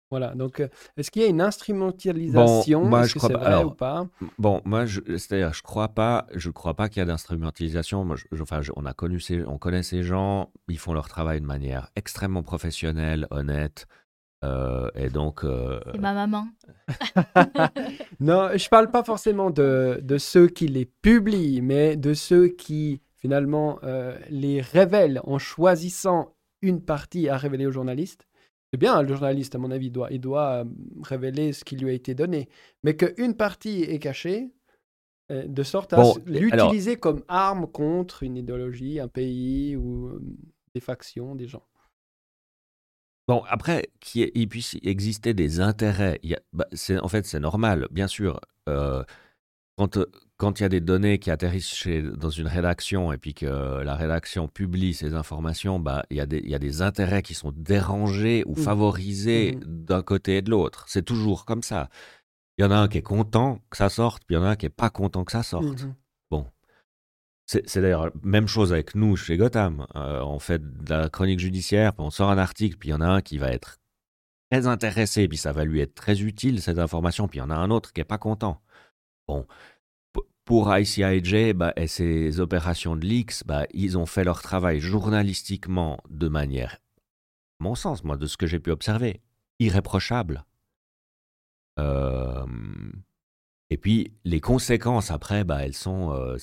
[0.09, 0.61] Voilà, donc
[0.97, 2.83] est-ce qu'il y a une instrumentalisation?
[2.83, 3.39] Moi, Est-ce je crois pas.
[3.39, 4.07] Alors, ou pas?
[4.37, 8.03] Bon, moi, c'est-à-dire, je crois pas, je crois pas qu'il y a d'instrumentalisation.
[8.03, 10.93] Moi, je- je- enfin, je- on a connu ces, on connaît ces gens, ils font
[10.93, 13.87] leur travail de manière extrêmement professionnelle, honnête,
[14.43, 16.47] euh, et donc, euh, C'est ma maman.
[18.19, 23.01] Non, je parle pas forcément de, de ceux qui les publient, mais de ceux qui
[23.17, 28.27] finalement euh, les révèlent en choisissant une partie à révéler aux journalistes.
[28.71, 30.63] C'est bien, le journaliste, à mon avis, doit, il doit
[31.03, 32.47] révéler ce qui lui a été donné.
[32.83, 34.51] Mais qu'une partie est cachée,
[35.29, 36.21] de sorte à Bon, alors-
[36.69, 40.19] l'utiliser comme arme contre une idéologie, un pays ou
[40.73, 41.63] des factions, des gens.
[43.31, 46.65] Bon, après, qu'il puisse exister des intérêts, il y a- bah,
[47.01, 48.41] en fait, c'est normal, bien sûr.
[48.69, 49.03] euh,
[49.77, 49.97] quand
[50.37, 53.45] quand il y a des données qui atterrissent chez, dans une rédaction et puis que
[53.83, 57.21] la rédaction publie ces informations, bah, il, y a des, il y a des intérêts
[57.21, 58.55] qui sont dérangés ou Mhm.
[58.57, 59.85] favorisés Mhm.
[59.85, 60.85] d'un côté et de l'autre.
[60.89, 61.89] C'est toujours comme ça.
[62.57, 64.43] Il y en a un qui est content que ça sorte, puis il y en
[64.45, 65.83] a un qui est pas content que ça sorte.
[65.83, 65.93] Mhm.
[67.45, 69.85] C'est d'ailleurs la même chose avec nous chez Gotham.
[69.95, 73.01] Euh, on fait de la chronique judiciaire, on sort un article, puis il y en
[73.01, 73.79] a un qui va être
[74.49, 77.49] très intéressé, puis ça va lui être très utile, cette information, puis il y en
[77.49, 78.61] a un autre qui est pas content.
[79.27, 79.45] Bon,
[80.45, 85.99] pour ICIJ bah, et ces opérations de leaks, bah, ils ont fait leur travail journalistiquement
[86.09, 86.75] de manière,
[87.59, 89.21] à mon sens, moi, de ce que j'ai pu observer,
[89.59, 90.45] irréprochable.
[91.79, 92.45] Euh,
[93.69, 96.13] et puis, les conséquences, après, bah, elles sont...
[96.13, 96.37] euh,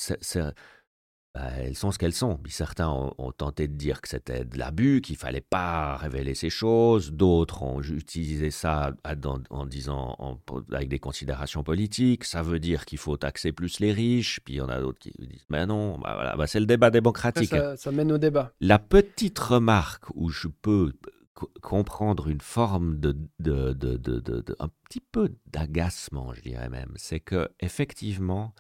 [1.39, 2.41] bah, elles sont ce qu'elles sont.
[2.49, 6.51] Certains ont, ont tenté de dire que c'était de l'abus, qu'il fallait pas révéler ces
[6.51, 7.13] choses.
[7.13, 10.37] D'autres ont utilisé ça à- dans- en disant, en-
[10.73, 14.41] avec des considérations politiques, ça veut dire qu'il faut taxer plus les riches.
[14.45, 16.67] Puis il y en a d'autres qui disent, mais non, bah voilà, bah c'est le
[16.67, 17.51] débat démocratique.
[17.51, 18.53] ça, ça mène au débat.
[18.61, 20.93] La petite remarque où je peux
[21.35, 27.49] co- comprendre une forme de- de- un petit peu d'agacement, je dirais même, c'est que
[27.61, 28.55] effectivement,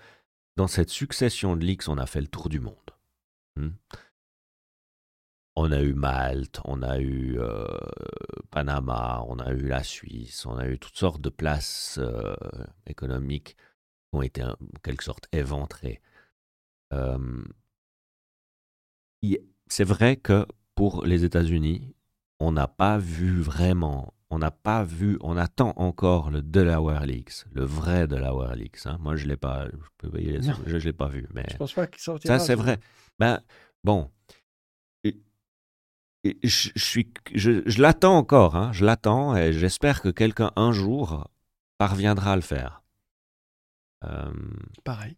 [0.59, 2.91] dans cette succession de leaks, on a fait le tour du monde.
[3.55, 3.71] Hmm?
[5.55, 7.65] On a eu Malte, on a eu euh,
[8.51, 12.35] Panama, on a eu la Suisse, on a eu toutes sortes de places euh,
[12.87, 16.01] économiques qui ont été en quelque sorte éventrées.
[16.93, 17.45] Euh,
[19.69, 20.45] c'est vrai que
[20.75, 21.95] pour les États-Unis,
[22.41, 27.47] on n'a pas vu vraiment, on n'a pas vu, on attend encore le Delaware Leaks,
[27.53, 28.87] le vrai Delaware Leaks.
[28.87, 28.99] hein.
[29.01, 29.67] Moi, je l'ai pas,
[30.03, 30.09] je
[30.67, 32.39] je, je l'ai pas vu, mais Je pense pas qu'il sortira.
[32.39, 32.79] ça c'est ce- vrai.
[33.19, 33.41] Ben
[33.85, 34.11] bon,
[36.45, 41.31] suis, je, je l'attends encore, hein, je l'attends et j'espère que quelqu'un un jour
[41.79, 42.83] parviendra à le faire.
[44.05, 44.33] Euh,
[44.85, 45.17] Pareil.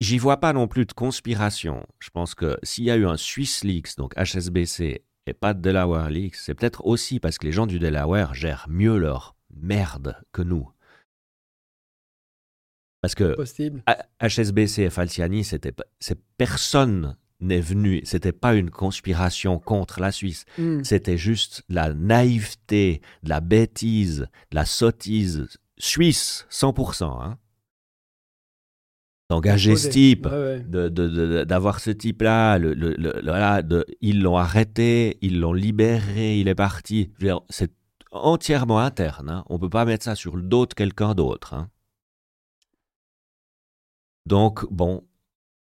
[0.00, 1.86] J'y vois pas non plus de conspiration.
[1.98, 5.60] Je pense que s'il y a eu un Swiss Leaks, donc HSBC, et pas de
[5.62, 10.16] Delaware Leaks, c'est peut-être aussi parce que les gens du Delaware gèrent mieux leur merde
[10.32, 10.68] que nous.
[13.00, 13.82] Parce que Possible.
[14.20, 15.72] HSBC et Falciani, c'était
[16.36, 20.82] personne n'est venu, c'était pas une conspiration contre la Suisse, Hmm.
[20.84, 25.48] c'était juste de la naïveté, de la bêtise, de la sottise
[25.78, 27.22] suisse, 100%.
[27.22, 27.38] Hein.
[29.30, 31.44] D'engager ce type, Ouais, ouais.
[31.46, 36.38] d'avoir ce type-là, le, le- le- le- voilà, de- ils l'ont arrêté, ils l'ont libéré,
[36.40, 37.12] il est parti.
[37.48, 37.70] C'est
[38.10, 39.30] entièrement interne.
[39.30, 39.44] Hein.
[39.48, 41.54] On peut pas mettre ça sur le dos de quelqu'un d'autre.
[41.54, 41.68] hein.
[44.26, 45.04] Donc, bon,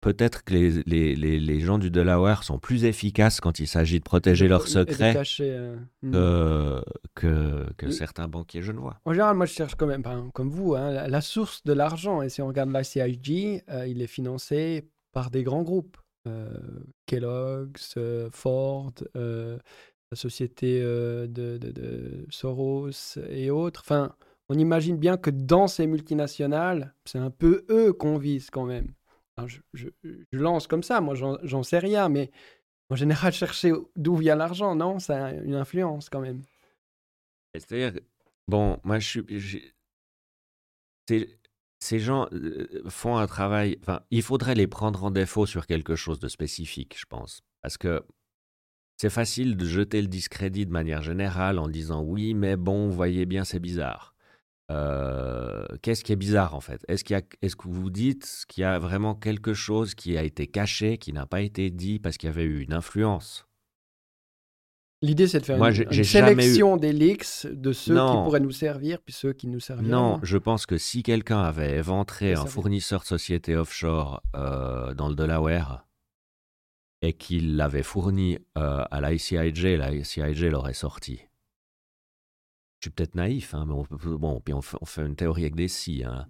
[0.01, 3.99] peut-être que les, les, les, les gens du Delaware sont plus efficaces quand il s'agit
[3.99, 6.83] de protéger leurs secrets cacher, euh, hmm.
[7.15, 7.93] que, que, Oui.
[7.93, 8.99] certains banquiers genevois.
[9.05, 11.73] En général, moi, je cherche quand même, ben, comme vous, hein, la, la source de
[11.73, 12.23] l'argent.
[12.23, 15.97] Et si on regarde l'ICIG, euh, il est financé par des grands groupes.
[16.29, 16.51] Euh,
[17.07, 22.91] Kellogg's, euh, Ford, la société de, de- de Soros
[23.31, 23.81] et autres.
[23.85, 24.15] Enfin,
[24.49, 28.93] on imagine bien que dans ces multinationales, c'est un peu eux qu'on vise quand même.
[29.47, 29.89] Je,
[30.33, 32.31] lance comme ça, moi, j'en sais rien, mais
[32.91, 36.43] en général, chercher d'où vient l'argent, non, ça a une influence quand même.
[37.55, 38.01] C'est-à-dire,
[38.49, 39.75] bon, moi, je suis.
[41.83, 43.79] Ces gens euh, font un travail.
[43.81, 47.43] Enfin, il faudrait les prendre en défaut sur quelque chose de spécifique, je pense.
[47.63, 48.05] Parce que
[49.01, 52.95] c'est facile de jeter le discrédit de manière générale en disant oui, mais bon, vous
[52.95, 54.10] voyez bien, c'est bizarre.
[54.71, 56.85] Euh, Qu'est-ce qui est bizarre en fait?
[56.89, 60.47] Est-ce qu'il est-ce que vous dites qu'il y a vraiment quelque chose qui a été
[60.47, 63.47] caché, qui n'a pas été dit parce qu'il y avait eu une influence?
[65.03, 68.39] L'idée, c'est de faire Moi, une, jamais eu- sélection des leaks de ceux qui pourraient
[68.39, 69.89] nous servir, puis ceux qui nous serviront.
[69.89, 75.09] Non, je pense que si quelqu'un avait éventré un fournisseur de société offshore euh, dans
[75.09, 75.87] le Delaware
[77.01, 81.23] et qu'il l'avait fourni euh, à l'ICIJ, l'ICIJ l'aurait sorti.
[82.81, 83.87] Je suis peut-être naïf, hein, mais on,
[84.17, 86.03] bon, puis on fait, une théorie avec des si.
[86.03, 86.27] Hein.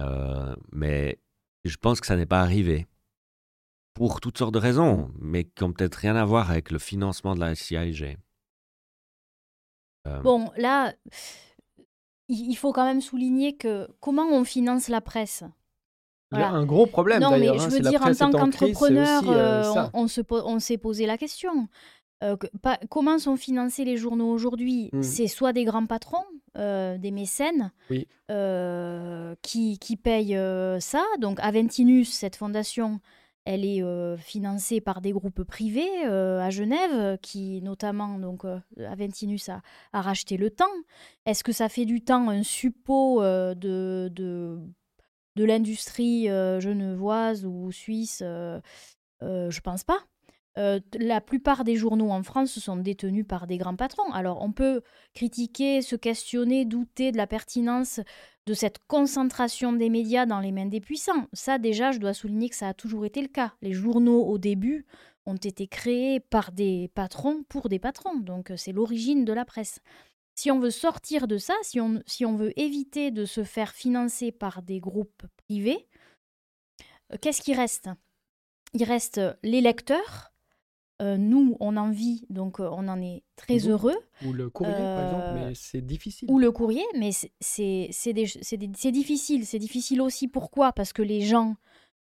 [0.00, 1.20] Euh, mais
[1.64, 2.86] je pense que ça n'est pas arrivé.
[3.92, 7.34] Pour toutes sortes de raisons, mais qui n'ont peut-être rien à voir avec le financement
[7.34, 8.16] de la CIG.
[10.06, 10.20] Euh.
[10.20, 10.94] Bon, là,
[12.28, 15.44] il faut quand même souligner que comment on finance la presse?
[16.32, 17.20] Il y a un gros problème.
[17.20, 21.68] Non, mais je veux dire, en tant qu'entrepreneur, euh, on, on s'est posé la question.
[22.22, 22.36] Euh,
[22.88, 24.90] comment sont financés les journaux aujourd'hui?
[24.92, 25.02] Mmh.
[25.02, 26.24] C'est soit des grands patrons,
[26.56, 27.72] euh, des mécènes,
[28.30, 30.38] euh, qui, qui, payent
[30.80, 31.04] ça.
[31.18, 33.00] Donc Aventinus, cette fondation,
[33.44, 33.82] elle est
[34.18, 38.44] financée par des groupes privés à Genève, qui notamment, donc
[38.78, 39.62] Aventinus a,
[39.92, 40.64] a, racheté le temps.
[41.26, 43.54] Est-ce que ça fait du temps un suppôt de,
[44.12, 44.60] de,
[45.34, 48.22] de l'industrie genevoise ou suisse?
[49.20, 49.98] Je pense pas.
[50.58, 54.10] Euh, la plupart des journaux en France sont détenus par des grands patrons.
[54.12, 54.82] Alors on peut
[55.14, 58.00] critiquer, se questionner, douter de la pertinence
[58.46, 61.28] de cette concentration des médias dans les mains des puissants.
[61.32, 63.54] Ça déjà, je dois souligner que ça a toujours été le cas.
[63.62, 64.84] Les journaux au début
[65.24, 68.18] ont été créés par des patrons pour des patrons.
[68.18, 69.80] Donc euh, c'est l'origine de la presse.
[70.34, 74.62] Si on veut sortir de ça, si on, veut éviter de se faire financer par
[74.62, 75.86] des groupes privés,
[77.12, 77.90] euh, qu'est-ce qui reste?
[78.74, 80.31] Il reste les lecteurs,
[81.02, 83.96] euh, nous, on en vit, donc euh, on en est très heureux.
[84.24, 86.30] Ou le courrier, par exemple, mais euh, c'est difficile.
[86.30, 87.88] Ou le courrier, mais c'est
[88.92, 89.44] difficile.
[89.44, 90.28] C'est difficile aussi.
[90.28, 90.72] Pourquoi?
[90.72, 91.56] Parce que les gens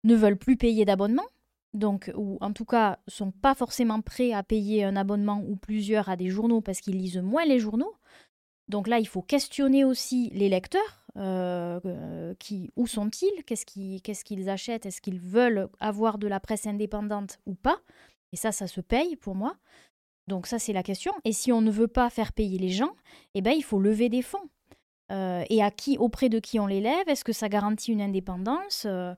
[0.05, 1.25] ne veulent plus payer d'abonnement,
[1.73, 6.07] donc, ou en tout cas, sont pas forcément prêts à payer un abonnement ou plusieurs
[6.07, 7.93] à des journaux parce qu'ils lisent moins les journaux.
[8.69, 11.03] Donc là, il faut questionner aussi les lecteurs.
[12.39, 13.43] qui, où sont-ils?
[13.45, 14.85] Qu'est-ce qu'ils achètent?
[14.85, 17.81] Est-ce qu'ils veulent avoir de la presse indépendante ou pas?
[18.31, 19.55] Et ça, ça se paye pour moi.
[20.27, 21.13] Donc ça, c'est la question.
[21.23, 22.95] Et si on ne veut pas faire payer les gens,
[23.33, 24.49] eh ben, il faut lever des fonds.
[25.11, 25.61] Euh, et
[25.99, 28.85] auprès de qui on les lève Est-ce que ça garantit une indépendance?
[28.87, 29.13] Euh,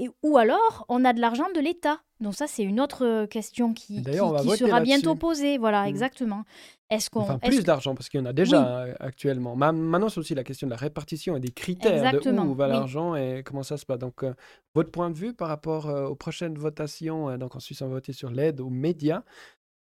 [0.00, 2.00] et, Ou alors, on a de l'argent de l'État.
[2.20, 5.58] Donc ça, c'est une autre question qui, qui, sera bientôt posée.
[5.58, 5.88] Voilà, mmh.
[5.88, 6.44] exactement.
[6.90, 9.54] Est-ce qu'on enfin, plus d'argent parce qu'il y en a déjà euh, actuellement.
[9.54, 13.14] Maintenant, c'est aussi la question de la répartition et des critères de où va l'argent
[13.14, 14.00] et comment ça se passe.
[14.00, 14.34] Donc, euh,
[14.74, 17.94] votre point de vue par rapport euh, aux prochaines votations, donc en Suisse, on va
[17.94, 19.22] voter sur l'aide aux médias.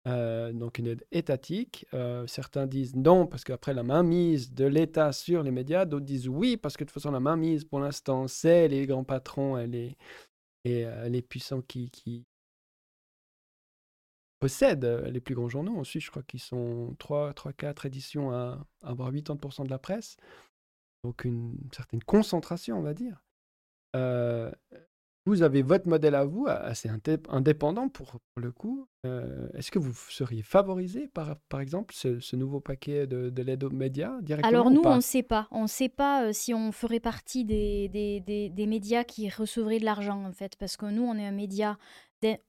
[0.08, 1.86] Donc une aide étatique.
[2.28, 6.58] certains disent non parce qu'après la mainmise de l'État sur les médias, d'autres disent oui
[6.58, 9.98] parce que de toute façon la mainmise pour l'instant c'est les grands patrons et les,
[10.64, 12.26] les puissants qui, qui,
[14.40, 15.78] possèdent les plus grands journaux.
[15.78, 20.18] Ensuite, je crois qu'ils sont 3, 3 4 éditions à, avoir 80% de la presse.
[21.04, 23.24] Donc une certaine concentration, on va dire.
[25.28, 26.90] Vous avez votre modèle à vous, assez
[27.30, 28.88] indépendant pour, le coup.
[29.54, 33.70] Est-ce que vous seriez favorisé par, par exemple, ce, nouveau paquet de, de l'aide aux
[33.70, 35.48] médias directement Alors nous, on ne sait pas.
[35.52, 39.80] On ne sait pas si on ferait partie des, des, des, des médias qui recevraient
[39.80, 41.78] de l'argent, en fait, parce que nous, on est un média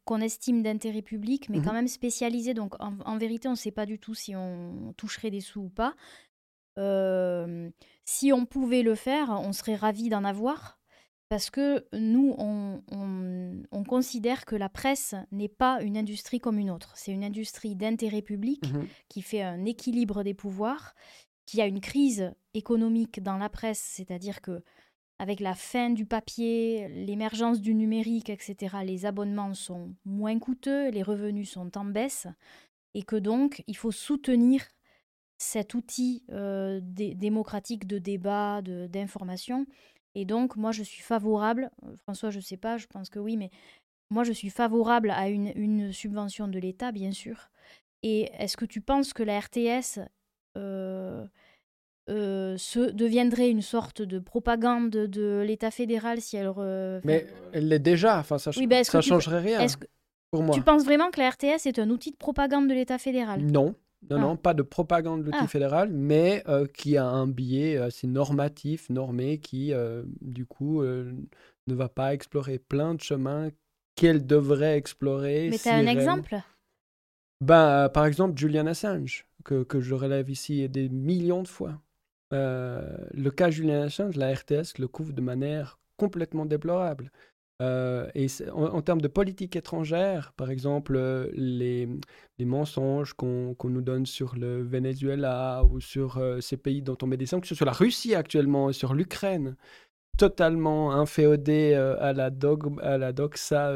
[0.04, 2.54] qu'on estime d'intérêt public, mais mmh quand même spécialisé.
[2.54, 5.68] Donc en, vérité, on ne sait pas du tout si on toucherait des sous ou
[5.68, 5.94] pas.
[8.04, 10.77] si on pouvait le faire, on serait ravis d'en avoir.
[11.28, 16.92] Parce que nous, on, considère que la presse n'est pas une industrie comme une autre.
[16.94, 20.94] C'est une industrie d'intérêt public mmh qui fait un équilibre des pouvoirs,
[21.46, 24.62] qui a une crise économique dans la presse, c'est-à-dire que
[25.18, 31.02] avec la fin du papier, l'émergence du numérique, etc., les abonnements sont moins coûteux, les
[31.02, 32.26] revenus sont en baisse,
[32.94, 34.62] et que donc il faut soutenir
[35.38, 39.66] cet outil euh, démocratique de débat, d'information.
[40.18, 43.20] Et donc, moi, je suis favorable, euh, François, je ne sais pas, je pense que
[43.20, 43.50] oui, mais
[44.10, 47.50] moi, je suis favorable à une, subvention de l'État, bien sûr.
[48.02, 50.00] Et est-ce que tu penses que la RTS
[50.56, 51.24] euh,
[52.10, 56.52] euh, ce deviendrait une sorte de propagande de l'État fédéral si elle.
[57.04, 59.64] Mais elle l'est déjà, enfin, ça, ne ben, changerait rien.
[60.32, 60.54] pour moi.
[60.56, 63.42] Tu penses vraiment que la RTS est un outil de propagande de l'État fédéral?
[63.42, 63.74] Non.
[64.10, 64.36] Non, non, ah.
[64.36, 65.48] pas de propagande de l'outil ah.
[65.48, 71.74] fédéral, mais euh, qui a un biais assez normatif, normé, qui, euh, du coup, ne
[71.74, 73.50] va pas explorer plein de chemins
[73.96, 75.48] qu'elle devrait explorer.
[75.50, 76.36] Mais tu as un exemple?
[77.40, 81.80] Ben, Par exemple, Julian Assange, que, que je relève ici des millions de fois.
[82.32, 87.10] Euh, le cas Julien Assange, la RTS le couvre de manière complètement déplorable.
[87.60, 91.88] Euh, et en, termes de politique étrangère, par exemple, euh, les,
[92.40, 97.26] mensonges qu'on nous donne sur le Venezuela ou sur ces pays dont on met des
[97.26, 99.56] sanctions, sur la Russie actuellement, sur l'Ukraine,
[100.18, 103.72] totalement inféodé à, la dog, à la doxa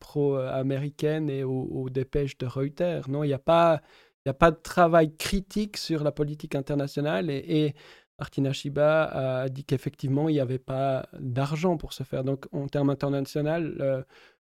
[0.00, 3.08] pro-américaine et aux, dépêches de Reuters.
[3.08, 3.82] Non, il n'y a pas
[4.26, 7.74] a pas de travail critique sur la politique internationale et, et
[8.18, 9.04] Martina Shiba
[9.42, 12.24] a dit qu'effectivement, il n'y avait pas d'argent pour se faire.
[12.24, 14.02] Donc, en termes internationaux, euh,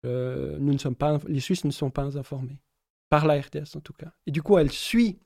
[0.05, 2.61] euh, nous ne sommes pas, les Suisses ne sont pas informés,
[3.09, 4.11] par la RTS en tout cas.
[4.27, 5.19] Et du coup, elle suit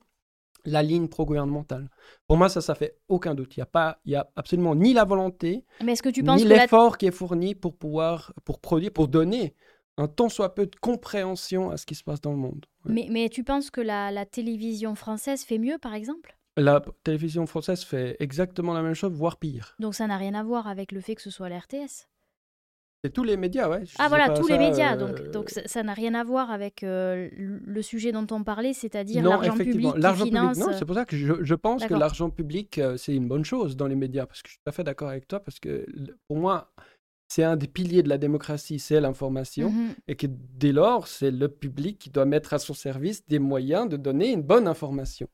[0.64, 1.88] la ligne pro-gouvernementale.
[2.26, 3.56] Pour moi, ça, ça fait aucun doute.
[3.56, 6.22] Il n'y a, pas, il y a absolument ni la volonté, Mais est-ce que tu
[6.22, 9.54] penses ni la- l'effort qui est fourni pour pouvoir, pour produire, pour donner
[9.96, 12.64] un tant soit peu de compréhension à ce qui se passe dans le monde.
[12.84, 12.92] Ouais.
[12.92, 16.36] mais, mais tu penses que la, la télévision française fait mieux, par exemple?
[16.56, 19.76] La télévision française fait exactement la même chose, voire pire.
[19.78, 22.06] Donc ça n'a rien à voir avec le fait que ce soit la RTS.
[23.02, 23.86] C'est tous les médias, ouais.
[23.86, 24.94] Je Ah voilà, tous ça, les médias.
[24.94, 28.74] euh, Donc, donc ça n'a rien à voir avec euh, le sujet dont on parlait,
[28.74, 32.28] c'est-à-dire l'argent public L'argent public, non, c'est pour ça que je, je pense que l'argent
[32.28, 34.72] public, euh, c'est une bonne chose dans les médias, parce que je suis tout à
[34.72, 35.86] fait d'accord avec toi, parce que
[36.28, 36.74] pour moi,
[37.28, 39.94] c'est un des piliers de la démocratie, c'est l'information, Mhm.
[40.06, 43.88] et que dès lors, c'est le public qui doit mettre à son service des moyens
[43.88, 45.26] de donner une bonne information.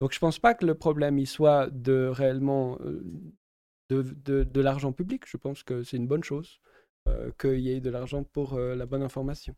[0.00, 3.02] Donc je pense pas que le problème il soit de réellement euh,
[3.88, 6.60] de, de, de l'argent public, je pense que c'est une bonne chose
[7.08, 9.54] euh, qu'il y ait de l'argent pour euh, la bonne information.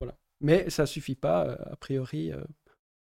[0.00, 0.16] Voilà.
[0.40, 2.32] Mais ça suffit pas, a priori,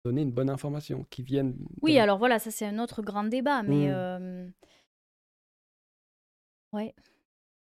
[0.04, 1.52] donner une bonne information qui vienne.
[1.52, 3.92] de Oui, alors voilà, ça c'est un autre grand débat, mais Mm.
[3.92, 4.48] euh,
[6.72, 6.94] ouais.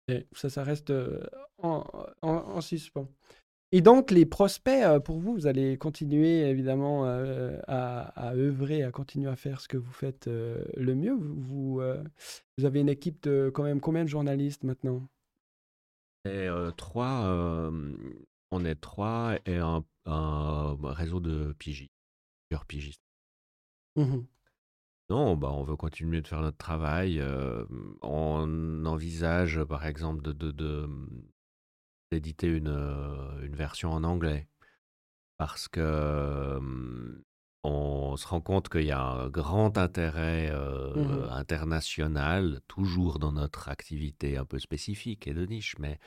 [0.08, 0.92] Et ça, ça reste
[1.58, 1.84] en,
[2.22, 3.08] en, en suspens.
[3.70, 8.82] Et donc, les prospects, euh, pour vous, vous allez continuer évidemment euh, à, à œuvrer,
[8.82, 11.12] à continuer à faire ce que vous faites euh, le mieux.
[11.12, 12.02] Vous, vous, euh,
[12.56, 15.06] vous avez une équipe de quand même combien de journalistes maintenant?
[16.24, 17.70] Et trois,
[18.50, 21.92] on est trois et un, un réseau de pigistes,
[22.48, 23.00] plusieurs pigistes.
[23.96, 24.26] Mhm.
[25.10, 27.22] Non, bah, on veut continuer de faire notre travail.
[28.02, 30.88] on envisage, par exemple, de, de- de-
[32.10, 32.68] d'éditer une,
[33.42, 34.48] une version en anglais.
[35.38, 36.58] Parce que
[37.64, 41.28] on se rend compte qu'il y a un grand intérêt euh, Mhm.
[41.30, 45.98] international, toujours dans notre activité un peu spécifique et de niche, mais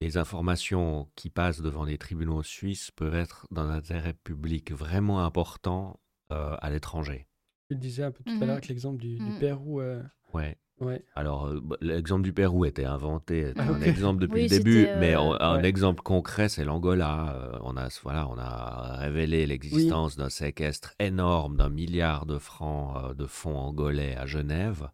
[0.00, 6.00] les informations qui passent devant les tribunaux suisses peuvent être d'un intérêt public vraiment important
[6.32, 7.26] euh, à l'étranger.
[7.68, 8.40] Tu le disais un peu tout à Mhm.
[8.46, 9.38] l'heure avec l'exemple du, du Mhm.
[9.38, 9.80] Pérou.
[9.80, 10.02] euh,
[10.34, 10.56] Ouais.
[10.80, 11.04] Ouais.
[11.14, 14.58] Alors, euh, bah, l'exemple du Pérou était inventé, était Ah, un exemple depuis Oui, le
[14.58, 15.66] début, euh, mais on- un Ouais.
[15.68, 17.34] exemple concret, c'est l'Angola.
[17.36, 23.14] Euh, on, a, voilà, on a révélé l'existence d'un séquestre énorme d'un milliard de francs
[23.16, 24.88] de fonds angolais à Genève.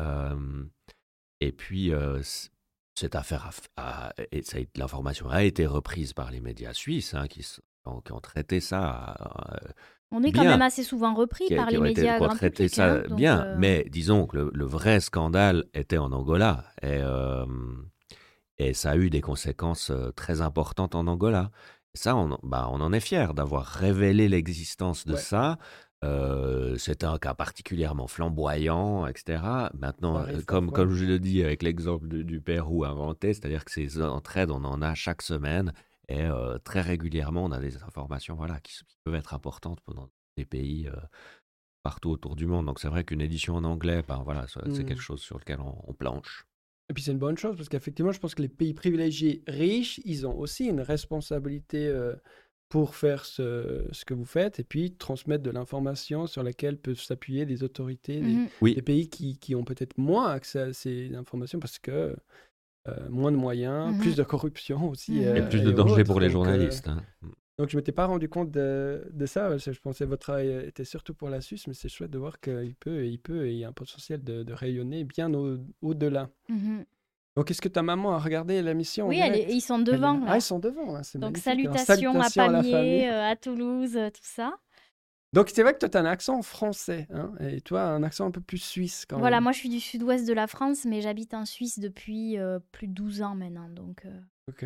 [0.00, 0.64] Euh,
[1.40, 2.20] et puis, euh,
[2.94, 4.14] cette affaire, a a-
[4.76, 7.46] l'information a été reprise par les médias suisses hein, qui,
[7.86, 9.16] ont traité ça
[9.52, 9.68] euh,
[10.10, 12.74] On est quand même assez souvent repris qui, par qui les été médias traité public.
[12.74, 13.42] ça hein, bien.
[13.44, 16.64] euh, Mais disons que le, le vrai scandale était en Angola.
[16.82, 17.44] Et, euh,
[18.58, 21.50] et ça a eu des conséquences euh, très importantes en Angola.
[21.94, 25.18] Et ça, on, en- bah, on en est fier d'avoir révélé l'existence de Ouais.
[25.20, 25.58] ça.
[26.04, 29.42] Euh, C'était un cas particulièrement flamboyant, etc.
[29.74, 30.24] Maintenant,
[30.70, 34.64] comme je le dis avec l'exemple du, du Pérou inventé, c'est-à-dire que ces entraides, on
[34.64, 35.72] en a chaque semaine.
[36.08, 38.74] Et euh, très régulièrement, on a des informations voilà, qui,
[39.04, 40.96] peuvent être importantes dans des pays euh,
[41.82, 42.66] partout autour du monde.
[42.66, 45.76] Donc c'est vrai qu'une édition en anglais, ben, voilà, c'est quelque chose sur lequel on,
[45.86, 46.46] on planche.
[46.90, 50.00] Et puis c'est une bonne chose parce qu'effectivement, je pense que les pays privilégiés riches,
[50.04, 52.14] ils ont aussi une responsabilité euh,
[52.70, 57.00] pour faire ce, ce que vous faites et puis transmettre de l'information sur laquelle peuvent
[57.00, 58.36] s'appuyer des autorités, des.
[58.62, 62.16] Oui, des pays qui, qui ont peut-être moins accès à ces informations parce que
[63.10, 63.98] moins de moyens, Mhm.
[64.00, 65.12] plus de corruption aussi.
[65.12, 65.26] Mhm.
[65.26, 66.88] euh, et plus de danger pour les Donc, euh, journalistes.
[66.88, 67.02] hein.
[67.58, 69.48] donc je m'étais pas rendu compte de, de ça.
[69.48, 72.10] parce que Je pensais que votre travail était surtout pour la Suisse, mais c'est chouette
[72.10, 75.04] de voir qu'il peut, il peut, et il y a un potentiel de, de rayonner
[75.04, 76.28] bien au- au-delà.
[76.48, 76.84] Mhm.
[77.36, 79.78] Donc est-ce que ta maman a regardé l'émission en Oui, elle est- direct ils sont
[79.78, 80.14] Elle- devant.
[80.18, 80.24] là.
[80.28, 80.96] Ah, ils sont devant.
[80.96, 81.22] hein, Donc.
[81.24, 82.30] Alors, salutations, à la.
[82.62, 84.54] Pamiers, euh, à Toulouse, euh, tout ça.
[85.32, 88.26] Donc c'est vrai que toi, tu as un accent français, hein, et toi, un accent
[88.26, 89.42] un peu plus suisse quand Voilà, même.
[89.44, 92.88] moi je suis du sud-ouest de la France, mais j'habite en Suisse depuis euh, plus
[92.88, 93.68] de 12 ans maintenant.
[93.68, 94.64] Donc, euh, Ok.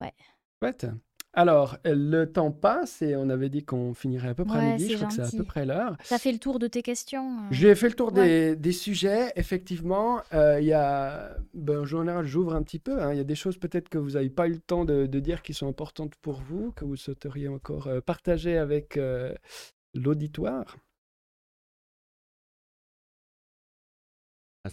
[0.00, 0.14] Ouais.
[0.62, 0.86] Chouette.
[1.32, 4.90] Alors, le temps passe et on avait dit qu'on finirait à peu près à midi.
[4.90, 5.96] Je crois que c'est à peu près l'heure.
[6.02, 7.38] ça fait le tour de tes questions.
[7.38, 7.48] euh.
[7.52, 8.26] J'ai fait le tour Ouais.
[8.50, 9.32] des, des sujets.
[9.36, 13.00] Effectivement, euh, il y a, ben, en général, j'ouvre un petit peu.
[13.00, 13.12] hein.
[13.12, 15.20] Il y a des choses peut-être que vous n'avez pas eu le temps de, de
[15.20, 19.32] dire qui sont importantes pour vous, que vous souhaiteriez encore euh, partager avec euh,
[19.94, 20.76] l'auditoire.
[24.64, 24.70] Ah,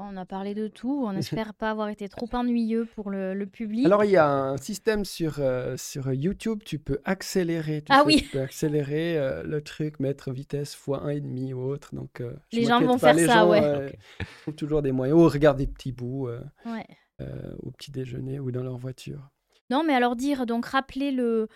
[0.00, 1.02] On a parlé de tout.
[1.04, 3.84] On espère pas avoir été trop ennuyeux pour le, le public.
[3.86, 7.82] Alors, il y a un système sur, euh, sur YouTube, tu peux accélérer.
[7.82, 8.16] Tu Ah sais, oui.
[8.22, 11.94] Tu peux accélérer euh, le truc, mettre vitesse fois 1,5 ou autre.
[11.94, 13.62] Donc, euh, Les gens vont pas, faire les ça, gens, ouais.
[13.62, 14.26] euh, Ok.
[14.42, 15.18] trouvent toujours des moyens.
[15.18, 16.86] Ou regarder des petits bouts euh, Ouais.
[17.20, 19.28] euh, au petit déjeuner ou dans leur voiture.
[19.70, 21.48] Non, mais alors dire, donc rappeler le,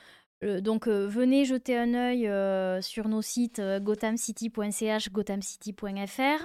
[0.42, 2.28] Euh, donc venez jeter un œil
[2.82, 6.44] sur nos sites gothamcity.ch, gothamcity.fr.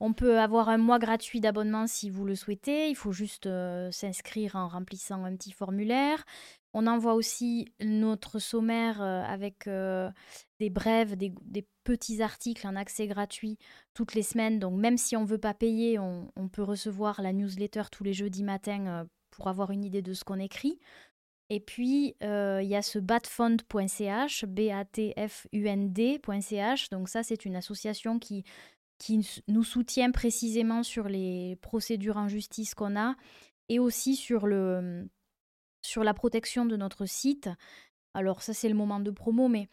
[0.00, 2.88] On peut avoir un mois gratuit d'abonnement si vous le souhaitez.
[2.88, 3.48] Il faut juste
[3.90, 6.24] s'inscrire en remplissant un petit formulaire.
[6.74, 9.68] On envoie aussi notre sommaire avec
[10.58, 11.32] des brèves, des,
[11.84, 13.58] petits articles en accès gratuit
[13.94, 14.58] toutes les semaines.
[14.58, 18.12] Donc même si on ne veut pas payer, on, peut recevoir la newsletter tous les
[18.12, 20.78] jeudis matin pour avoir une idée de ce qu'on écrit.
[21.52, 24.88] Et puis, il y a ce batfund.ch, B-A-T-F-U-N-D.ch.
[26.88, 28.42] Donc ça, c'est une association qui,
[28.96, 33.16] qui nous soutient précisément sur les procédures en justice qu'on a
[33.68, 35.08] et aussi sur le
[35.82, 37.50] sur la protection de notre site.
[38.14, 39.68] Alors ça c'est le moment de promo, mais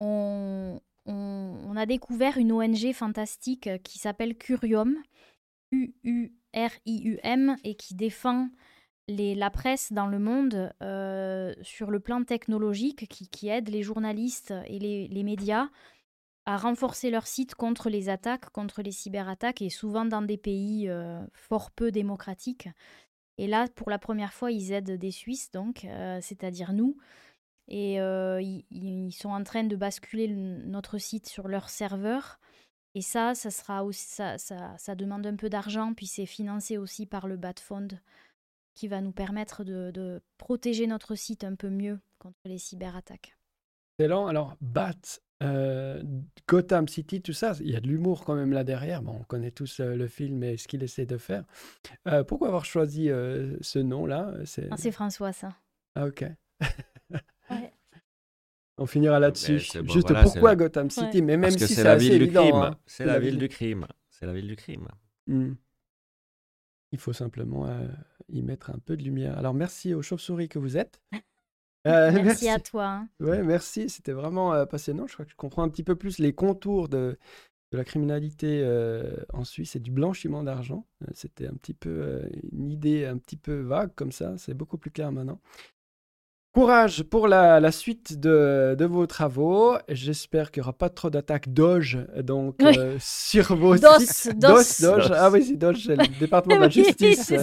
[0.00, 5.02] on, on, a découvert une ONG fantastique qui s'appelle Curium,
[5.72, 8.50] U-U-R-I-U-M, et qui défend
[9.08, 14.78] la presse dans le monde euh, sur le plan technologique, qui, aide les journalistes et
[14.78, 15.68] les, médias
[16.44, 20.88] à renforcer leur site contre les attaques, contre les cyberattaques, et souvent dans des pays
[20.88, 22.68] euh, fort peu démocratiques.
[23.38, 26.96] Et là, pour la première fois, ils aident des Suisses, donc, euh, c'est-à-dire nous.
[27.68, 32.38] Et ils, sont en train de basculer notre site sur leur serveur.
[32.94, 37.26] Et ça, ça, sera ça, ça, demande un peu d'argent, puis c'est financé aussi par
[37.26, 38.00] le Bat Fund,
[38.76, 43.36] qui va nous permettre de, de, protéger notre site un peu mieux contre les cyberattaques.
[43.98, 44.26] Excellent.
[44.26, 44.92] Alors, BAT,
[45.42, 46.02] euh,
[46.46, 49.02] Gotham City, tout ça, il y a de l'humour quand même là derrière.
[49.02, 51.44] Bon, on connaît tous euh, le film et ce qu'il essaie de faire.
[52.06, 55.56] Euh, pourquoi avoir choisi ce nom-là C'est ah, François, ça.
[55.94, 56.24] Ah, ok.
[58.78, 59.58] On finira là-dessus.
[59.58, 62.54] Juste pourquoi Gotham City, mais même si c'est la ville du crime.
[62.56, 62.76] Hein.
[62.84, 63.86] c'est la, ville du crime.
[64.10, 64.86] C'est la ville du crime.
[66.92, 67.66] Il faut simplement
[68.28, 69.38] y mettre un peu de lumière.
[69.38, 71.00] Alors merci aux chauves-souris que vous êtes.
[71.86, 72.84] Euh, merci, à toi.
[72.84, 73.08] Hein.
[73.20, 73.88] Ouais, merci.
[73.88, 75.06] C'était vraiment euh, passionnant.
[75.06, 77.16] Je crois que je comprends un petit peu plus les contours de,
[77.70, 80.84] de la criminalité euh, en Suisse et du blanchiment d'argent.
[81.12, 84.36] C'était un petit peu une idée un petit peu vague comme ça.
[84.36, 85.40] C'est beaucoup plus clair maintenant.
[86.56, 89.76] Courage pour la, la suite de, de, vos travaux.
[89.90, 92.56] J'espère qu'il n'y aura pas trop d'attaques Doge donc,
[92.98, 94.38] sur vos sites.
[94.38, 95.12] DOS, Doge.
[95.14, 97.34] Ah oui, c'est Doge, c'est le département de la justice.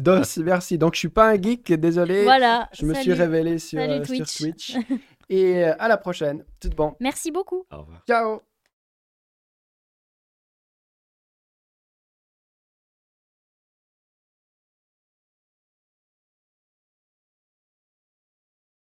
[0.00, 0.78] DOS, merci.
[0.78, 2.24] Donc, je ne suis pas un geek, désolé.
[2.24, 2.68] Voilà.
[2.72, 4.76] Je me suis révélé sur, sur Twitch.
[5.28, 6.44] Et à la prochaine.
[6.58, 6.96] Tout bon.
[6.98, 7.66] Merci beaucoup.
[7.70, 8.02] Au revoir.
[8.04, 8.40] Ciao.